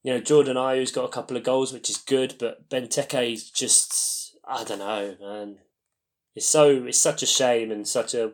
[0.02, 3.48] you know, Jordan Ayew's got a couple of goals, which is good, but Benteke is
[3.48, 5.58] just, I don't know, man.
[6.34, 8.32] It's so it's such a shame and such a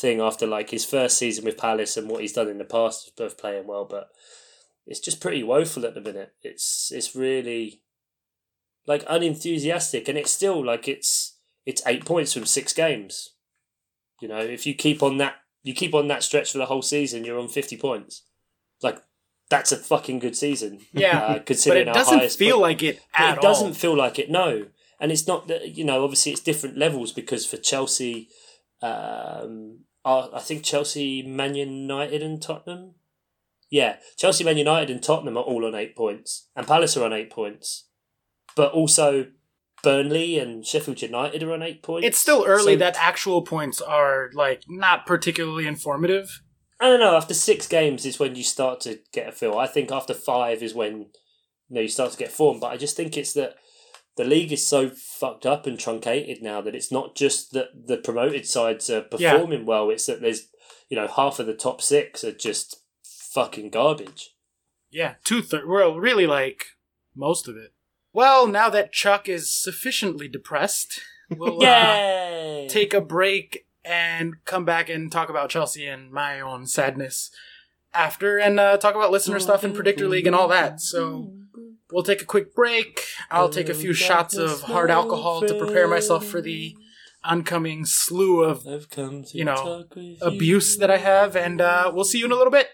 [0.00, 3.06] thing after like his first season with Palace and what he's done in the past
[3.06, 4.08] is both playing well, but
[4.90, 6.34] it's just pretty woeful at the minute.
[6.42, 7.80] It's it's really
[8.86, 13.30] like unenthusiastic and it's still like it's it's eight points from six games.
[14.20, 16.82] You know, if you keep on that you keep on that stretch for the whole
[16.82, 18.24] season, you're on fifty points.
[18.82, 18.98] Like
[19.48, 20.80] that's a fucking good season.
[20.92, 23.74] Yeah, uh, but it doesn't feel point- like it at it doesn't all.
[23.74, 24.66] feel like it, no.
[25.00, 26.04] And it's not that you know.
[26.04, 28.28] Obviously, it's different levels because for Chelsea,
[28.82, 32.94] um, are, I think Chelsea, Man United, and Tottenham.
[33.70, 37.12] Yeah, Chelsea, Man United, and Tottenham are all on eight points, and Palace are on
[37.12, 37.86] eight points,
[38.56, 39.26] but also
[39.82, 42.06] Burnley and Sheffield United are on eight points.
[42.06, 46.42] It's still early So- that actual points are like not particularly informative.
[46.80, 47.14] I don't know.
[47.16, 49.56] After six games is when you start to get a feel.
[49.58, 51.06] I think after five is when you
[51.76, 52.58] know you start to get form.
[52.58, 53.56] But I just think it's that
[54.16, 57.98] the league is so fucked up and truncated now that it's not just that the
[57.98, 59.32] promoted sides are Yeah.
[59.34, 60.48] performing well; it's that there's
[60.88, 62.79] you know half of the top six are just
[63.32, 64.34] fucking garbage.
[64.90, 65.66] Yeah, two thirds.
[65.66, 66.64] Well, really, like
[67.14, 67.72] most of it.
[68.12, 71.00] Well, now that Chuck is sufficiently depressed,
[71.30, 76.66] we'll uh, take a break and come back and talk about Chelsea and my own
[76.66, 77.30] sadness
[77.94, 80.80] after, and uh, talk about listener stuff and predictor league and all that.
[80.80, 81.32] So
[81.92, 83.04] we'll take a quick break.
[83.30, 86.76] I'll take a few shots of hard alcohol to prepare myself for the
[87.22, 89.84] oncoming slew of I've come to you know,
[90.20, 92.68] abuse that I have, and uh, we'll see you in a little bit.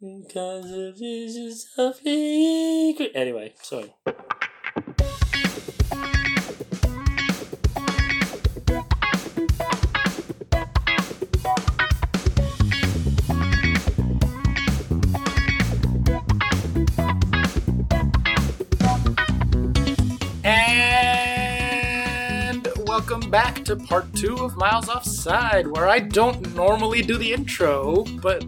[0.00, 3.10] Because of visions of regret.
[3.14, 3.94] Anyway, sorry.
[20.42, 27.32] And welcome back to part two of Miles Offside, where I don't normally do the
[27.32, 28.44] intro, but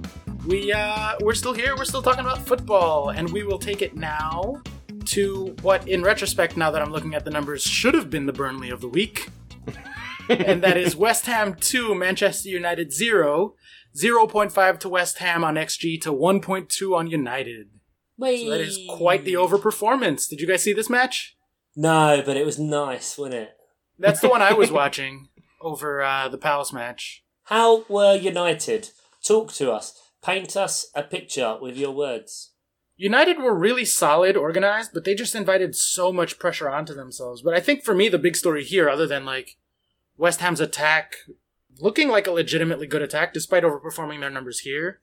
[0.46, 1.76] we uh, we're still here.
[1.76, 4.62] We're still talking about football, and we will take it now
[5.06, 8.32] to what, in retrospect, now that I'm looking at the numbers, should have been the
[8.32, 9.28] Burnley of the week,
[10.28, 13.54] and that is West Ham two, Manchester United zero.
[13.96, 17.70] 0.5 to West Ham on XG to 1.2 on United.
[18.20, 20.28] So that is quite the overperformance.
[20.28, 21.34] Did you guys see this match?
[21.74, 23.56] No, but it was nice, wasn't it?
[23.98, 25.28] That's the one I was watching
[25.62, 27.24] over uh, the Palace match.
[27.44, 28.90] How were United?
[29.24, 29.98] Talk to us.
[30.26, 32.50] Paint us a picture with your words.
[32.96, 37.42] United were really solid, organized, but they just invited so much pressure onto themselves.
[37.42, 39.56] But I think for me, the big story here, other than like
[40.16, 41.14] West Ham's attack
[41.78, 44.98] looking like a legitimately good attack, despite overperforming their numbers here,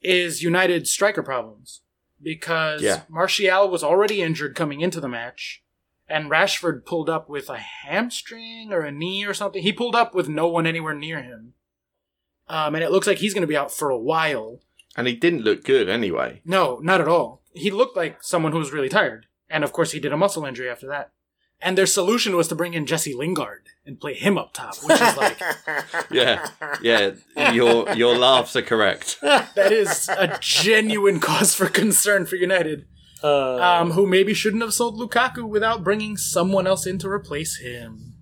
[0.00, 1.80] is United's striker problems.
[2.22, 3.02] Because Yeah.
[3.08, 5.64] Martial was already injured coming into the match,
[6.08, 9.64] and Rashford pulled up with a hamstring or a knee or something.
[9.64, 11.54] He pulled up with no one anywhere near him.
[12.48, 14.60] Um, and it looks like he's going to be out for a while.
[14.96, 16.40] And he didn't look good anyway.
[16.44, 17.42] No, not at all.
[17.54, 19.26] He looked like someone who was really tired.
[19.48, 21.10] And of course, he did a muscle injury after that.
[21.60, 25.00] And their solution was to bring in Jesse Lingard and play him up top, which
[25.00, 25.40] is like,
[26.10, 26.46] Yeah,
[26.82, 27.12] yeah.
[27.52, 29.18] Your your laughs are correct.
[29.22, 32.86] that is a genuine cause for concern for United,
[33.22, 37.58] Uh, um, who maybe shouldn't have sold Lukaku without bringing someone else in to replace
[37.58, 38.13] him.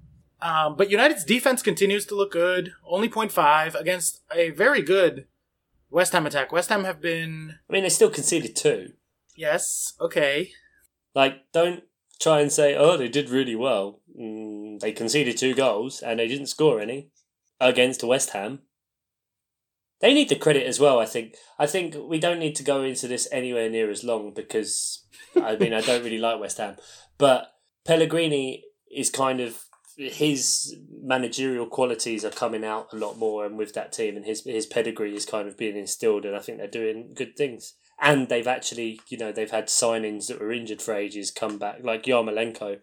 [0.42, 5.26] Um, but United's defense continues to look good, only 0.5 against a very good
[5.88, 6.50] West Ham attack.
[6.50, 8.94] West Ham have been, I mean, they still conceded two.
[9.36, 10.50] yes, okay,
[11.14, 11.84] Like, don't
[12.20, 14.00] try and say, oh, they did really well.
[14.18, 17.10] Mm, they conceded two goals and they didn't score any
[17.60, 18.60] against West Ham.
[20.00, 21.36] They need the credit as well, I think.
[21.58, 25.04] I think we don't need to go into this anywhere near as long because,
[25.36, 26.76] I mean, I don't really like West Ham.
[27.18, 27.52] But
[27.86, 29.64] Pellegrini is kind of.
[29.96, 34.44] His managerial qualities are coming out a lot more, and with that team, and his
[34.44, 38.28] his pedigree is kind of being instilled, and I think they're doing good things and
[38.28, 42.02] they've actually, you know, they've had signings that were injured for ages come back, like
[42.02, 42.78] Yarmolenko.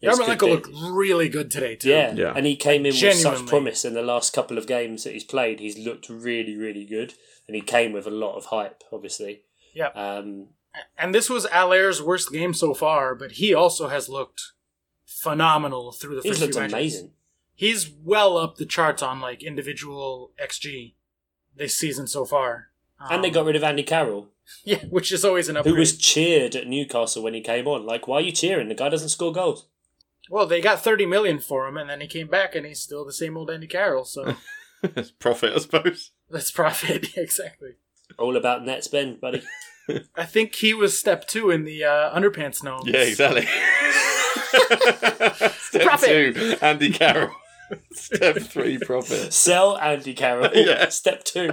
[0.00, 1.88] It's good Yarmolenko that- looked really good today too.
[1.90, 2.32] yeah, Yeah.
[2.36, 5.24] and he came in with such promise in the last couple of games that he's
[5.24, 5.58] played.
[5.58, 7.14] He's looked really, really good,
[7.48, 9.42] and he came with a lot of hype, obviously.
[9.74, 9.88] Yeah.
[9.88, 10.50] Um,
[10.96, 14.52] And this was Haller's worst game so far, but he also has looked
[15.10, 16.72] phenomenal through the first looked few matches.
[16.74, 17.10] amazing.
[17.54, 20.94] He's well up the charts on like individual XG
[21.54, 22.68] this season so far.
[23.10, 24.28] and they Um, got rid of Andy Carroll,
[24.64, 25.74] yeah, which is always an upgrade.
[25.74, 27.84] who was cheered at Newcastle when he came on.
[27.84, 28.68] Like, why are you cheering?
[28.68, 29.66] The guy doesn't score goals.
[30.30, 33.04] well, they got thirty million for him, and then he came back, and he's still
[33.04, 34.04] the same old Andy Carroll.
[34.04, 34.36] So
[34.82, 36.12] It's profit, I suppose.
[36.30, 37.72] that's profit exactly.
[38.18, 39.42] All about net spend, buddy.
[40.14, 42.86] I think he was step two in the uh, underpants gnomes.
[42.86, 43.46] Yeah, exactly.
[45.58, 46.08] Step Profit.
[46.34, 47.30] two, Andy Carroll.
[47.92, 49.32] Step three, profit.
[49.32, 50.50] Sell Andy Carroll.
[50.54, 50.88] Yeah.
[50.88, 51.52] Step two,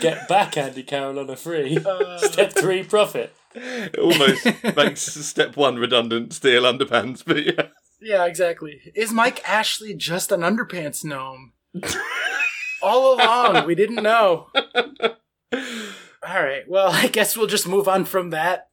[0.00, 1.78] get back Andy Carroll on a free.
[1.78, 3.32] Uh, Step three, profit.
[3.54, 4.44] It almost
[4.76, 7.66] makes step one redundant, steal underpants, but yeah.
[8.00, 8.80] Yeah, exactly.
[8.94, 11.52] Is Mike Ashley just an underpants gnome?
[12.82, 14.48] All along, we didn't know.
[15.54, 16.64] All right.
[16.68, 18.68] Well, I guess we'll just move on from that.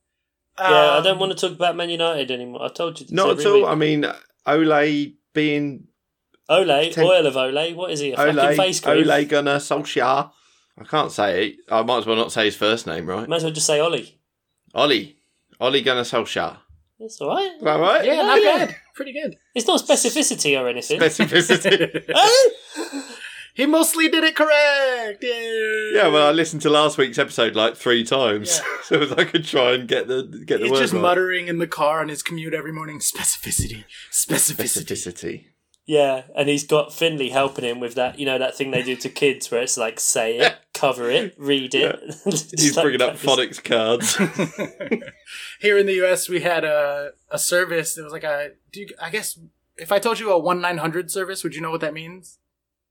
[0.60, 2.64] Yeah, I Um, don't want to talk about Man United anymore.
[2.64, 3.54] I told you this Not at all.
[3.62, 3.66] week.
[3.68, 4.06] I mean,
[4.46, 5.88] Ole being
[6.50, 7.74] Ole, Ten- oil of Ole.
[7.76, 8.12] What is he?
[8.12, 9.10] A Ole, fucking face cream?
[9.10, 10.32] Ole Gunnar Solskjaer.
[10.80, 11.56] I can't say it.
[11.70, 13.28] I might as well not say his first name, right?
[13.28, 14.20] Might as well just say Ollie.
[14.74, 15.18] Ollie.
[15.60, 16.58] Ollie Gunnar Solskjaer.
[17.00, 17.52] That's all right.
[17.56, 18.06] Is that right?
[18.06, 18.66] Yeah, Oh, not yeah.
[18.66, 18.76] bad.
[18.96, 19.36] Pretty good.
[19.56, 21.00] It's not specificity or anything.
[21.00, 22.04] Specificity.
[23.60, 25.22] He mostly did it correct.
[25.22, 25.92] Yay.
[25.94, 28.78] Yeah, well, I listened to last week's episode like three times, Yeah.
[29.10, 31.02] so I could try and get the get the He's word just right.
[31.02, 33.00] muttering in the car on his commute every morning.
[33.00, 34.86] Specificity, specificity.
[34.86, 35.46] specificity.
[35.86, 38.96] Yeah, and he's got Finley helping him with that, you know, that thing they do
[38.96, 42.00] to kids where it's like say it, cover it, read it.
[42.30, 43.60] Just He's like bringing up practice.
[43.60, 44.16] phonics cards.
[45.60, 47.98] Here in the U.S., we had a a service.
[47.98, 48.52] It was like a.
[48.72, 49.38] Do you, I guess
[49.78, 52.38] if I told you a one nine hundred service, would you know what that means?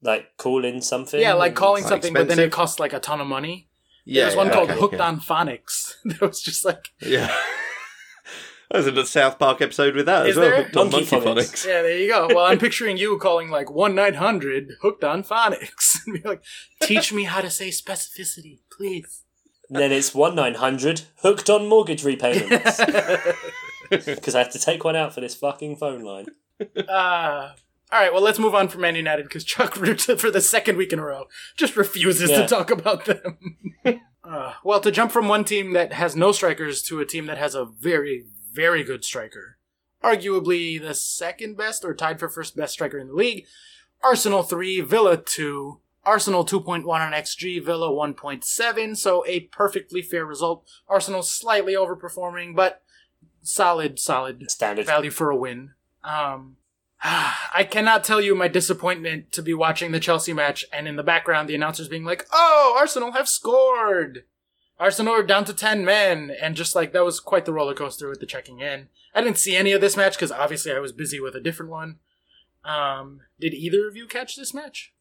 [0.03, 1.21] Like calling something.
[1.21, 3.69] Yeah, like calling Quite something, but then it costs like a ton of money.
[4.05, 5.07] yeah, There's one yeah, called okay, Hooked yeah.
[5.09, 5.95] on Phonics.
[6.05, 7.35] that was just like, Yeah.
[8.71, 10.51] There's a South Park episode with that Is as well.
[10.51, 10.63] there?
[10.65, 11.51] Hooked on Monkey monkey phonics.
[11.53, 11.67] phonics.
[11.67, 12.29] yeah, there you go.
[12.29, 16.43] Well, I'm picturing you calling like one nine hundred Hooked on Phonics and be like,
[16.83, 19.25] teach me how to say specificity, please.
[19.71, 22.79] And then it's one nine hundred hooked on mortgage repayments
[23.91, 26.27] because I have to take one out for this fucking phone line.
[26.89, 27.51] Uh,
[27.93, 30.93] all right, well, let's move on from Man United because Chuck, for the second week
[30.93, 31.27] in a row,
[31.57, 32.43] just refuses Yeah.
[32.43, 33.39] to talk about them.
[34.25, 37.39] uh, well, to jump from one team that has no strikers to a team that
[37.39, 39.59] has a very, very good striker,
[40.03, 43.47] arguably the second best or tied for first best striker in the league,
[44.03, 45.81] Arsenal 3, Villa 2.
[46.05, 50.65] Arsenal 2.1 on XG, Villa 1.7, so a perfectly fair result.
[50.89, 52.83] Arsenal slightly overperforming, but
[53.43, 54.87] solid, solid Standard.
[54.87, 55.73] value for a win.
[56.03, 56.57] Um,
[57.03, 61.03] I cannot tell you my disappointment to be watching the Chelsea match and in the
[61.03, 64.25] background the announcers being like, "Oh, Arsenal have scored."
[64.81, 68.09] Arsenal are down to 10 men and just like that was quite the roller coaster
[68.09, 68.89] with the checking in.
[69.15, 71.73] I didn't see any of this match cuz obviously I was busy with a different
[71.73, 71.99] one.
[72.65, 74.93] Um, did either of you catch this match?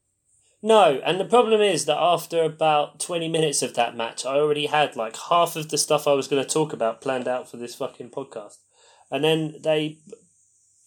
[0.62, 4.66] No, and the problem is that after about 20 minutes of that match, I already
[4.66, 7.58] had like half of the stuff I was going to talk about planned out for
[7.58, 8.58] this fucking podcast.
[9.12, 10.00] And then they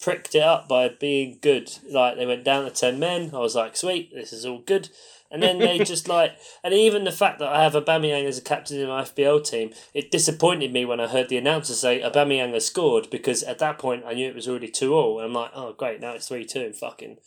[0.01, 1.71] pricked it up by being good.
[1.89, 3.31] Like they went down to 10 men.
[3.35, 4.89] I was like, sweet, this is all good.
[5.31, 6.33] And then they just like,
[6.65, 9.71] and even the fact that I have Aubameyang as a captain in my FPL team,
[9.95, 13.79] it disappointed me when I heard the announcer say Aubameyang has scored because at that
[13.79, 15.19] point I knew it was already 2 all.
[15.19, 16.73] And I'm like, oh great, now it's 3 2.
[16.73, 17.19] Fucking.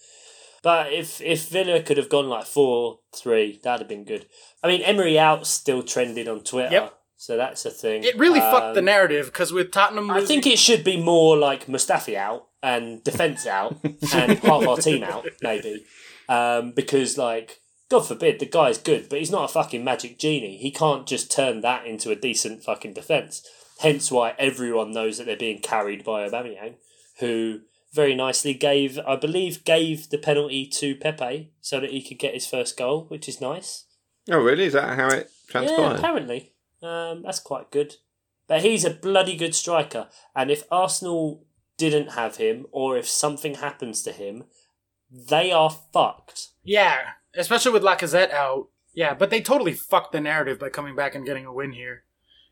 [0.64, 4.28] But if if Villa could have gone like four three, that'd have been good.
[4.64, 6.94] I mean, Emery out still trending on Twitter, Yep.
[7.18, 8.06] so that's a thing.
[8.06, 11.36] It really fucked the Um, narrative because with Tottenham I think it should be more
[11.38, 15.86] like Mustafi out and defence out and half our team out, maybe.
[16.28, 17.60] Um, because like,
[17.90, 20.58] God forbid, the guy's good, but he's not a fucking magic genie.
[20.58, 23.46] He can't just turn that into a decent fucking defence.
[23.82, 26.76] Hence why everyone knows that they're being carried by Aubameyang,
[27.20, 27.60] who
[27.94, 32.34] very nicely gave, I believe, gave the penalty to Pepe so that he could get
[32.34, 33.86] his first goal, which is nice.
[34.32, 34.64] Oh, really?
[34.66, 35.98] Is that how it Yeah, transpired?
[35.98, 36.54] apparently.
[36.82, 37.96] Um, that's quite good.
[38.48, 40.08] But he's a bloody good striker.
[40.36, 41.46] And if Arsenal
[41.90, 44.46] didn't have him, or if something happens to him,
[45.12, 46.50] they are fucked.
[46.64, 47.00] Yeah,
[47.36, 48.70] especially with Lacazette out.
[48.94, 52.04] Yeah, but they totally fucked the narrative by coming back and getting a win here.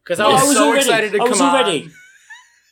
[0.03, 1.91] Because I Yeah, was, I was so already- excited to I was already- on.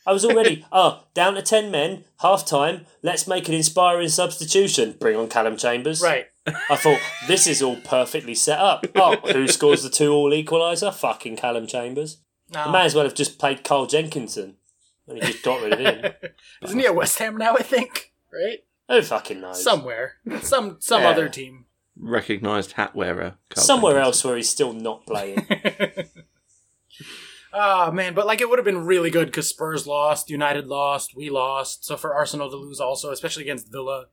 [0.08, 4.96] I was already, oh, down to 10 men, half time, let's make an inspiring substitution.
[5.00, 6.02] Bring on Calum Chambers.
[6.02, 6.26] Right.
[6.48, 8.88] I thought, this is all perfectly set up.
[8.96, 10.92] Oh, who scores the two all equaliser?
[10.92, 12.22] Fucking Calum Chambers.
[12.52, 12.62] No.
[12.62, 14.56] I may as well have just played Carl Jenkinson.
[15.10, 16.14] And he just got rid of him.
[16.64, 17.56] Isn't he at West Ham now?
[17.56, 18.14] I think.
[18.32, 18.60] Right.
[18.88, 19.64] Who fucking knows?
[19.64, 20.14] Somewhere.
[20.42, 21.10] Some some Yeah.
[21.10, 21.66] other team.
[21.98, 23.36] Recognised hat wearer.
[23.50, 24.06] Carl Somewhere Jenkins.
[24.08, 25.46] else where he's still not playing.
[27.54, 31.16] Oh man, but like it would have been really good because Spurs lost, United lost,
[31.16, 31.86] we lost.
[31.86, 34.06] So for Arsenal to lose also, especially against Villa,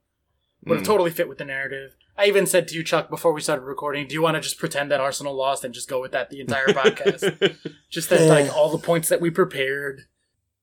[0.65, 0.87] would have Mm.
[0.89, 1.97] totally fit with the narrative.
[2.19, 4.59] I even said to you, Chuck, before we started recording, do you want to just
[4.59, 7.57] pretend that Arsenal lost and just go with that the entire podcast?
[7.91, 8.27] just as Yeah.
[8.33, 10.03] like all the points that we prepared.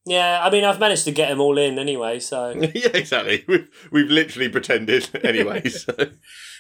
[0.06, 2.50] Yeah, I mean, I've managed to get them all in anyway, so.
[2.76, 3.46] yeah, exactly.
[3.48, 5.68] We've, we've literally pretended anyway.
[5.70, 5.94] So.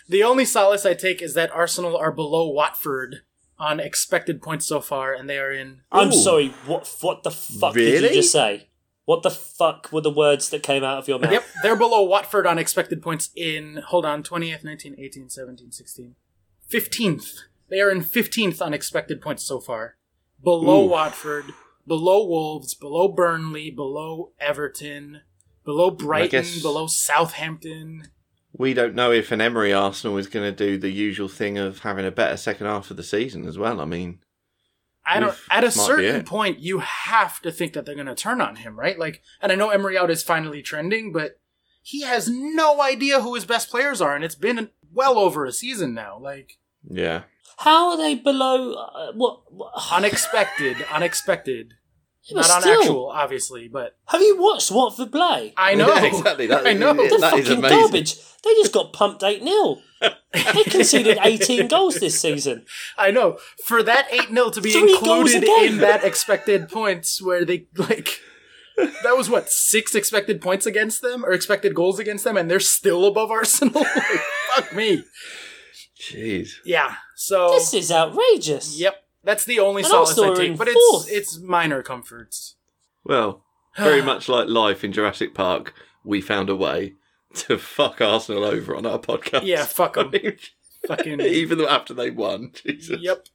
[0.07, 3.17] The only solace I take is that Arsenal are below Watford
[3.59, 5.81] on expected points so far, and they are in.
[5.91, 6.11] I'm Ooh.
[6.11, 8.69] sorry, what What the fuck did you just say?
[9.05, 11.31] What the fuck were the words that came out of your mouth?
[11.31, 13.81] Yep, they're below Watford on expected points in.
[13.87, 16.15] Hold on, 20th, 19, 18, 17, 16.
[16.71, 17.39] 15th.
[17.69, 19.97] They are in 15th on expected points so far.
[20.41, 20.89] Below Ooh.
[20.89, 21.45] Watford,
[21.87, 25.21] below Wolves, below Burnley, below Everton,
[25.63, 28.03] below Brighton, below Southampton.
[28.55, 31.79] We don't know if an Emery Arsenal is going to do the usual thing of
[31.79, 33.81] having a better second half of the season as well.
[33.81, 34.19] I mean,
[35.05, 35.35] I don't.
[35.49, 38.79] At a certain point, you have to think that they're going to turn on him,
[38.79, 38.97] right?
[38.97, 41.39] Like, and I know Emery out is finally trending, but
[41.81, 45.51] he has no idea who his best players are, and it's been well over a
[45.51, 46.17] season now.
[46.19, 47.23] Like, yeah.
[47.57, 48.73] How are they below.
[48.73, 49.71] Uh, what, what?
[49.91, 51.73] unexpected, unexpected.
[52.25, 52.79] Yeah, Not on still.
[52.79, 55.53] actual, obviously, but Have you watched Watford play?
[55.57, 55.93] I know.
[55.93, 56.47] Yeah, exactly.
[56.47, 56.93] That- I know.
[56.93, 57.79] They're that is fucking amazing.
[57.79, 58.15] garbage.
[58.43, 59.77] They just got pumped 8 0.
[60.33, 62.65] They conceded 18 goals this season.
[62.97, 63.37] I know.
[63.65, 68.09] For that 8 0 to be Three included in that expected points where they, like,
[68.77, 72.59] that was what, six expected points against them or expected goals against them, and they're
[72.59, 73.81] still above Arsenal?
[73.81, 74.21] like,
[74.55, 75.03] fuck me.
[76.11, 76.55] Jeez.
[76.65, 76.95] Yeah.
[77.15, 78.79] So, This is outrageous.
[78.79, 79.03] yep.
[79.23, 81.07] That's the only And solace I take, but it's fourth.
[81.09, 82.55] it's minor comforts.
[83.05, 83.43] Well,
[83.77, 85.73] very much like life in Jurassic Park,
[86.03, 86.95] we found a way
[87.35, 89.45] to fuck Arsenal over on our podcast.
[89.45, 90.11] Yeah, fuck 'em.
[90.87, 92.99] Fucking Even after they won, Jesus.
[93.01, 93.27] Yep.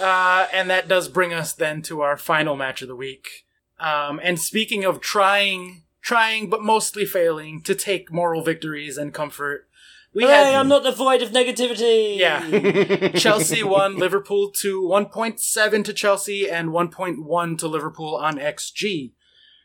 [0.00, 3.44] Uh, and that does bring us then to our final match of the week.
[3.78, 9.68] Um, and speaking of trying, trying but mostly failing to take moral victories and comfort,
[10.16, 12.16] we Hey, had I'm not the void of negativity.
[12.16, 13.08] yeah.
[13.14, 19.12] Chelsea won Liverpool to 1.7 to Chelsea and 1.1 to Liverpool on XG,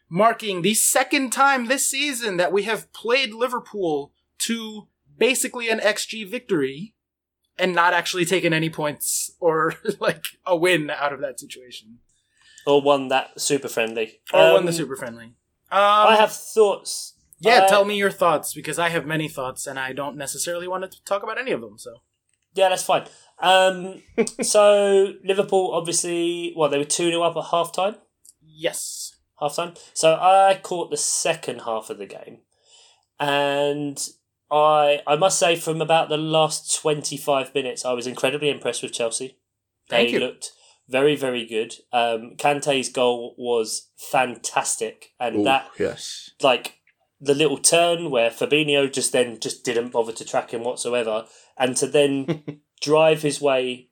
[0.10, 4.88] marking the second time this season that we have played Liverpool to
[5.18, 6.94] basically an XG victory
[7.58, 12.00] and not actually taken any points or like a win out of that situation.
[12.68, 14.20] Or one that super friendly.
[14.34, 15.26] Or won Um, the super friendly.
[15.26, 15.34] Um,
[16.12, 17.14] I have thoughts.
[17.42, 20.68] Yeah, I- tell me your thoughts because I have many thoughts and I don't necessarily
[20.68, 21.78] want to talk about any of them.
[21.78, 21.98] So
[22.54, 23.06] Yeah, that's fine.
[23.40, 24.04] Um,
[24.42, 27.96] so Liverpool obviously, well, they were two 0 up at half time.
[28.42, 29.74] yes, Half time.
[29.94, 32.42] So I caught the second half of the game,
[33.20, 33.98] and
[34.52, 38.84] I I must say from about the last twenty five minutes, I was incredibly impressed
[38.84, 39.38] with Chelsea.
[39.90, 40.20] Thank they you.
[40.20, 40.52] looked
[40.88, 41.74] very very good.
[41.92, 46.30] Um, Kante's goal was fantastic, and Ooh, that yes.
[46.42, 46.76] like
[47.22, 51.26] the little turn where Fabinho just then just didn't bother to track him whatsoever,
[51.58, 53.90] and to then drive his way,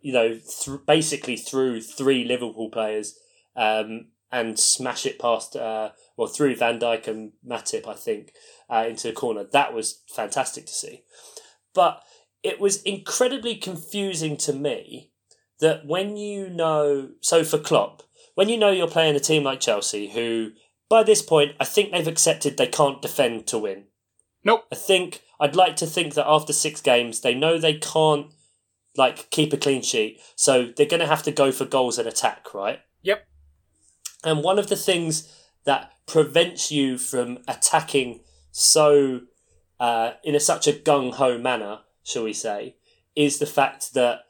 [0.00, 3.18] you know, th- basically through three Liverpool players,
[3.54, 8.32] um, and smash it past, uh, well, through Van Dijk and Matip, I think,
[8.70, 9.44] uh, into the corner.
[9.44, 11.04] That was fantastic to see,
[11.74, 12.02] but
[12.42, 15.10] it was incredibly confusing to me
[15.60, 18.04] that when you know, so for Klopp,
[18.36, 20.52] when you know you're playing a team like Chelsea, who
[20.88, 23.84] by this point I think they've accepted they can't defend to win.
[24.44, 24.66] Nope.
[24.72, 28.28] I think I'd like to think that after six games they know they can't
[28.96, 32.08] like keep a clean sheet, so they're going to have to go for goals and
[32.08, 32.80] attack, right?
[33.02, 33.26] Yep.
[34.24, 35.32] And one of the things
[35.64, 38.20] that prevents you from attacking
[38.50, 39.20] so
[39.78, 42.74] uh, in a, such a gung ho manner, shall we say,
[43.14, 44.22] is the fact that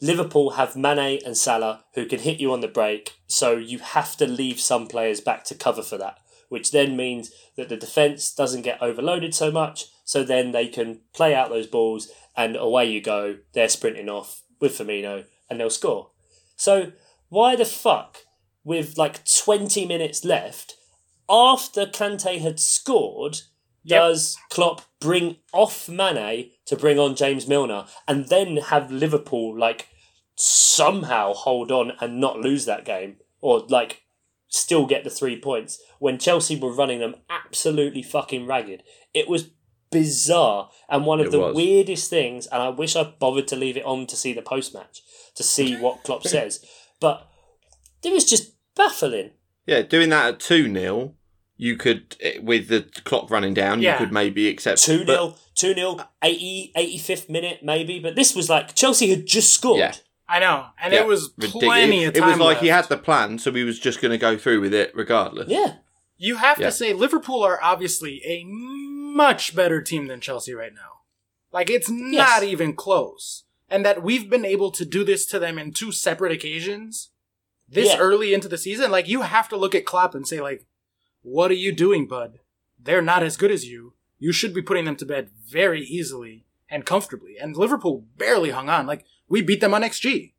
[0.00, 4.16] Liverpool have Mane and Salah who can hit you on the break, so you have
[4.16, 8.34] to leave some players back to cover for that, which then means that the defence
[8.34, 12.90] doesn't get overloaded so much, so then they can play out those balls and away
[12.90, 13.38] you go.
[13.52, 16.10] They're sprinting off with Firmino and they'll score.
[16.56, 16.92] So
[17.28, 18.18] why the fuck,
[18.64, 20.76] with like 20 minutes left,
[21.28, 23.42] after Kante had scored,
[23.82, 23.98] Yep.
[23.98, 29.88] does Klopp bring off Mane to bring on James Milner and then have Liverpool like
[30.40, 34.02] somehow hold on and not lose that game or like
[34.48, 38.82] still get the three points when Chelsea were running them absolutely fucking ragged.
[39.12, 39.50] It was
[39.90, 41.54] bizarre and one of It the was.
[41.56, 44.72] weirdest things and I wish I bothered to leave it on to see the post
[44.72, 45.02] match
[45.34, 46.64] to see what Klopp says.
[47.00, 47.28] But
[48.02, 49.32] it was just baffling.
[49.66, 51.14] Yeah, doing that at 2 0,
[51.56, 53.92] you could, eh, with the clock running down, Yeah.
[53.92, 57.98] you could maybe accept 2 but- 0, 2 0, 80, 85th minute maybe.
[58.00, 59.78] But this was like Chelsea had just scored.
[59.78, 59.92] Yeah.
[60.30, 61.66] I know, and Yeah, it was ridiculous.
[61.66, 64.18] plenty of it was like he had the plan, so he was just going to
[64.18, 65.48] go through with it regardless.
[65.48, 65.74] Yeah.
[66.18, 66.66] You have Yeah.
[66.66, 71.00] to say Liverpool are obviously a much better team than Chelsea right now.
[71.52, 73.44] Like it's not even close.
[73.68, 77.10] And that we've been able to do this to them in two separate occasions
[77.68, 77.98] this Yeah.
[77.98, 80.66] early into the season, like you have to look at Klopp and say like
[81.22, 82.38] what are you doing, bud?
[82.78, 83.94] They're not as good as you.
[84.18, 87.36] You should be putting them to bed very easily and comfortably.
[87.38, 88.86] And Liverpool barely hung on.
[88.86, 90.34] Like we beat them on XG.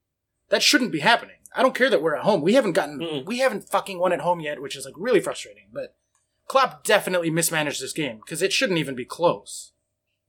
[0.50, 1.38] That shouldn't be happening.
[1.56, 2.42] I don't care that we're at home.
[2.42, 3.26] We haven't gotten Mm-mm.
[3.26, 5.70] we haven't fucking won at home yet, which is like really frustrating.
[5.74, 5.96] But
[6.48, 9.72] Klopp definitely mismanaged this game because it shouldn't even be close.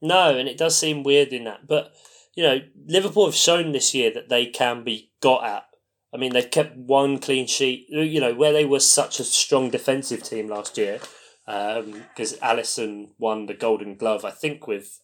[0.00, 1.66] No, and it does seem weird in that.
[1.66, 1.92] But,
[2.34, 5.64] you know, Liverpool have shown this year that they can be got at.
[6.12, 9.70] I mean, they've kept one clean sheet, you know, where they were such a strong
[9.70, 11.00] defensive team last year.
[11.46, 15.00] Um, because Alisson won the Golden Glove, I think, with,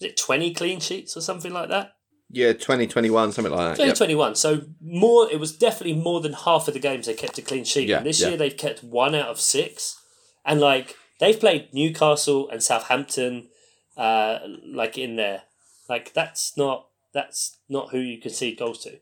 [0.00, 1.92] was it 20 clean sheets or something like that?
[2.34, 3.84] Yeah, 2021, something like that.
[3.84, 3.94] Yep.
[3.94, 4.34] 2021.
[4.34, 7.64] So more, it was definitely more than half of the games they kept a clean
[7.64, 7.88] sheet.
[7.88, 8.28] Yeah, and this yeah.
[8.28, 10.00] year they've kept one out of six,
[10.44, 13.48] and like they've played Newcastle and Southampton,
[13.96, 15.42] uh, like in there.
[15.88, 18.98] Like that's not that's not who you concede goals to,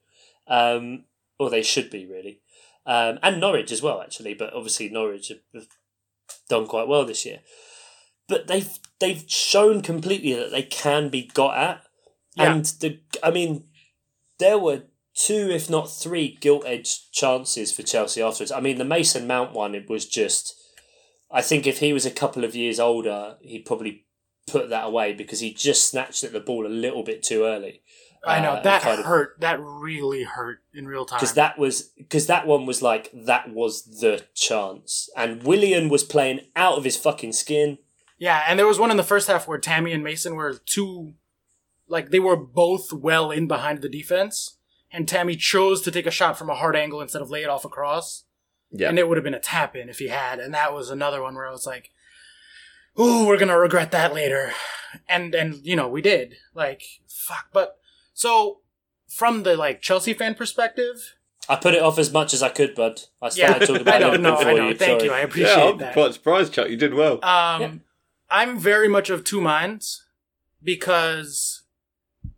[0.46, 1.04] um,
[1.38, 2.40] or they should be really.
[2.84, 4.34] um, and Norwich as well, actually.
[4.34, 5.66] But obviously Norwich have
[6.48, 7.40] done quite well this year.
[8.28, 11.82] But they've they've shown completely that they can be got at,
[12.34, 12.54] Yeah.
[12.54, 13.64] and the I mean,
[14.38, 14.82] there were
[15.14, 18.52] two, if not three, gilt edged chances for Chelsea afterwards.
[18.52, 20.54] I mean, the Mason Mount one, it was just.
[21.30, 24.04] I think if he was a couple of years older, he'd probably
[24.46, 27.80] put that away because he just snatched at the ball a little bit too early.
[28.24, 29.36] I know Uh, that kind of- hurt.
[29.40, 31.18] That really hurt in real time.
[31.18, 36.04] because that was because that one was like that was the chance, and Willian was
[36.04, 37.78] playing out of his fucking skin.
[38.18, 41.14] Yeah, and there was one in the first half where Tammy and Mason were two,
[41.88, 44.58] like they were both well in behind the defense,
[44.90, 47.48] and Tammy chose to take a shot from a hard angle instead of lay it
[47.48, 48.24] off across,
[48.70, 48.88] Yeah.
[48.88, 51.22] and it would have been a tap in if he had, and that was another
[51.22, 51.90] one where I was like,
[52.98, 54.52] "Ooh, we're gonna regret that later,"
[55.08, 57.78] and and you know we did, like fuck, but
[58.14, 58.60] so
[59.08, 61.14] from the like Chelsea fan perspective,
[61.48, 63.00] I put it off as much as I could, bud.
[63.20, 64.74] I yeah, started talking about I know, it no, before I know, you.
[64.74, 65.04] thank sorry.
[65.10, 65.92] you, I appreciate yeah, I'm that.
[65.94, 66.68] quite surprised, Chuck.
[66.70, 67.14] You did well.
[67.24, 67.72] Um, Yeah.
[68.30, 70.06] I'm very much of two minds
[70.62, 71.61] because,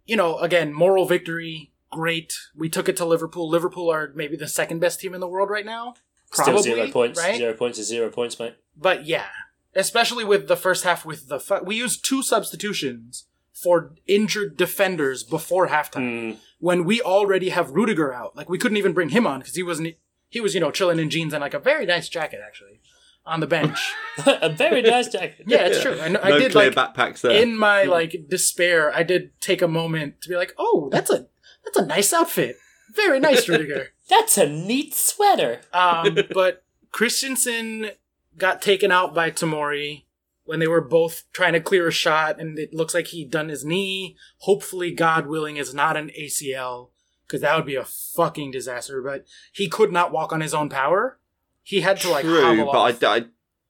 [0.06, 2.32] you know, again, moral victory, great.
[2.56, 3.48] We took it to Liverpool.
[3.48, 5.94] Liverpool are maybe the second best team in the world right now.
[6.32, 7.18] Still zero points.
[7.20, 7.36] right?
[7.36, 8.56] Zero points is zero points, mate.
[8.76, 9.26] But yeah,
[9.74, 15.22] especially with the first half with the fu- we used two substitutions for injured defenders
[15.22, 16.38] before halftime Hmm.
[16.58, 18.34] when we already have Rudiger out.
[18.36, 19.94] Like we couldn't even bring him on because he wasn't.
[20.28, 22.80] He was you know chilling in jeans and like a very nice jacket actually
[23.26, 23.78] on the bench.
[24.26, 25.44] a very nice jacket.
[25.46, 25.98] yeah, it's true.
[26.00, 27.42] I, know, I no did clear like backpacks there.
[27.42, 31.26] in my like despair, I did take a moment to be like, "Oh, that's a
[31.64, 32.56] that's a nice outfit,
[32.94, 35.60] very nice, Rudiger." That's a neat sweater.
[35.72, 36.62] um, but
[36.92, 37.90] Christensen
[38.36, 40.04] got taken out by Tomori
[40.44, 43.48] when they were both trying to clear a shot, and it looks like he done
[43.48, 44.16] his knee.
[44.38, 46.90] Hopefully, God willing, is not an ACL
[47.26, 49.02] because that would be a fucking disaster.
[49.02, 51.18] But he could not walk on his own power.
[51.64, 53.02] He had to like True, but off.
[53.02, 53.22] I, I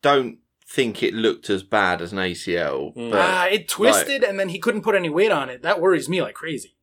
[0.03, 2.95] don't think it looked as bad as an ACL.
[2.97, 3.11] Mm.
[3.13, 5.63] But Ah, it twisted and then he couldn't put any weight on it.
[5.63, 6.77] That worries me like crazy.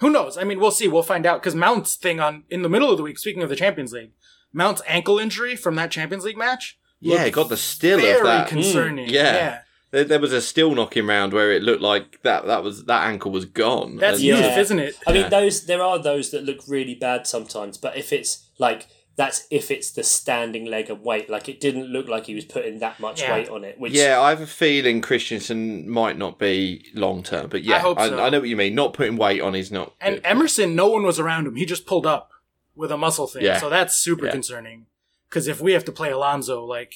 [0.00, 0.36] Who knows?
[0.36, 0.86] I mean, we'll see.
[0.88, 3.18] We'll find out because Mount's thing on in the middle of the week.
[3.18, 4.12] Speaking of the Champions League,
[4.52, 6.78] Mount's ankle injury from that Champions League match.
[7.00, 8.48] yeah, looked it got the still very of that.
[8.48, 9.06] concerning.
[9.08, 9.22] Mm, yeah.
[9.34, 9.58] yeah,
[9.92, 13.06] There, there was a still knocking round where it looked like that that was that
[13.06, 13.96] ankle was gone.
[13.96, 14.48] that's And- Yeah.
[14.48, 14.96] youth, isn't it?
[15.06, 15.22] I Yeah.
[15.22, 19.46] mean, those there are those that look really bad sometimes, but if it's like that's
[19.50, 22.80] if it's the standing leg and weight, like it didn't look like he was putting
[22.80, 23.34] that much Yeah.
[23.34, 23.78] weight on it.
[23.78, 27.78] Which Yeah, I have a feeling Christensen might not be long term, but yeah, I
[27.78, 28.18] hope so.
[28.20, 28.74] I know what you mean.
[28.74, 29.94] Not putting weight on is not.
[30.00, 30.26] And good.
[30.26, 31.54] Emerson, no one was around him.
[31.56, 32.30] He just pulled up
[32.74, 33.44] with a muscle thing.
[33.44, 33.60] Yeah.
[33.60, 34.32] So that's super Yeah.
[34.32, 34.86] concerning.
[35.28, 36.94] Because if we have to play Alonso, like,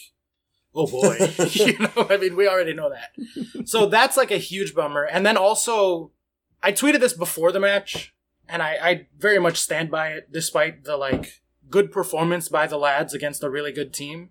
[0.74, 1.16] oh boy,
[1.52, 3.68] you know, I mean, we already know that.
[3.68, 5.04] So that's like a huge bummer.
[5.04, 6.10] And then also,
[6.62, 8.12] I tweeted this before the match,
[8.48, 11.40] and I, I very much stand by it, despite the like
[11.70, 14.30] good performance by the lads against a really good team.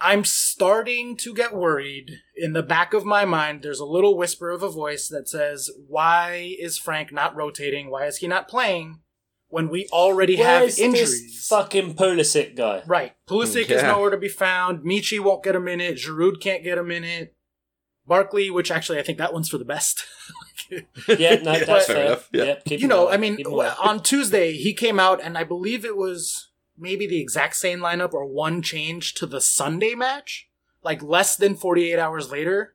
[0.00, 2.12] I'm starting to get worried.
[2.36, 5.70] In the back of my mind, there's a little whisper of a voice that says,
[5.88, 7.90] Why is Frank not rotating?
[7.90, 9.00] Why is he not playing
[9.48, 11.20] when we already Where's have injuries?
[11.22, 12.82] this fucking Pulisic guy?
[12.86, 13.14] Right.
[13.28, 14.84] Pulisic is nowhere to be found.
[14.84, 15.96] Michy won't get a minute.
[15.96, 17.34] Giroud can't get a minute.
[18.06, 20.04] Barkley, which actually I think that one's for the best.
[20.70, 22.04] Yeah, no, that's fair fair.
[22.06, 22.44] enough, yeah.
[22.44, 23.76] Yep, you know, I mean, keep him alive.
[23.82, 26.47] on Tuesday he came out, and I believe it was
[26.78, 30.48] maybe the exact same lineup or one change to the Sunday match,
[30.82, 32.74] like less than 48 hours later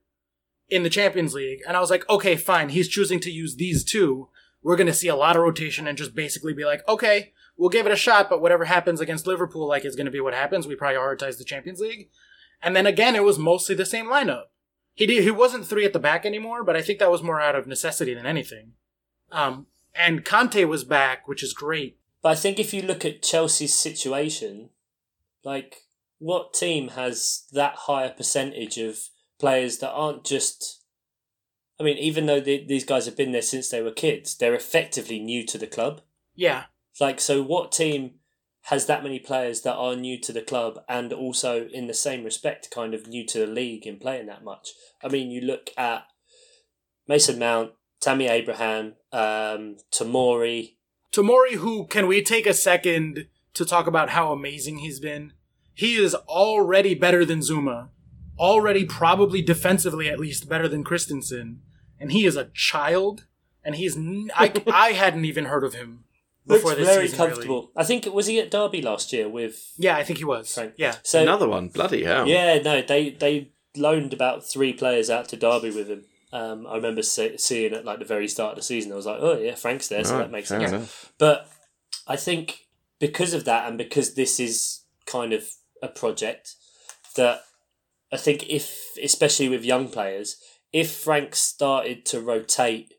[0.70, 1.60] in the Champions League.
[1.68, 2.70] And I was like, okay, fine.
[2.70, 4.30] He's choosing to use these two.
[4.62, 7.70] We're going to see a lot of rotation and just basically be like, okay, we'll
[7.70, 10.34] give it a shot, but whatever happens against Liverpool, like, is going to be what
[10.34, 10.66] happens.
[10.66, 12.10] We prioritize the Champions League.
[12.62, 14.45] And then again, it was mostly the same lineup.
[14.93, 17.41] He did, he wasn't three at the back anymore, but I think that was more
[17.41, 18.74] out of necessity than anything.
[19.32, 21.97] Um, and Kante was back, which is great.
[22.24, 24.70] But I think if you look at Chelsea's situation,
[25.44, 25.84] like
[26.18, 28.98] what team has that higher percentage of
[29.40, 30.80] players that aren't just.
[31.80, 34.56] I mean, even though they, these guys have been there since they were kids, they're
[34.56, 36.02] effectively new to the club.
[36.36, 36.66] Yeah,
[37.00, 38.16] Like, so what team
[38.68, 42.24] has that many players that are new to the club and also, in the same
[42.24, 44.70] respect, kind of new to the league in playing that much?
[45.04, 46.04] I mean, you look at
[47.08, 50.76] Mason Mount, Tammy Abraham, um, Tomori.
[51.14, 55.34] Tomori, who can we take a second to talk about how amazing he's been?
[55.76, 57.90] He is already better than Zouma,
[58.40, 61.61] already probably defensively at least better than Christensen,
[61.99, 63.26] and he is a child.
[63.64, 66.03] And he's n- I, I hadn't even heard of him
[66.45, 67.26] before Looks this very season.
[67.27, 67.56] comfortable.
[67.61, 67.72] Really.
[67.77, 70.53] I think was he at Derby last year with Yeah, I think he was.
[70.53, 70.73] Frank.
[70.77, 72.27] Yeah, So Another one, bloody hell!
[72.27, 76.03] yeah, no, they they loaned about three players out to Derby with him.
[76.34, 78.91] Um, I remember see, seeing at like the very start of the season.
[78.91, 80.72] I was like, oh yeah, Frank's there, so Right, that makes sense.
[80.72, 81.14] enough.
[81.19, 81.47] But
[82.07, 82.65] I think
[82.99, 85.47] because of that, and because this is kind of
[85.84, 86.55] a project
[87.15, 87.41] that
[88.11, 90.38] I think if, especially with young players,
[90.72, 92.93] if Frank started to rotate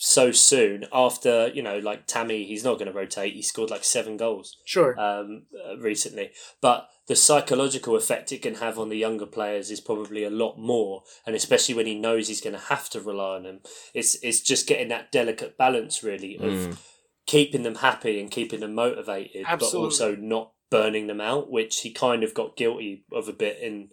[0.00, 3.82] so soon after you know like Tammy he's not going to rotate he scored like
[3.82, 4.98] seven goals Sure.
[4.98, 6.30] um, uh, recently
[6.60, 10.56] but the psychological effect it can have on the younger players is probably a lot
[10.56, 13.60] more and especially when he knows he's going to have to rely on them
[13.92, 16.78] it's it's just getting that delicate balance really of Mm.
[17.26, 21.90] keeping them happy and keeping them motivated but also not burning them out which he
[21.90, 23.88] kind of got guilty of a bit in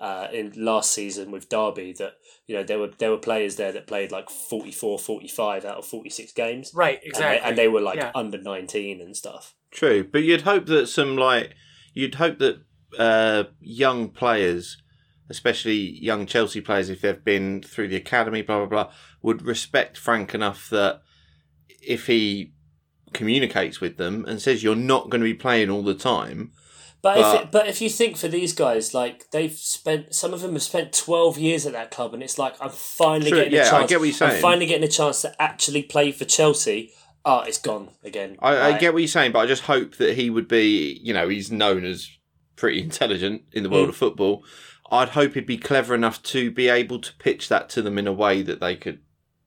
[0.00, 2.14] uh, in last season with Derby that
[2.46, 5.86] you know there were there were players there that played like 44 45 out of
[5.86, 6.94] 46 games right.
[6.94, 7.48] and they- Exactly.
[7.48, 8.10] and they, were like Yeah.
[8.14, 11.54] under 19 and stuff True, but you'd hope that some like
[11.94, 12.62] you'd hope that
[12.98, 14.82] uh, young players,
[15.28, 19.96] especially young Chelsea players, if they've been through the academy, blah blah blah, would respect
[19.96, 21.02] Frank enough that
[21.80, 22.52] if he
[23.12, 26.52] communicates with them and says you're not going to be playing all the time,
[27.02, 30.34] But, if But- it, but if you think for these guys, like they've spent, some
[30.34, 33.38] of them have spent twelve years at that club, and it's like I'm finally True,
[33.38, 33.84] getting yeah, a I chance.
[33.84, 34.32] I get what you're saying.
[34.36, 36.92] I'm finally getting a chance to actually play for Chelsea.
[37.24, 38.36] Oh, it's gone again.
[38.40, 41.12] I, I get what you're saying, but I just hope that he would be, you
[41.14, 42.08] know, he's known as
[42.56, 43.90] pretty intelligent in the world Mm.
[43.90, 44.44] of football.
[44.90, 48.06] I'd hope he'd be clever enough to be able to pitch that to them in
[48.06, 49.00] a way that they could.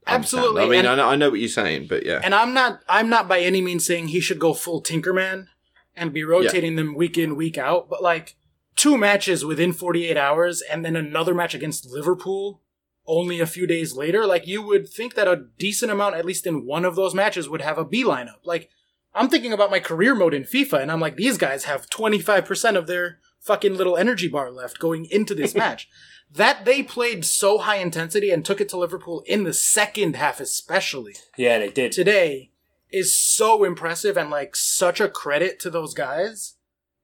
[0.06, 0.44] understand.
[0.44, 2.20] Absolutely, I mean, and- I, know, I know what you're saying, but yeah.
[2.24, 5.48] And I'm not I'm not by any means saying he should go full Tinkerman
[5.96, 8.36] and be rotating them week in, week out, but like
[8.76, 12.62] two matches within 48 hours and then another match against Liverpool
[13.06, 16.48] only a few days later, like you would think that a decent amount, at least
[16.48, 18.40] in one of those matches, would have a B lineup.
[18.46, 18.70] Like
[19.14, 22.78] I'm thinking about my career mode in FIFA and I'm like, these guys have 25%
[22.78, 25.90] of their fucking little energy bar left going into this match.
[26.32, 30.40] That they played so high intensity and took it to Liverpool in the second half,
[30.40, 31.92] especially yeah, they did.
[31.92, 32.53] today
[32.94, 36.56] is so impressive and like such a credit to those guys,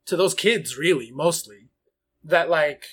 [0.06, 1.70] to those kids, really, mostly.
[2.24, 2.86] That like,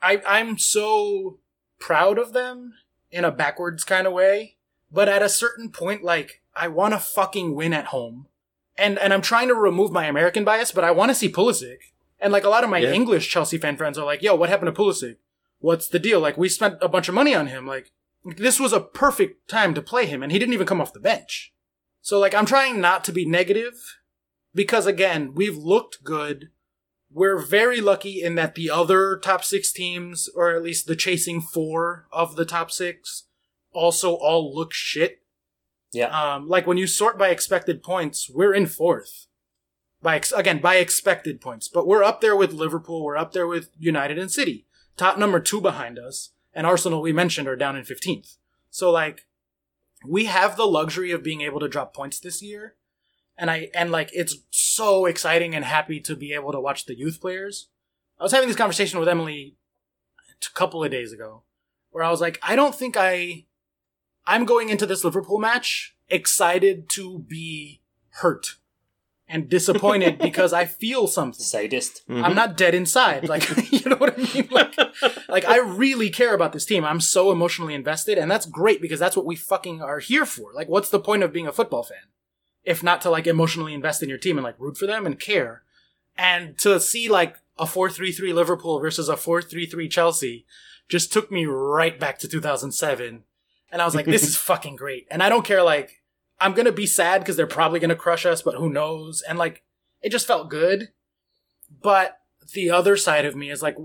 [0.00, 1.38] I I'm so
[1.80, 2.74] proud of them
[3.10, 4.56] in a backwards kind of way,
[4.90, 8.28] but at a certain point, like I want to fucking win at home,
[8.76, 11.78] and and I'm trying to remove my American bias, but I want to see Pulisic,
[12.20, 12.92] and like a lot of my Yeah.
[12.92, 15.16] English Chelsea fan friends are like, "Yo, what happened to Pulisic?
[15.58, 16.20] What's the deal?
[16.20, 17.90] Like we spent a bunch of money on him, like."
[18.24, 21.00] This was a perfect time to play him, and he didn't even come off the
[21.00, 21.52] bench.
[22.08, 23.98] So, like, I'm trying not to be negative
[24.54, 26.48] because, again, we've looked good.
[27.12, 31.42] We're very lucky in that the other top six teams, or at least the chasing
[31.42, 33.24] four of the top six,
[33.72, 35.20] also all look shit.
[35.92, 39.26] Yeah, Um, like when you sort by expected points, we're in fourth.
[40.00, 43.04] By ex- again by expected points, but we're up there with Liverpool.
[43.04, 44.64] We're up there with United and City.
[44.96, 48.38] Top number two behind us, and Arsenal we mentioned are down in fifteenth.
[48.70, 49.26] So like,
[50.06, 52.74] we have the luxury of being able to drop points this year,
[53.36, 56.98] and I and like it's so exciting and happy to be able to watch the
[56.98, 57.68] youth players.
[58.18, 59.56] I was having this conversation with Emily
[60.44, 61.42] a couple of days ago,
[61.90, 63.46] where I was like, I don't think I
[64.26, 67.80] I'm going into this Liverpool match excited to be
[68.10, 68.56] hurt
[69.28, 71.40] and disappointed because I feel something.
[71.44, 72.02] sadist.
[72.08, 72.22] Mhm.
[72.24, 73.28] I'm not dead inside.
[73.28, 74.48] Like, you know what I mean?
[74.50, 74.74] Like,
[75.28, 76.84] like I really care about this team.
[76.84, 80.52] I'm so emotionally invested, and that's great because that's what we fucking are here for.
[80.54, 81.98] Like, what's the point of being a football fan
[82.64, 85.18] if not to like emotionally invest in your team and like root for them and
[85.20, 85.62] care?
[86.16, 90.46] And to see like a 4-3-3 Liverpool versus a 4-3-3 Chelsea
[90.88, 93.22] just took me right back to 2007.
[93.70, 95.06] And I was like, this is fucking great.
[95.10, 95.97] And I don't care, like,
[96.40, 99.22] I'm gonna be sad because they're probably gonna crush us, but who knows?
[99.22, 99.62] And like,
[100.02, 100.88] it just felt good.
[101.82, 102.20] But
[102.52, 103.76] the other side of me is like,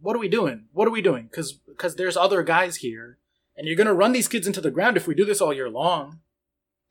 [0.00, 0.66] what are we doing?
[0.72, 1.24] What are we doing?
[1.24, 3.18] Because because there's other guys here,
[3.56, 5.70] and you're gonna run these kids into the ground if we do this all year
[5.70, 6.20] long.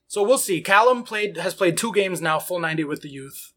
[0.08, 0.62] So we'll see.
[0.62, 3.54] Callum played has played two games now, full ninety with the youth.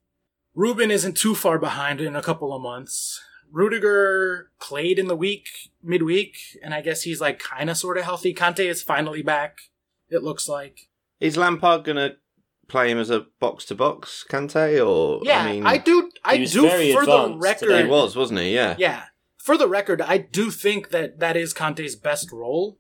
[0.55, 3.21] Ruben isn't too far behind in a couple of months.
[3.51, 5.49] Rudiger played in the week,
[5.83, 8.35] midweek, and I guess he's like kind of sort of healthy.
[8.35, 9.59] Kante is finally back.
[10.11, 10.89] It looks like.
[11.21, 12.17] Is Lampard going to
[12.69, 16.11] play him as a box to box Kante or Yeah, I mean I do.
[16.25, 17.59] I He was do very for the record.
[17.67, 17.83] today.
[17.85, 18.55] he was, wasn't he?
[18.55, 18.77] Yeah.
[18.79, 19.05] Yeah.
[19.39, 22.79] For the record, I do think that that is Kante's best role.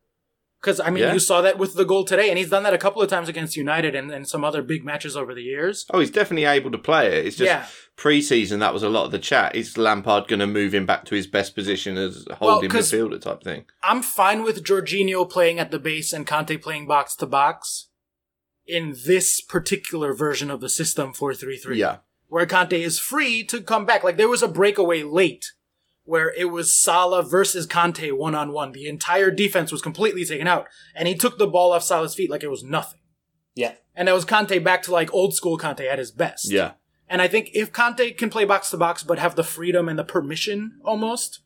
[0.60, 1.12] Because, I mean, Yeah.
[1.12, 3.28] you saw that with the goal today, and he's done that a couple of times
[3.28, 5.86] against United and, and some other big matches over the years.
[5.94, 7.26] Oh, he's definitely able to play it.
[7.26, 7.66] It's just Yeah.
[7.96, 9.54] pre-season that was a lot of the chat.
[9.54, 12.70] Is Lampard going to move him back to his best position as holding Well, holding
[12.70, 13.66] 'cause- midfielder type thing?
[13.84, 17.87] I'm fine with Jorginho playing at the base and Kante playing box to box
[18.68, 21.76] in this particular version of the system 4-3-3.
[21.76, 21.96] Yeah.
[22.28, 24.04] Where Kante is free to come back.
[24.04, 25.52] Like, there was a breakaway late
[26.04, 28.72] where it was Salah versus Kante one on one.
[28.72, 32.30] The entire defense was completely taken out, and he took the ball off Salah's feet
[32.30, 33.00] like it was nothing.
[33.54, 33.74] Yeah.
[33.94, 36.50] And that was Kante back to like old school Kante at his best.
[36.50, 36.72] Yeah.
[37.08, 39.98] And I think if Kante can play box to box but have the freedom and
[39.98, 41.40] the permission almost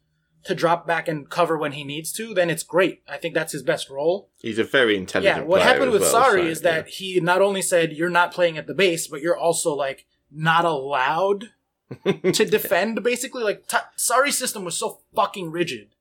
[0.45, 3.03] to drop back and cover when he needs to, then it's great.
[3.09, 4.29] I think that's his best role.
[4.41, 6.89] He's a very intelligent Yeah, what player happened as with well, Sarri so, is that
[6.89, 10.65] he not only said you're not playing at the base, but you're also like not
[10.65, 11.51] allowed
[12.05, 13.03] to defend.
[13.03, 15.95] Basically, like t- Sarri's system was so fucking rigid,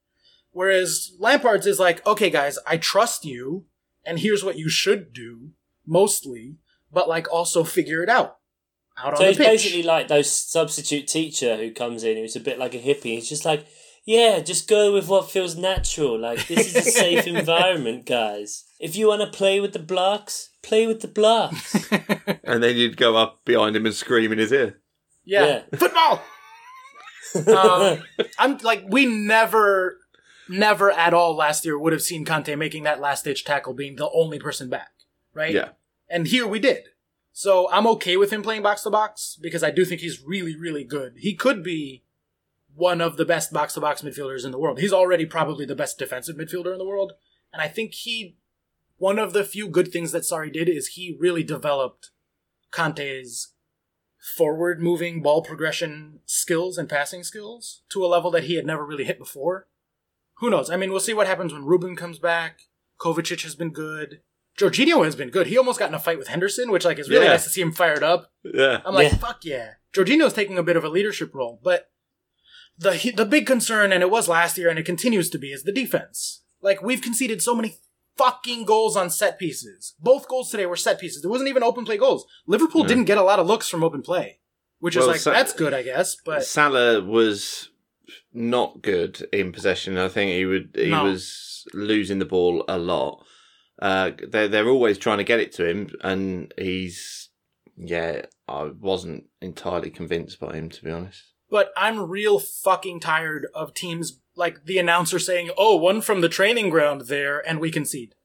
[0.51, 3.65] whereas Lampard's is like, okay, guys, I trust you,
[4.05, 5.51] and here's what you should do,
[5.85, 6.55] mostly,
[6.91, 8.37] but like also figure it out
[8.97, 12.59] out So on he's basically like those substitute teacher who comes in who's a bit
[12.59, 13.15] like a hippie.
[13.15, 13.65] He's just like,
[14.03, 16.19] yeah, just go with what feels natural.
[16.19, 18.65] Like this is a safe environment, guys.
[18.79, 21.75] If you want to play with the blocks, play with the blocks.
[22.43, 24.81] And then you'd go up behind him and scream in his ear.
[25.23, 25.61] yeah.
[25.71, 25.77] Yeah.
[25.77, 26.21] football.
[27.47, 28.03] um,
[28.37, 29.97] I'm like, we never,
[30.49, 33.95] never at all last year would have seen Kante making that last ditch tackle being
[33.95, 34.91] the only person back,
[35.33, 35.53] right?
[35.53, 35.69] Yeah.
[36.09, 36.89] And here we did.
[37.31, 40.55] So I'm okay with him playing box to box because I do think he's really,
[40.57, 41.13] really good.
[41.19, 42.03] He could be
[42.75, 44.79] one of the best box to box midfielders in the world.
[44.79, 47.13] He's already probably the best defensive midfielder in the world.
[47.53, 48.37] And I think he,
[48.97, 52.11] one of the few good things that Sarri did is he really developed
[52.71, 53.53] Kante's
[54.35, 58.85] forward moving ball progression skills and passing skills to a level that he had never
[58.85, 59.67] really hit before.
[60.35, 60.69] Who knows?
[60.69, 62.61] I mean, we'll see what happens when Ruben comes back.
[62.99, 64.21] Kovacic has been good.
[64.57, 65.47] Jorginho has been good.
[65.47, 67.31] He almost got in a fight with Henderson, which like is really Yeah.
[67.31, 68.31] nice to see him fired up.
[68.43, 68.81] Yeah.
[68.85, 69.17] I'm like, Yeah.
[69.17, 69.71] fuck yeah.
[69.93, 71.90] Jorginho's taking a bit of a leadership role, but
[72.81, 75.63] the the big concern, and it was last year, and it continues to be, is
[75.63, 76.43] the defense.
[76.61, 77.77] Like we've conceded so many
[78.17, 79.95] fucking goals on set pieces.
[79.99, 81.21] Both goals today were set pieces.
[81.21, 82.25] There wasn't even open play goals.
[82.45, 82.87] Liverpool No.
[82.87, 84.39] didn't get a lot of looks from open play,
[84.79, 86.15] which is like so- that's good, I guess.
[86.25, 87.69] But Salah was
[88.33, 89.97] not good in possession.
[89.97, 91.03] I think he would he No.
[91.05, 93.23] was losing the ball a lot.
[93.81, 97.29] Uh, they're they're always trying to get it to him, and he's
[97.77, 98.25] yeah.
[98.47, 101.23] I wasn't entirely convinced by him to be honest.
[101.51, 106.29] But I'm real fucking tired of teams like the announcer saying, "Oh, one from the
[106.29, 108.15] training ground there," and we concede.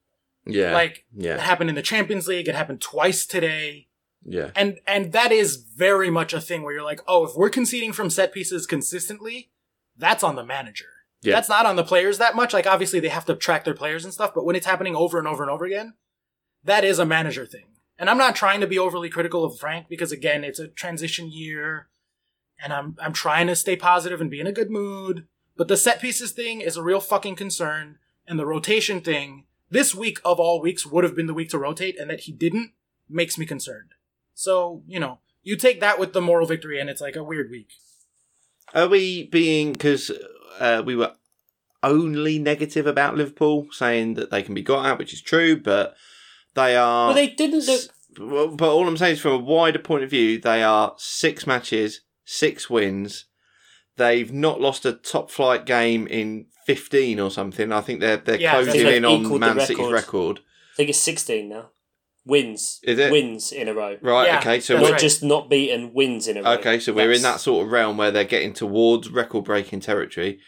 [0.47, 1.05] Yeah, Like
[1.37, 2.49] it happened in the Champions League.
[2.49, 3.89] It happened twice today.
[4.25, 7.51] yeah, and and that is very much a thing where you're like, oh, if we're
[7.51, 9.51] conceding from set pieces consistently,
[9.97, 10.87] that's on the manager.
[11.23, 11.35] Yeah.
[11.35, 12.53] That's not on the players that much.
[12.53, 15.19] Like obviously they have to track their players and stuff, but when it's happening over
[15.19, 15.95] and over and over again,
[16.63, 17.65] that is a manager thing.
[17.99, 21.33] And I'm not trying to be overly critical of Frank because again, it's a transition
[21.33, 21.89] year,
[22.63, 25.27] and I'm I'm trying to stay positive and be in a good mood.
[25.57, 29.45] But the set pieces thing is a real fucking concern, and the rotation thing.
[29.69, 32.33] This week of all weeks would have been the week to rotate, and that he
[32.33, 32.73] didn't
[33.09, 33.95] makes me concerned.
[34.35, 37.51] So, you know, you take that with the moral victory, and it's like a weird
[37.51, 37.69] week.
[38.75, 40.11] Are we being because
[40.61, 41.13] uh, we were
[41.83, 45.97] only negative about Liverpool, saying that they can be got at, which is true, but
[46.55, 47.09] they are.
[47.09, 48.57] well, they didn't look.
[48.59, 52.01] But all I'm saying is, from a wider point of view, they are six matches,
[52.27, 53.25] six wins.
[53.97, 57.73] They've not lost a top flight game in 15 or something.
[57.73, 59.93] I think they're they're Yeah, closing they've in on equalled the Man City's record.
[59.93, 60.39] record.
[60.39, 61.71] I think it's sixteen now.
[62.27, 62.81] Wins.
[62.83, 63.11] Is it?
[63.13, 63.97] wins in a row?
[64.03, 64.27] Right.
[64.27, 64.59] Yeah, okay.
[64.61, 65.01] So we're, Not right.
[65.01, 66.51] just not beaten, wins in a row.
[66.55, 66.79] okay.
[66.81, 70.41] So we're in that sort of realm where they're getting towards record breaking territory.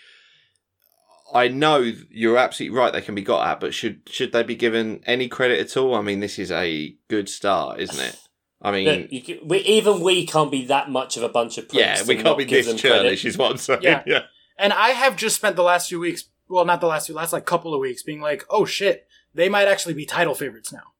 [1.32, 2.92] I know you're absolutely right.
[2.92, 5.94] They can be got at, but should should they be given any credit at all?
[5.94, 8.16] I mean, this is a good start, isn't it?
[8.60, 11.58] I mean, Look, you can, we, even we can't be that much of a bunch
[11.58, 13.02] of pricks yeah, we can't be give this them credit.
[13.02, 13.82] churlish, is what I'm saying.
[13.82, 14.02] Yeah.
[14.06, 14.22] yeah.
[14.58, 17.32] And I have just spent the last few weeks, well, not the last few, last
[17.32, 20.92] like couple of weeks, being like, oh shit, they might actually be title favorites now.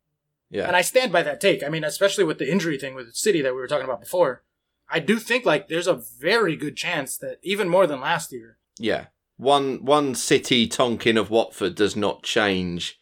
[0.51, 0.67] Yeah.
[0.67, 1.65] And I stand by that take.
[1.65, 4.45] I mean, especially with the injury thing with City that we were talking about before.
[4.89, 8.57] I do think like there's a very good chance that even more than last year.
[8.79, 9.07] Yeah.
[9.37, 12.99] One one city Tonkin of Watford does not change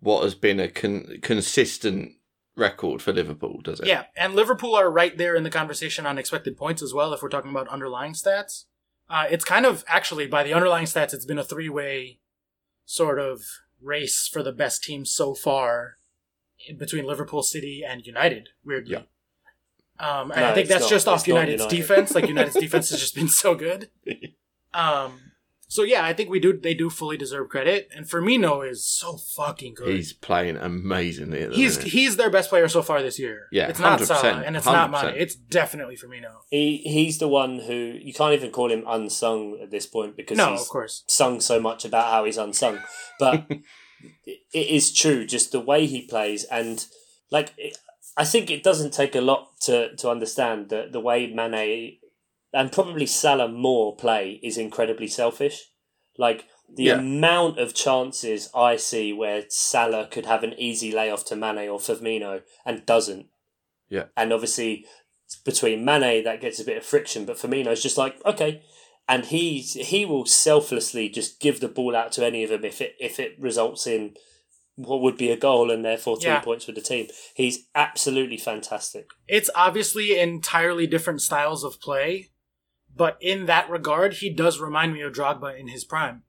[0.00, 2.12] what has been a con- consistent
[2.56, 3.86] record for Liverpool, does it?
[3.86, 7.12] Yeah, and Liverpool are right there in the conversation on expected points as well.
[7.12, 8.64] If we're talking about underlying stats,
[9.08, 12.18] uh, it's kind of actually by the underlying stats, it's been a three-way
[12.84, 13.40] sort of
[13.80, 15.98] race for the best team so far
[16.78, 18.50] between Liverpool, City, and United.
[18.64, 18.96] Weirdly,
[19.98, 20.90] um, and No, I think that's not.
[20.90, 21.76] just off United's United.
[21.76, 22.14] defense.
[22.14, 23.90] Like United's defense has just been so good.
[24.74, 25.20] Um,
[25.72, 26.52] so yeah, I think we do.
[26.52, 29.88] They do fully deserve credit, and Firmino is so fucking good.
[29.88, 31.92] He's playing amazingly at the He's minute.
[31.92, 33.46] he's their best player so far this year.
[33.50, 35.04] Yeah, it's not 100%, Salah and it's not 100%.
[35.04, 35.14] Mane.
[35.16, 36.32] It's definitely Firmino.
[36.50, 40.36] He he's the one who you can't even call him unsung at this point because
[40.36, 41.04] No, he's of course.
[41.06, 42.78] sung so much about how he's unsung.
[43.18, 43.46] But
[44.26, 46.84] it it is true, just the way he plays, and
[47.30, 47.78] like it,
[48.16, 51.96] I think it doesn't take a lot to to understand that the way Mane
[52.52, 55.70] and probably Salah more play is incredibly selfish.
[56.18, 56.98] Like The Yeah.
[57.00, 61.78] amount of chances I see where Salah could have an easy layoff to Mane or
[61.78, 63.26] Firmino and doesn't.
[63.90, 64.04] Yeah.
[64.16, 64.86] And obviously,
[65.44, 68.62] between Mane, that gets a bit of friction, but Firmino's just like, okay.
[69.06, 72.80] And he's, he will selflessly just give the ball out to any of them if
[72.80, 74.14] it, if it results in
[74.76, 76.40] what would be a goal and therefore three Yeah.
[76.40, 77.08] points for the team.
[77.34, 79.08] He's absolutely fantastic.
[79.28, 82.30] It's obviously entirely different styles of play,
[82.94, 86.22] but in that regard, he does remind me of Drogba in his prime.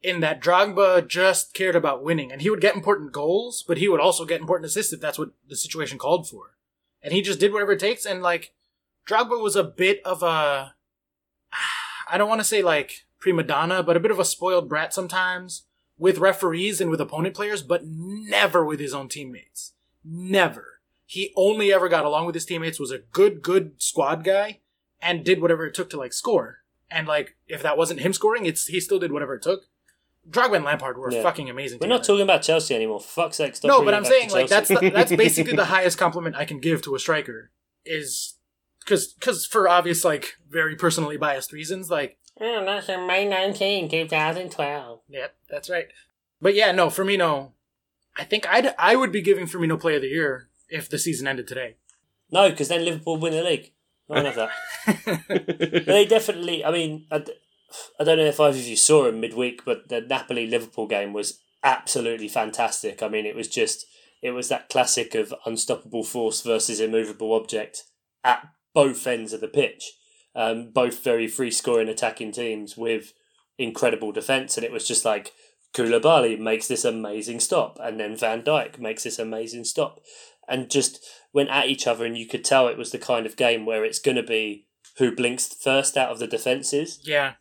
[0.00, 3.88] In that Drogba just cared about winning, and he would get important goals, but he
[3.88, 6.54] would also get important assists if that's what the situation called for.
[7.02, 8.52] And he just did whatever it takes, and like,
[9.08, 10.74] Drogba was a bit of a.
[12.10, 14.94] I don't want to say like prima donna, but a bit of a spoiled brat
[14.94, 15.64] sometimes
[15.98, 19.72] with referees and with opponent players, but never with his own teammates.
[20.04, 20.80] Never.
[21.04, 24.60] He only ever got along with his teammates, was a good, good squad guy,
[25.00, 26.58] and did whatever it took to like score.
[26.90, 29.64] And like, if that wasn't him scoring, it's he still did whatever it took.
[30.28, 31.22] Drogba and Lampard were Yeah.
[31.22, 31.78] fucking amazing.
[31.80, 33.00] We're not talking about Chelsea anymore.
[33.00, 35.96] Fuck fuck's sake, stop No, but I'm saying like that's the, that's basically the highest
[35.98, 37.50] compliment I can give to a striker
[37.84, 38.34] is
[38.80, 43.88] because because for obvious like very personally biased reasons like Oh, that's in May 19,
[43.88, 45.00] 2012.
[45.08, 45.86] yeah that's right.
[46.40, 47.52] But yeah, no, Firmino,
[48.16, 51.26] I think I'd I would be giving Firmino Play of the Year if the season
[51.26, 51.76] ended today.
[52.30, 53.72] No, because then Liverpool win the league.
[54.10, 55.84] I won't that.
[55.86, 56.64] They definitely.
[56.64, 60.46] I mean, I don't know if either of you saw it midweek, but the Napoli
[60.46, 63.02] Liverpool game was absolutely fantastic.
[63.02, 63.86] I mean, it was just
[64.22, 67.84] it was that classic of unstoppable force versus immovable object
[68.24, 69.92] at both ends of the pitch.
[70.34, 73.12] Um, both very free scoring attacking teams with
[73.58, 75.32] incredible defense, and it was just like
[75.74, 80.00] Koulibaly makes this amazing stop, and then Van Dijk makes this amazing stop,
[80.48, 83.36] and just went at each other, and you could tell it was the kind of
[83.36, 84.66] game where it's going to be
[84.98, 87.00] who blinks first out of the defences.
[87.04, 87.34] yeah,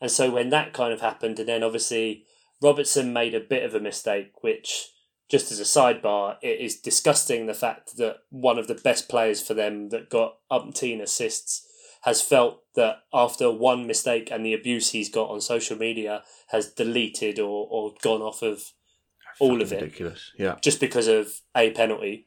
[0.00, 2.24] And so when that kind of happened, and then obviously
[2.60, 4.88] Robertson made a bit of a mistake, which
[5.30, 9.40] just as a sidebar, it is disgusting the fact that one of the best players
[9.40, 11.66] for them that got umpteen assists
[12.02, 16.70] has felt that after one mistake and the abuse he's got on social media has
[16.72, 18.72] deleted or, or gone off of
[19.40, 20.30] all of it Ridiculous.
[20.38, 20.56] Yeah.
[20.62, 22.26] just because of a penalty.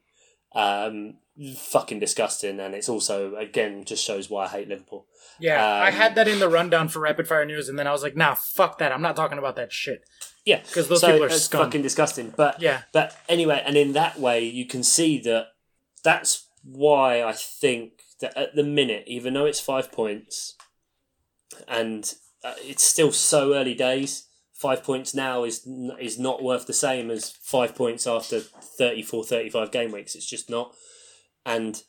[0.57, 1.17] Um,
[1.55, 5.05] fucking disgusting, and it's also again just shows why I hate Liverpool.
[5.39, 5.63] yeah.
[5.63, 8.01] I Um, had that in the rundown for rapid fire news, and then I was
[8.01, 8.91] like, nah, fuck that.
[8.91, 10.01] I'm not talking about that shit.
[10.45, 11.65] Yeah, because those so people are scum.
[11.65, 12.33] fucking disgusting.
[12.35, 15.47] But Yeah, but anyway, and in that way, you can see that
[16.03, 20.55] that's why I think that at the minute, even though it's five points,
[21.67, 22.13] and
[22.43, 24.26] uh, it's still so early days.
[24.59, 25.67] Five points now is
[25.99, 30.15] is not worth the same as five points after 34, 35 game weeks.
[30.15, 30.73] It's just not.
[31.45, 31.81] And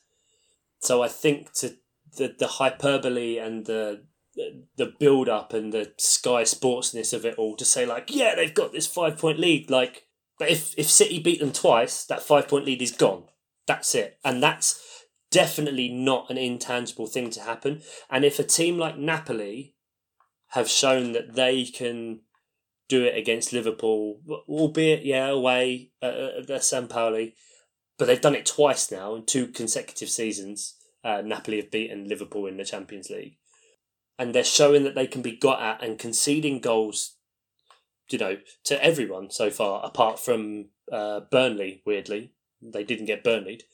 [0.80, 1.76] so I think to
[2.16, 4.04] the the hyperbole and the
[4.76, 8.54] the build up and the Sky Sportsness of it all to say like, yeah, they've
[8.54, 9.70] got this five point lead.
[9.70, 10.04] Like,
[10.38, 13.24] but if if City beat them twice, that five point lead is gone.
[13.66, 14.80] That's it, and that's
[15.30, 17.82] definitely not an intangible thing to happen.
[18.10, 19.74] And if a team like Napoli
[20.52, 22.20] have shown that they can
[22.88, 27.28] do it against Liverpool, albeit yeah away at, at San Paolo,
[27.98, 30.74] but they've done it twice now in two consecutive seasons.
[31.04, 33.36] Uh, Napoli have beaten Liverpool in the Champions League,
[34.18, 37.14] and they're showing that they can be got at and conceding goals.
[38.10, 41.82] You know, to everyone so far, apart from uh, Burnley.
[41.84, 42.32] Weirdly,
[42.62, 43.64] they didn't get Burnleyed.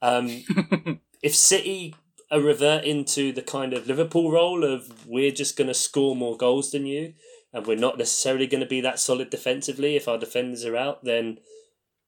[0.00, 0.44] Um,
[1.22, 1.94] if City
[2.30, 6.36] are reverting to the kind of Liverpool role of we're just going to score more
[6.36, 7.12] goals than you,
[7.52, 11.04] and we're not necessarily going to be that solid defensively if our defenders are out,
[11.04, 11.38] then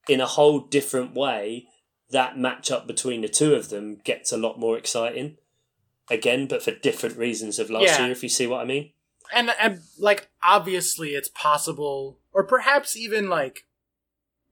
[0.09, 1.67] in a whole different way,
[2.11, 5.37] that matchup between the two of them gets a lot more exciting.
[6.11, 8.03] Again, but for different reasons of last Yeah.
[8.05, 8.93] year, if you see what I mean.
[9.33, 13.65] and and like obviously it's possible, or perhaps even like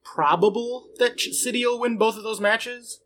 [0.03, 3.01] probable that City will win both of those matches.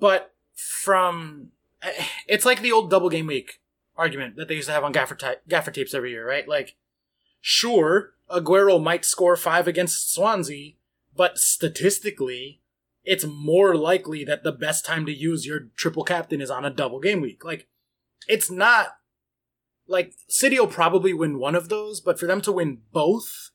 [0.00, 1.50] But from
[1.82, 3.60] eh, it's like the old double game week
[3.96, 6.48] argument that they used to have on gaffer ta- gaffer tapes every year, right?
[6.48, 6.76] Like,
[7.40, 10.72] sure, Aguero might score five against Swansea,
[11.16, 12.60] but statistically,
[13.04, 16.70] it's more likely that the best time to use your triple captain is on a
[16.70, 17.44] double game week.
[17.44, 17.66] Like,
[18.26, 18.88] it's not
[19.86, 23.50] like City will probably win one of those, but for them to win both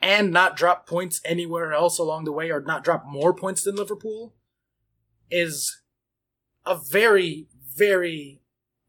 [0.00, 3.76] and not drop points anywhere else along the way or not drop more points than
[3.76, 4.34] Liverpool
[5.30, 5.82] is
[6.64, 8.40] a very, very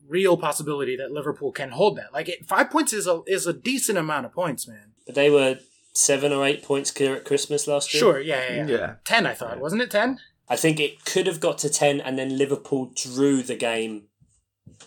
[0.07, 2.13] real possibility that Liverpool can hold that.
[2.13, 4.93] Like it, five points is a is a decent amount of points, man.
[5.05, 5.59] But they were
[5.93, 7.99] seven or eight points clear at Christmas last year.
[7.99, 8.77] Sure, yeah, yeah, yeah.
[8.77, 8.93] Yeah.
[9.03, 9.91] Ten, I thought, wasn't it?
[9.91, 10.19] Ten?
[10.49, 14.03] I think it could have got to 10 and then Liverpool drew the game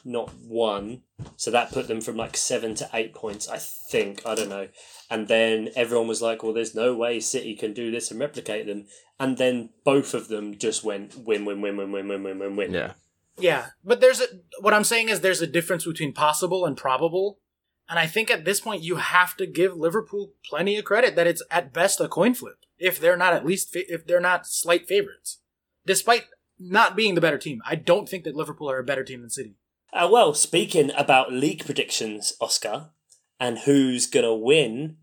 [0.05, 1.03] not one.
[1.37, 4.23] So that put them from like seven to eight points, I think.
[4.25, 4.69] I don't know.
[5.11, 8.67] And then everyone was like, well, there's no way City can do this and replicate
[8.67, 8.87] them.
[9.19, 12.57] And then both of them just went win, win, win, win, win, win, win, win,
[12.57, 12.73] win.
[12.73, 12.93] Yeah.
[13.41, 14.27] Yeah, but there's a
[14.61, 17.39] what I'm saying is there's a difference between possible and probable.
[17.89, 21.27] And I think at this point you have to give Liverpool plenty of credit that
[21.27, 24.47] it's at best a coin flip if they're not at least fa- if they're not
[24.47, 25.41] slight favorites.
[25.87, 26.27] Despite
[26.59, 29.31] not being the better team, I don't think that Liverpool are a better team than
[29.31, 29.57] City.
[29.93, 32.91] Uh, well, speaking about league predictions, Oscar,
[33.41, 34.99] and who's going to win,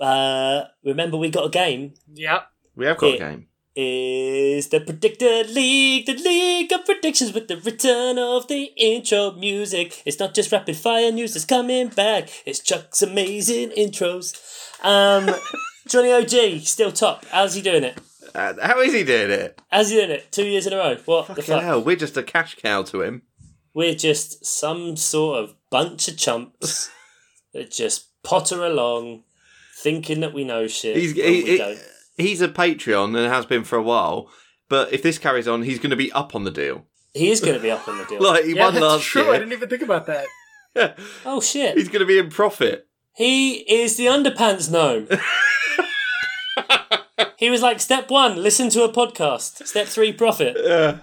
[0.00, 2.42] uh, remember we got a game Yeah.
[2.76, 3.14] We have got Yeah.
[3.14, 3.47] a game.
[3.80, 10.02] Is the Predictor League, the League of Predictions with the return of the intro music.
[10.04, 14.34] It's not just rapid fire news that's coming back, it's Chuck's amazing intros.
[14.82, 15.32] Um,
[15.86, 17.24] Johnny OG, still top.
[17.26, 17.96] How's he doing it?
[18.34, 19.60] Uh, how is he doing it?
[19.70, 20.32] How's he doing it?
[20.32, 20.96] Two years in a row.
[21.04, 21.62] What the fuck?
[21.62, 23.22] hell, we're just a cash cow to him.
[23.74, 26.90] We're just some sort of bunch of chumps
[27.54, 29.22] that just potter along
[29.76, 30.96] thinking that we know shit.
[30.96, 31.78] He's he, we he- don't.
[32.18, 34.30] He's a Patreon and has been for a while.
[34.68, 36.84] But if this carries on, he's going to be up on the deal.
[37.14, 38.20] He is going to be up on the deal.
[38.32, 39.30] Like he Yeah, won that's last true.
[39.30, 40.26] I didn't even think about that.
[41.24, 41.78] oh shit.
[41.78, 42.86] he's going to be in profit.
[43.14, 45.08] He is the underpants gnome.
[47.36, 49.66] he was like, step one, listen to a podcast.
[49.66, 50.56] Step three, profit.
[50.56, 50.98] Uh,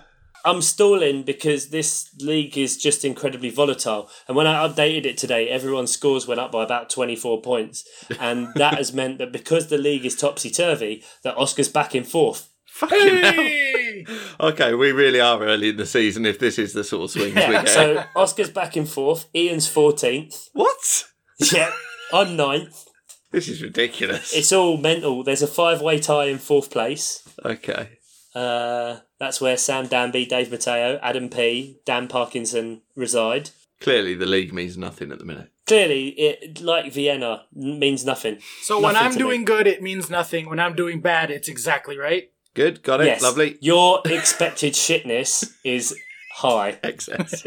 [0.45, 4.09] I'm stalling because this league is just incredibly volatile.
[4.27, 7.83] And when I updated it today, everyone's scores went up by about 24 points.
[8.19, 12.03] And that has meant that because the league is topsy turvy, that Oscar's back in
[12.03, 12.49] fourth.
[12.67, 14.17] fucking hell.
[14.39, 17.33] Okay, we really are early in the season if this is the sort of swings
[17.35, 17.69] we get.
[17.69, 19.27] so Oscar's back in fourth.
[19.33, 20.49] Ian's 14th.
[20.53, 21.05] what?
[21.51, 21.71] Yeah,
[22.13, 22.85] I'm ninth.
[23.31, 24.33] This is ridiculous.
[24.33, 25.23] It's all mental.
[25.23, 27.27] There's a five way tie in fourth place.
[27.43, 27.89] Okay.
[28.33, 33.49] Uh, that's where Sam Danby, Dave Mateo, Adam P, Dan Parkinson reside.
[33.81, 35.49] Clearly, the league means nothing at the minute.
[35.65, 38.37] Clearly, it like Vienna means nothing.
[38.61, 39.45] So when I'm doing me.
[39.45, 40.47] good, it means nothing.
[40.47, 42.29] When I'm doing bad, it's exactly right.
[42.53, 43.07] Good, got it.
[43.07, 43.57] Yes, Lovely.
[43.61, 45.97] Your expected shitness is
[46.35, 46.77] high.
[46.83, 47.43] Excess.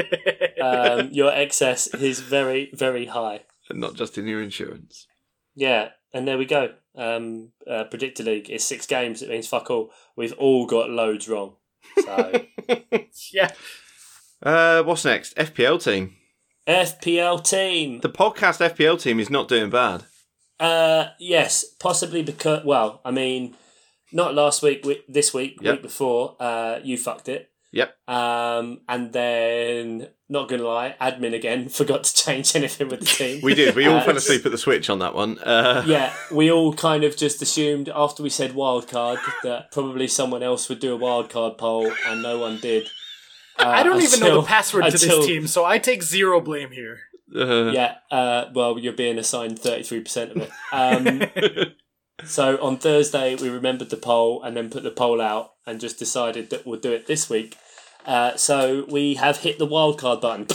[0.61, 3.43] Um, your excess is very, very high.
[3.71, 5.07] and not just in your insurance.
[5.55, 6.75] Yeah, and there we go.
[6.97, 9.23] Um, uh, Predictor League is six games.
[9.23, 9.93] It means fuck all.
[10.17, 11.55] We've all got loads wrong.
[11.97, 12.45] So
[13.33, 13.51] yeah.
[14.43, 15.37] Uh, what's next?
[15.37, 16.15] FPL team.
[16.67, 18.01] FPL team.
[18.01, 20.05] The podcast FPL team is not doing bad.
[20.61, 22.65] Uh, yes, possibly because.
[22.65, 23.57] Well, I mean,
[24.13, 24.87] not last week.
[25.09, 25.73] this week, Yep.
[25.75, 27.51] week before, uh, you fucked it.
[27.73, 27.95] Yep.
[28.09, 33.41] Um, and then not gonna lie, admin again forgot to change anything with the team.
[33.43, 33.75] We did.
[33.75, 35.39] We all Uh, fell asleep at the switch on that one.
[35.39, 40.09] Uh, yeah, we all kind of just assumed after we said wild card that probably
[40.09, 42.89] someone else would do a wild card poll, and no one did.
[43.59, 46.41] Uh, I don't even know the password to until- this team, so I take zero
[46.41, 47.01] blame here.
[47.37, 50.51] uh, Yeah, uh, well, you're being assigned thirty three percent of it.
[50.73, 51.73] Um,
[52.25, 55.99] So on Thursday, we remembered the poll and then put the poll out and just
[55.99, 57.57] decided that we'll do it this week.
[58.05, 60.47] Uh, so we have hit the wildcard button.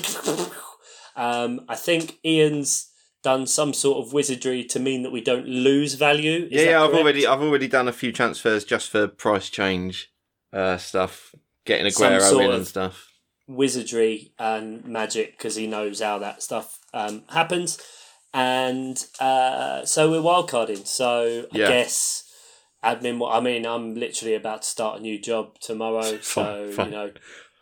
[1.15, 2.90] um, I think Ian's
[3.22, 6.48] done some sort of wizardry to mean that we don't lose value.
[6.52, 7.02] Is yeah, yeah, I've correct?
[7.02, 10.11] already I've already done a few transfers just for price change
[10.52, 11.34] uh, stuff,
[11.65, 13.10] getting Aguero in and stuff.
[13.48, 17.80] wizardry and magic because he knows how that stuff um, happens.
[18.34, 20.88] And uh, so we're wildcarding.
[20.88, 21.68] So I Yeah.
[21.68, 22.23] guess
[22.84, 23.22] admin.
[23.31, 26.01] I mean, I'm literally about to start a new job tomorrow.
[26.22, 26.85] so Fine, fine.
[26.85, 27.11] you know,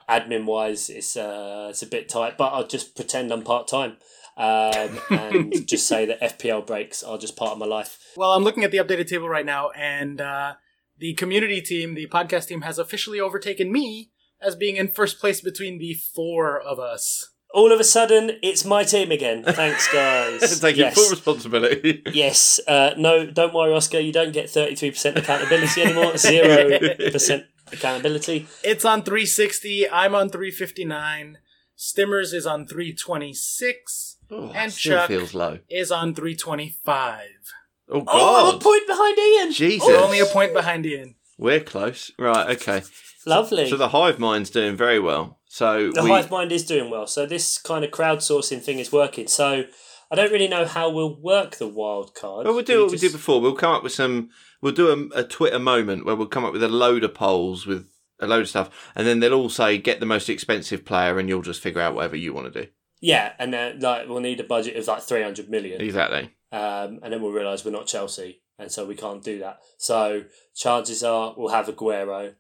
[0.10, 2.38] admin wise, it's uh, it's a bit tight.
[2.38, 3.98] But I'll just pretend I'm part time.
[4.38, 8.00] Um, and just say that FPL breaks are just part of my life.
[8.16, 10.54] Well, I'm looking at the updated table right now, and uh,
[10.98, 14.12] the community team, the podcast team, has officially overtaken me
[14.42, 17.34] as being in first place between the four of us.
[17.54, 19.44] All of a sudden, it's my team again.
[19.44, 20.60] Thanks, guys.
[20.62, 20.94] Taking Yes.
[20.96, 22.02] full responsibility.
[22.14, 22.60] Yes.
[22.68, 24.00] Uh, no, don't worry, Oscar.
[24.00, 26.14] You don't get 33% accountability anymore.
[26.14, 28.48] 0% accountability.
[28.64, 29.90] It's on 360.
[29.90, 31.38] I'm on 359.
[31.78, 34.18] Stimmers is on 326.
[34.30, 35.08] Oh, And still Chuck.
[35.10, 35.60] feels low.
[35.70, 37.26] Is on 325.
[37.94, 38.62] Oh Oh, I'm a God!
[38.62, 39.52] point behind Ian.
[39.52, 41.16] Jesus, We're only a point behind Ian.
[41.42, 42.12] We're close.
[42.18, 42.84] Right, okay.
[43.26, 43.70] Lovely.
[43.70, 45.40] So the hive mind's doing very well.
[45.48, 47.06] So the we, hive mind is doing well.
[47.08, 49.28] So this kind of crowdsourcing thing is working.
[49.28, 49.64] So
[50.10, 52.46] I don't really know how we'll work the wild card.
[52.46, 53.42] Well, we'll do what we just- did before.
[53.42, 54.30] We'll come up with some.
[54.62, 57.66] We'll do a, a Twitter moment where we'll come up with a load of polls
[57.66, 57.88] with
[58.20, 61.28] a load of stuff, and then they'll all say get the most expensive player, and
[61.28, 62.70] you'll just figure out whatever you want to do.
[63.02, 65.82] Yeah, and then like we'll need a budget of like 300 million.
[65.82, 66.30] Exactly.
[66.52, 69.60] um, and then we'll realise we're not Chelsea, and so we can't do that.
[69.78, 70.24] So
[70.56, 72.36] chances are we'll have Aguero.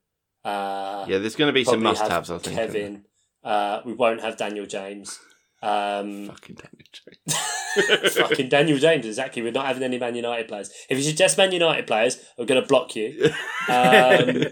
[0.45, 2.31] Uh, Yeah, there's going to be some must-haves.
[2.31, 2.55] I think.
[2.55, 3.05] Kevin,
[3.43, 5.19] Uh, we won't have Daniel James.
[5.63, 8.13] Um, Fucking Daniel James.
[8.17, 9.41] fucking Daniel James, exactly.
[9.41, 10.71] We're not having any Man United players.
[10.89, 13.31] If you suggest Man United players, we're going to block you.
[13.69, 14.43] Um,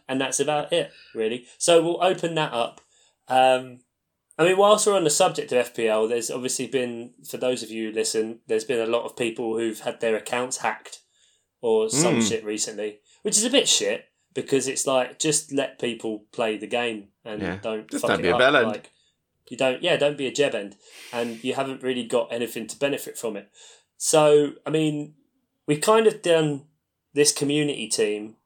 [0.08, 1.46] and that's about it, really.
[1.58, 2.80] So we'll open that up.
[3.28, 3.80] Um,
[4.38, 7.70] I mean, whilst we're on the subject of FPL, there's obviously been, for those of
[7.70, 11.00] you who listen, there's been a lot of people who've had their accounts hacked
[11.62, 12.28] or some Mm.
[12.28, 16.66] shit recently, which is a bit shit because it's like just let people play the
[16.66, 17.58] game and Yeah.
[17.62, 18.64] don't Just fuck don't it be a bellend.
[18.66, 18.90] Like
[19.48, 20.76] you don't, yeah, don't be a jeb end,
[21.12, 23.48] and you haven't really got anything to benefit from it.
[23.98, 25.14] So, I mean,
[25.66, 26.66] we've kind of done
[27.14, 28.36] this community team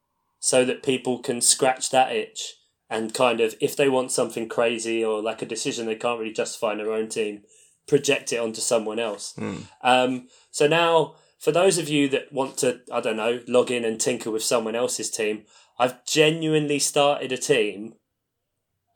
[0.40, 2.55] so that people can scratch that itch
[2.90, 6.32] and kind of, if they want something crazy or like a decision they can't really
[6.32, 7.43] justify in their own team,
[7.86, 9.32] project it onto someone else.
[9.36, 9.56] Hmm.
[9.82, 13.84] Um, so now, for those of you that want to, I don't know, log in
[13.84, 15.44] and tinker with someone else's team,
[15.78, 17.94] I've genuinely started a team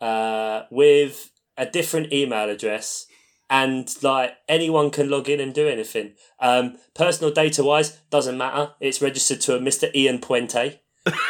[0.00, 3.06] uh, with a different email address.
[3.48, 6.14] And like anyone can log in and do anything.
[6.38, 8.72] Um, personal data wise, doesn't matter.
[8.80, 9.92] It's registered to a Mr.
[9.94, 10.78] Ian Puente.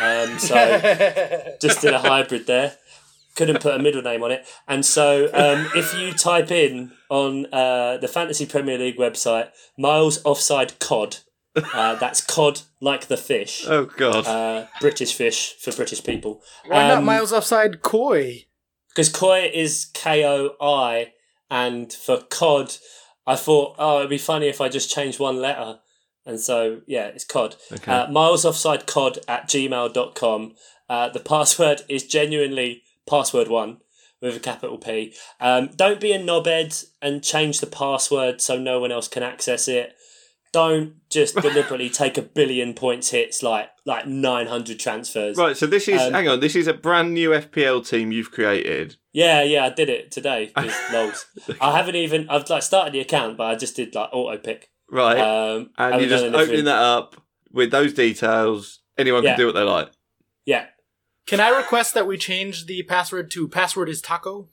[0.01, 2.77] Um, so just did a hybrid there.
[3.37, 4.47] Couldn't put a middle name on it.
[4.69, 10.25] And so um, if you type in on uh, the Fantasy Premier League website, Miles
[10.25, 11.19] Offside Cod,
[11.57, 14.27] uh, that's cod like the fish, oh God.
[14.27, 16.41] uh, British fish for British people.
[16.67, 18.47] Why not Um, miles offside koi?
[18.89, 21.13] Because koi is K O I,
[21.51, 22.77] and for cod,
[23.27, 25.81] I thought, oh, it'd be funny if I just changed one letter.
[26.27, 27.57] And so, yeah, it's cod.
[27.73, 27.91] Okay.
[27.91, 30.55] Uh, miles offside cod at gmail.com.
[30.89, 33.79] Uh, the password is genuinely password one
[34.21, 35.15] with a capital P.
[35.41, 39.67] Um, don't be a knobhead and change the password so no one else can access
[39.69, 39.95] it.
[40.53, 45.37] Don't just deliberately take a billion points hits like like 900 transfers.
[45.37, 45.57] right.
[45.57, 46.01] So this is.
[46.01, 46.41] um, hang on.
[46.41, 48.97] This is a brand new FPL team you've created.
[49.13, 50.53] Yeah, yeah, I did it today.
[50.93, 51.27] Lols.
[51.61, 52.29] I haven't even.
[52.29, 54.71] I've like started the account, but I just did like auto pick.
[54.91, 55.19] Right.
[55.19, 57.17] Um, and you're just opening that up
[57.53, 58.81] with those details.
[58.99, 59.31] Anyone Yeah.
[59.31, 59.91] can do what they like.
[60.47, 60.67] Yeah,
[61.27, 64.49] Can I request that we change the password to password is taco?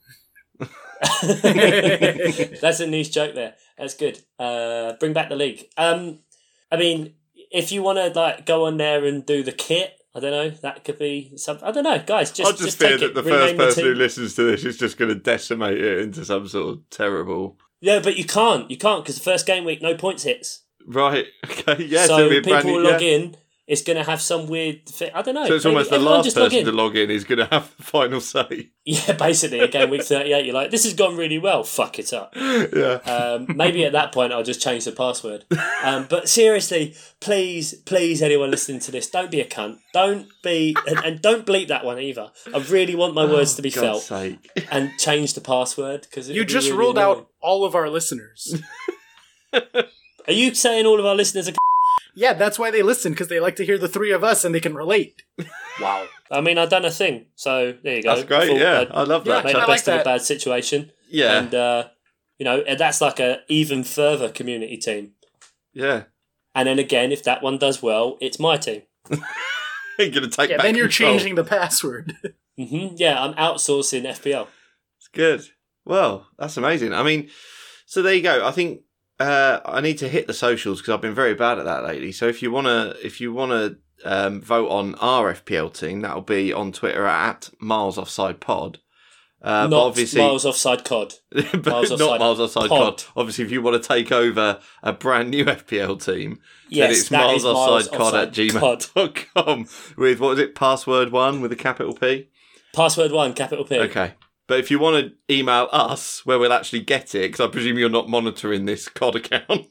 [1.22, 3.54] that's a niche joke there.
[3.76, 4.20] That's good.
[4.38, 5.68] Uh, bring back the league.
[5.76, 6.20] Um,
[6.70, 7.14] I mean,
[7.50, 10.50] if you want to like go on there and do the kit, I don't know.
[10.62, 11.66] That could be something.
[11.66, 12.32] I don't know, guys.
[12.32, 13.14] Just I just, just fear take that it.
[13.14, 13.92] the first person team.
[13.92, 17.56] who listens to this is just going to decimate it into some sort of terrible.
[17.80, 18.70] Yeah, but you can't.
[18.70, 20.62] You can't because the first game week, no points hits.
[20.86, 21.26] Right.
[21.44, 21.84] Okay.
[21.84, 22.06] Yeah.
[22.06, 22.90] so be a people brand new- will yeah.
[22.90, 23.36] log in.
[23.68, 24.86] It's going to have some weird.
[24.86, 25.46] Thi- I don't know.
[25.46, 27.44] So it's maybe almost the last just log person to log in is going to
[27.44, 28.68] have the final say.
[28.88, 32.32] Yeah, basically, again, week 38, you're like, this has gone really well, fuck it up.
[32.36, 32.94] yeah.
[33.04, 35.44] Um, maybe at that point, I'll just change the password.
[35.84, 39.80] Um, but seriously, please, please, anyone listening to this, don't be a cunt.
[39.92, 42.30] Don't be, and, and don't bleep that one either.
[42.54, 44.22] I really want my words to be Oh, God's felt.
[44.22, 44.68] sake.
[44.72, 48.54] And change the password because You just ruled out all of our listeners.
[49.52, 51.52] Are you saying all of our listeners are?
[52.18, 54.54] Yeah, that's why they listen because they like to hear the three of us and
[54.54, 55.22] they can relate.
[55.80, 56.08] Wow.
[56.28, 58.16] I mean, I've done a thing, so there you go.
[58.16, 58.48] That's great.
[58.48, 58.80] Thought Yeah.
[58.80, 59.44] I'd I love that.
[59.44, 61.38] Made I the like best of a bad situation, Yeah.
[61.38, 61.88] and uh,
[62.36, 65.12] you know, and that's like a even further community team.
[65.72, 66.04] yeah.
[66.56, 68.82] And then again, if that one does well, it's my team.
[69.98, 71.12] You're going to take Yeah, back then you're control.
[71.12, 72.12] changing the password.
[72.58, 74.48] hmm Yeah, I'm outsourcing FPL.
[74.98, 75.42] It's good.
[75.84, 76.92] Well, that's amazing.
[76.92, 77.30] I mean,
[77.86, 78.44] so there you go.
[78.44, 78.80] I think
[79.20, 82.12] uh, I need to hit the socials because I've been very bad at that lately.
[82.12, 86.52] So if you wanna, if you wanna um, vote on our FPL team, that'll be
[86.52, 88.78] on Twitter at Miles Offside Pod.
[89.40, 91.14] Uh, Not obviously, miles offside cod.
[91.32, 92.96] Miles not Offside Miles Offside Pod.
[92.98, 93.04] Pod.
[93.16, 97.08] Obviously, if you want to take over a brand new FPL team, Yes, then it's
[97.10, 98.80] that Miles is Offside Miles Cod at Offside Cod.
[99.34, 100.56] gmail.com with what was it?
[100.56, 102.28] Password one with a capital P.
[102.74, 103.78] Password one, capital P.
[103.78, 104.14] Okay.
[104.48, 104.96] But if you want
[105.28, 108.88] to email us where we'll actually get it, because I presume you're not monitoring this
[108.88, 109.66] COD account,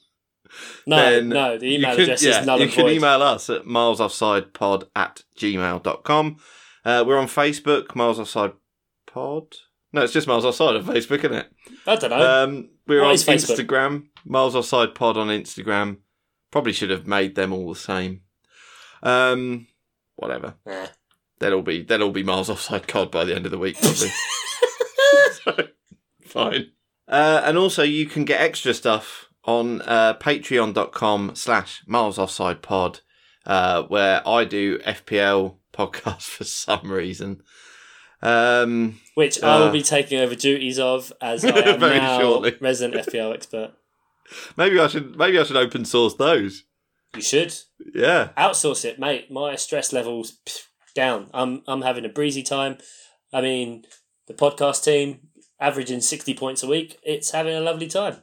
[0.86, 2.94] No, no, the email can- address yeah, is null You can void.
[2.94, 6.38] email us at milesoffsidepod at gmail.com.
[6.86, 8.54] Uh, we're on Facebook, Miles Offside
[9.08, 9.48] Pod.
[9.92, 11.52] No, it's just Miles Offside on Facebook, isn't it?
[11.86, 12.44] I don't know.
[12.44, 13.36] Um, we're What on?
[13.36, 15.98] Instagram, Miles Offside Pod on Instagram.
[16.52, 18.22] Probably should have made them all the same.
[19.04, 19.68] Um,
[20.16, 20.56] whatever.
[20.66, 20.88] Nah.
[21.42, 24.10] All be they'll all be miles offside cod by the end of the week, probably.
[25.56, 25.68] so,
[26.26, 26.72] fine.
[27.08, 33.00] Uh, and also, you can get extra stuff on uh, patreon.com slash miles offside pod,
[33.46, 37.42] uh, where I do FPL podcasts for some reason.
[38.22, 42.20] Um, Which I will uh, be taking over duties of as I am Very now
[42.20, 42.56] shortly.
[42.60, 43.74] resident FPL expert.
[44.58, 46.64] maybe I should maybe I should open source those.
[47.16, 47.54] You should
[47.94, 48.30] Yeah.
[48.38, 49.30] outsource it, mate.
[49.32, 50.64] My stress levels pff,
[50.96, 51.30] down.
[51.34, 52.80] I'm I'm having a breezy time.
[53.32, 53.84] I mean,
[54.28, 55.27] the podcast team
[55.60, 58.18] averaging 60 points a week, it's having a lovely time.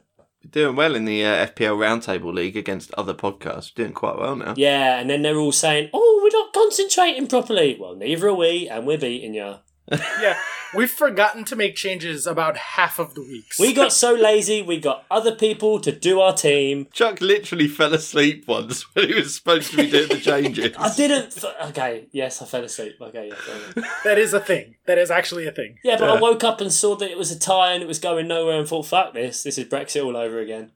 [0.49, 3.73] Doing well in the uh, FPL Roundtable League against other podcasts.
[3.73, 4.53] Doing quite well now.
[4.55, 7.77] Yeah, and then they're all saying, oh, we're not concentrating properly.
[7.79, 9.55] Well, neither are we, and we're beating you.
[9.91, 10.37] Yeah,
[10.73, 13.59] we've forgotten to make changes about half of the weeks.
[13.59, 16.87] We got so lazy, we got other people to do our team.
[16.91, 20.75] Chuck literally fell asleep once when he was supposed to be doing the changes.
[20.79, 21.31] I didn't.
[21.31, 22.95] Th- okay, yes, I fell asleep.
[22.99, 23.83] Okay, yeah.
[24.03, 24.75] that is a thing.
[24.85, 25.77] That is actually a thing.
[25.83, 27.99] Yeah, but I woke up and saw that it was a tie and it was
[27.99, 29.43] going nowhere and thought, fuck this.
[29.43, 30.71] This is Brexit all over again.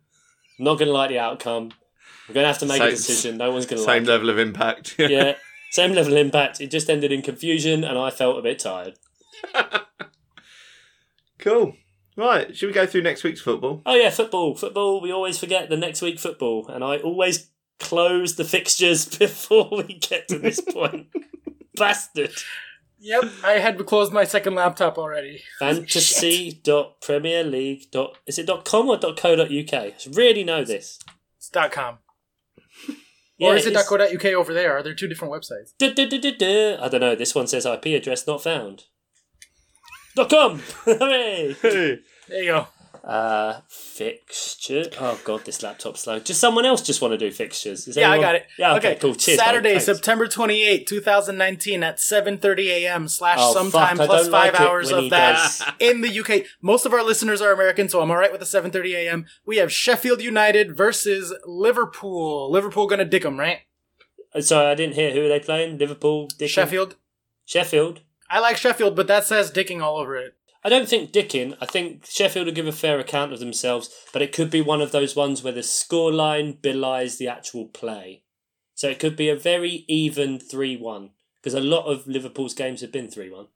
[0.58, 1.72] I'm not going to like the outcome.
[2.28, 3.38] We're going to have to make a decision.
[3.38, 4.96] No one's going to Same like level of impact.
[5.00, 5.36] Yeah,
[5.72, 6.62] same level of impact.
[6.62, 8.98] It just ended in confusion and I felt a bit tired.
[11.40, 11.76] cool.
[12.18, 13.82] Right, should we go through next week's football?
[13.86, 14.56] Oh, yeah, football.
[14.56, 15.00] Football.
[15.00, 16.68] We always forget the next week football.
[16.68, 21.08] And I always close the fixtures before we get to this point.
[21.76, 22.34] Bastard.
[23.02, 25.42] Yep, I had closed my second laptop already.
[25.60, 28.12] Fantasy.premierleague.
[28.28, 29.74] Is it .com or .co.uk?
[29.74, 31.00] I should really know this.
[31.38, 32.00] It's dot .com.
[33.40, 34.78] Yeah, or is it it's- .co.uk over there?
[34.78, 35.74] Are there two different websites?
[36.84, 37.16] I don't know.
[37.16, 38.84] This one says IP address not found.
[40.16, 40.60] Dot com.
[40.86, 41.56] Hooray!
[41.62, 42.00] There
[42.44, 42.68] you go.
[43.04, 44.86] Uh, fixture.
[45.00, 46.20] Oh god, this laptop's slow.
[46.20, 47.88] Does someone else just want to do fixtures.
[47.88, 48.48] Is Yeah, I got it.
[48.58, 49.16] Yeah, okay, cool.
[49.16, 49.40] Cheers.
[49.40, 49.86] Saturday, Thanks.
[49.86, 53.08] September twenty eighth, two thousand nineteen, at 7.30 a.m.
[53.08, 56.46] slash Oh, sometime fuck, plus five like hours of that in the UK.
[56.62, 59.26] Most of our listeners are American, so I'm all right with the 7.30 a.m.
[59.46, 62.52] We have Sheffield United versus Liverpool.
[62.52, 63.60] Liverpool gonna dick 'em, right?
[64.34, 65.12] Uh, Sorry, I didn't hear.
[65.12, 65.78] Who are they playing?
[65.78, 66.28] Liverpool.
[66.38, 66.50] Dickin?
[66.50, 66.96] Sheffield.
[67.46, 68.02] Sheffield.
[68.30, 70.36] I like Sheffield, but that says dicking all over it.
[70.64, 71.56] I don't think Dickin.
[71.62, 74.82] I think Sheffield will give a fair account of themselves, but it could be one
[74.82, 78.24] of those ones where the scoreline belies the actual play.
[78.76, 81.12] So it could be a very even 3 1,
[81.42, 83.48] because a lot of Liverpool's games have been 3 1.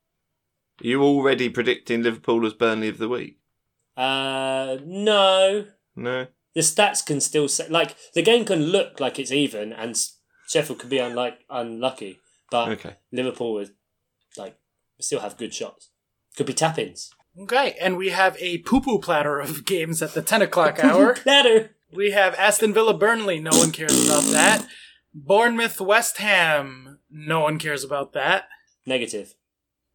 [0.81, 3.38] you already predicting Liverpool as Burnley of the week?
[3.97, 5.65] Uh, no.
[5.95, 6.27] No.
[6.55, 9.97] The stats can still say, like, the game can look like it's even, and
[10.47, 12.19] Sheffield could be unlike, unlucky,
[12.51, 12.95] but Okay.
[13.11, 13.71] Liverpool is,
[14.38, 14.57] like,
[14.99, 15.89] still have good shots.
[16.38, 17.11] Could be tap ins.
[17.39, 21.15] Okay, and we have a poo-poo platter of games at the 10 o'clock hour.
[21.15, 21.72] platter!
[21.91, 23.39] We have Aston Villa Burnley.
[23.39, 24.65] No one cares about that.
[25.14, 26.99] Bournemouth West Ham.
[27.11, 28.45] No one cares about that.
[28.85, 29.34] Negative.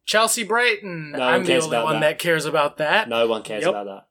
[0.05, 1.11] Chelsea Brighton.
[1.11, 1.99] No one I'm the cares only one that.
[2.01, 2.19] that.
[2.19, 3.09] cares about that.
[3.09, 3.69] No one cares Yep.
[3.69, 4.05] about that.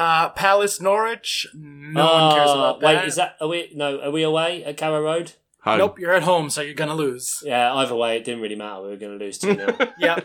[0.00, 1.46] Uh, Palace Norwich.
[1.54, 2.96] No one cares Oh, about that.
[3.02, 3.70] Wait, is that are we?
[3.74, 5.32] No, are we away at Carrow Road?
[5.64, 5.78] Home.
[5.78, 7.42] Nope, you're at home, so you're gonna lose.
[7.44, 8.82] Yeah, either way, it didn't really matter.
[8.82, 10.18] We were going to lose two 0 Yeah.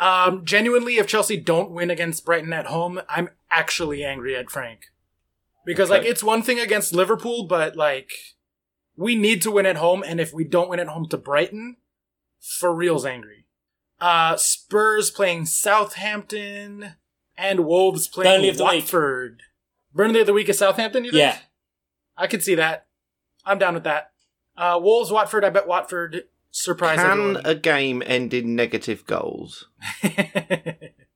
[0.00, 4.86] Um, genuinely, if Chelsea don't win against Brighton at home, I'm actually angry at Frank.
[5.64, 6.00] Because, Okay.
[6.00, 8.10] like, it's one thing against Liverpool, but, like,
[8.96, 11.76] we need to win at home, and if we don't win at home to Brighton,
[12.40, 13.46] for real's angry.
[14.00, 16.94] Uh, Spurs playing Southampton,
[17.36, 18.72] and Wolves playing Burnley of the week.
[18.82, 19.42] Watford.
[19.94, 21.20] Burnley of the week is Southampton, you think?
[21.20, 21.38] Yeah,
[22.16, 22.86] I could see that.
[23.44, 24.10] I'm down with that.
[24.56, 26.24] Uh, Wolves, Watford, I bet Watford
[26.54, 27.42] surprise Can everyone.
[27.44, 29.68] a game end in negative goals?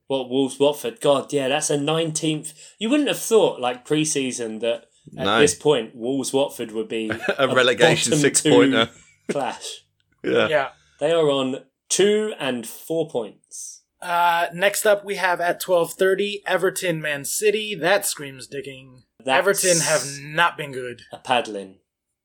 [0.07, 1.01] what Wolves Watford?
[1.01, 2.53] God, yeah, that's a nineteenth.
[2.79, 4.87] You wouldn't have thought like pre-season that
[5.17, 5.39] at No.
[5.41, 8.91] this point Wolves Watford would be A relegation six pointer
[9.31, 9.85] clash.
[10.23, 10.49] Yeah.
[10.49, 10.69] yeah.
[11.01, 13.83] They are on two and four points.
[14.01, 17.75] Uh, next up, we have at twelve thirty Everton Man City.
[17.75, 19.03] That screams digging.
[19.25, 21.03] That's Everton have not been good.
[21.13, 21.79] a paddling.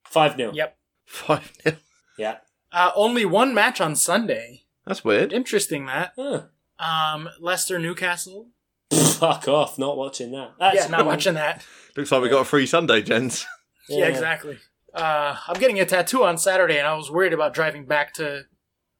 [0.04, 0.76] Five 0 Yep.
[1.06, 1.74] Five nil.
[2.16, 2.36] Yeah.
[2.74, 4.64] Uh, only one match on Sunday.
[4.84, 5.32] That's weird.
[5.32, 6.12] Interesting that.
[6.18, 6.46] Oh,
[6.78, 8.48] Um, Leicester Newcastle.
[8.92, 9.78] fuck off!
[9.78, 10.54] Not watching that.
[10.58, 11.64] That's yeah, not watching that.
[11.96, 13.46] Looks like we got a free Sunday, gents.
[13.86, 14.56] Yeah, exactly.
[14.94, 18.44] Uh, I'm getting a tattoo on Saturday, and I was worried about driving back to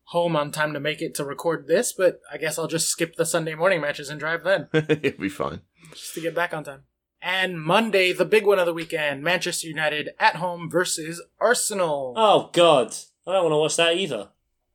[0.08, 3.16] home on time to make it to record this, but I guess I'll just skip
[3.16, 4.68] the Sunday morning matches and drive then.
[4.74, 5.62] It'll be fine.
[5.94, 6.82] just to get back on time.
[7.22, 12.12] And Monday, the big one of the weekend, Manchester United at home versus Arsenal.
[12.18, 12.94] Oh God,
[13.26, 14.28] I don't want to watch that either.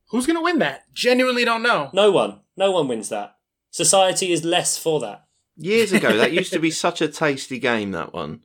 [0.09, 0.85] Who's going to win that?
[0.93, 1.89] Genuinely don't know.
[1.93, 2.39] No one.
[2.57, 3.35] No one wins that.
[3.69, 5.25] Society is less for that.
[5.55, 7.91] Years ago, that used to be such a tasty game.
[7.91, 8.41] That one,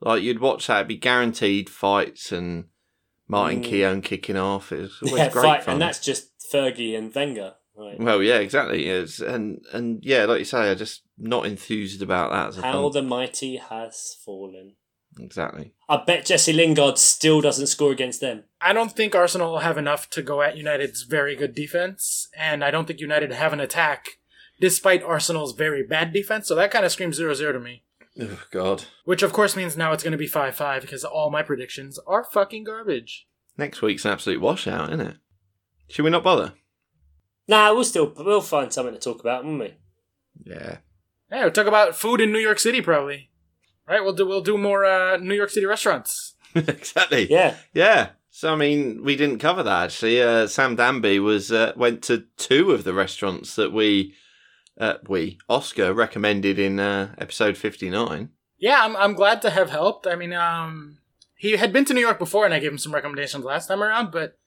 [0.00, 2.66] like you'd watch that, it'd be guaranteed fights and
[3.26, 3.64] Martin Mm.
[3.64, 4.70] Keown kicking off.
[4.72, 5.72] It was always yeah, great fight, fun.
[5.74, 7.54] and that's just Fergie and Wenger.
[7.76, 7.98] Right.
[7.98, 8.88] well, yeah, exactly.
[8.88, 12.48] It's, and and yeah, like you say, I'm just not enthused about that.
[12.48, 14.74] As How fun- the mighty has fallen.
[15.18, 15.72] Exactly.
[15.88, 18.44] I bet Jesse Lingard still doesn't score against them.
[18.60, 22.62] I don't think Arsenal will have enough to go at United's very good defense, and
[22.64, 24.18] I don't think United have an attack
[24.60, 27.84] despite Arsenal's very bad defense, so that kind of screams 0 0 to me.
[28.20, 28.84] Oh God.
[29.04, 31.98] Which, of course, means now it's going to be 5 5 because all my predictions
[32.06, 33.26] are fucking garbage.
[33.56, 35.16] Next week's an absolute washout, isn't it?
[35.88, 36.52] Should we not bother?
[37.48, 39.74] Nah, we'll still we'll find something to talk about, won't we?
[40.44, 40.78] Yeah.
[41.30, 43.29] Yeah, we'll talk about food in New York City probably.
[43.90, 46.36] Right, we'll do we'll do more uh, New York City restaurants.
[46.54, 47.28] exactly.
[47.28, 47.56] Yeah.
[47.74, 48.10] Yeah.
[48.30, 50.22] So I mean, we didn't cover that actually.
[50.22, 54.14] Uh, Sam Danby was uh, went to two of the restaurants that we
[54.78, 58.28] uh, we Oscar recommended in uh, episode fifty nine.
[58.58, 60.06] Yeah, I'm I'm glad to have helped.
[60.06, 60.98] I mean, um,
[61.34, 63.82] he had been to New York before, and I gave him some recommendations last time
[63.82, 64.12] around.
[64.12, 64.38] But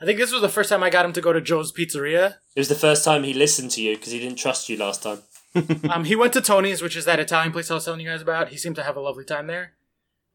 [0.00, 2.34] I think this was the first time I got him to go to Joe's Pizzeria.
[2.56, 5.04] It was the first time he listened to you because he didn't trust you last
[5.04, 5.22] time.
[5.90, 8.22] um, he went to Tony's, which is that Italian place I was telling you guys
[8.22, 8.48] about.
[8.48, 9.72] He seemed to have a lovely time there.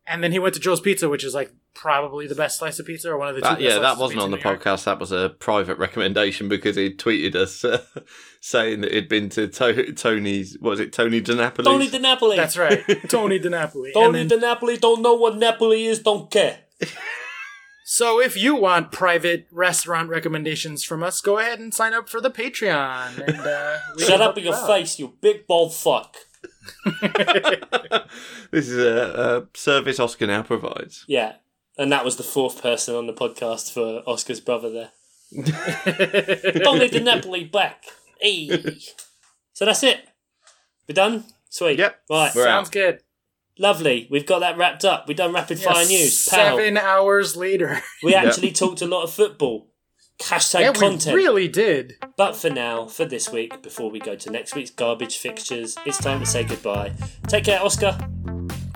[0.05, 2.85] And then he went to Joe's Pizza, which is like probably the best slice of
[2.85, 3.47] pizza or one of the two.
[3.47, 4.61] That, best yeah, that wasn't pizza on the York.
[4.61, 4.83] podcast.
[4.83, 7.81] That was a private recommendation because he tweeted us uh,
[8.41, 10.57] saying that he'd been to to- Tony's.
[10.59, 11.63] What was it Tony DiNapoli?
[11.63, 12.35] Tony Di Napoli.
[12.35, 13.93] That's right, Tony DiNapoli.
[13.93, 16.59] Tony And then- Di Napoli don't know what Napoli is, don't care.
[17.83, 22.21] So if you want private restaurant recommendations from us, go ahead and sign up for
[22.21, 23.27] the Patreon.
[23.27, 24.67] And uh, Shut up in your out.
[24.67, 26.15] face, you big bald fuck.
[28.51, 31.05] this is a, a service Oscar now provides.
[31.07, 31.33] Yeah.
[31.77, 34.91] And that was the fourth person on the podcast for Oscar's brother there.
[36.63, 37.83] Tony Di Napoli back.
[38.19, 38.77] Hey.
[39.53, 40.07] So that's it.
[40.87, 41.23] We're done?
[41.49, 41.79] Sweet.
[41.79, 41.99] Yep.
[42.09, 42.31] Right.
[42.35, 42.73] We're Sounds out.
[42.73, 43.02] good.
[43.59, 44.07] Lovely.
[44.09, 45.07] We've got that wrapped up.
[45.07, 46.27] We've done rapid fire Yes, news.
[46.29, 46.57] Pow.
[46.57, 47.81] Seven hours later.
[48.01, 49.69] We actually talked a lot of football.
[50.19, 51.15] Hashtag yeah, content.
[51.15, 51.95] we really did.
[52.17, 55.97] But for now, for this week, before we go to next week's garbage fixtures, it's
[55.97, 56.93] time to say goodbye.
[57.27, 57.97] Take care, Oscar.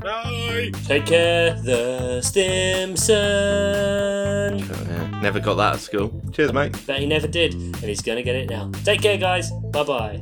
[0.02, 0.72] Bye.
[0.86, 3.16] Take care, the Stimson.
[3.18, 5.20] Oh, yeah.
[5.22, 6.22] Never got that at school.
[6.34, 6.76] Cheers, mate.
[6.86, 8.72] Bet he never did, and he's gonna get it now.
[8.84, 9.52] Take care, guys.
[9.72, 10.22] Bye bye.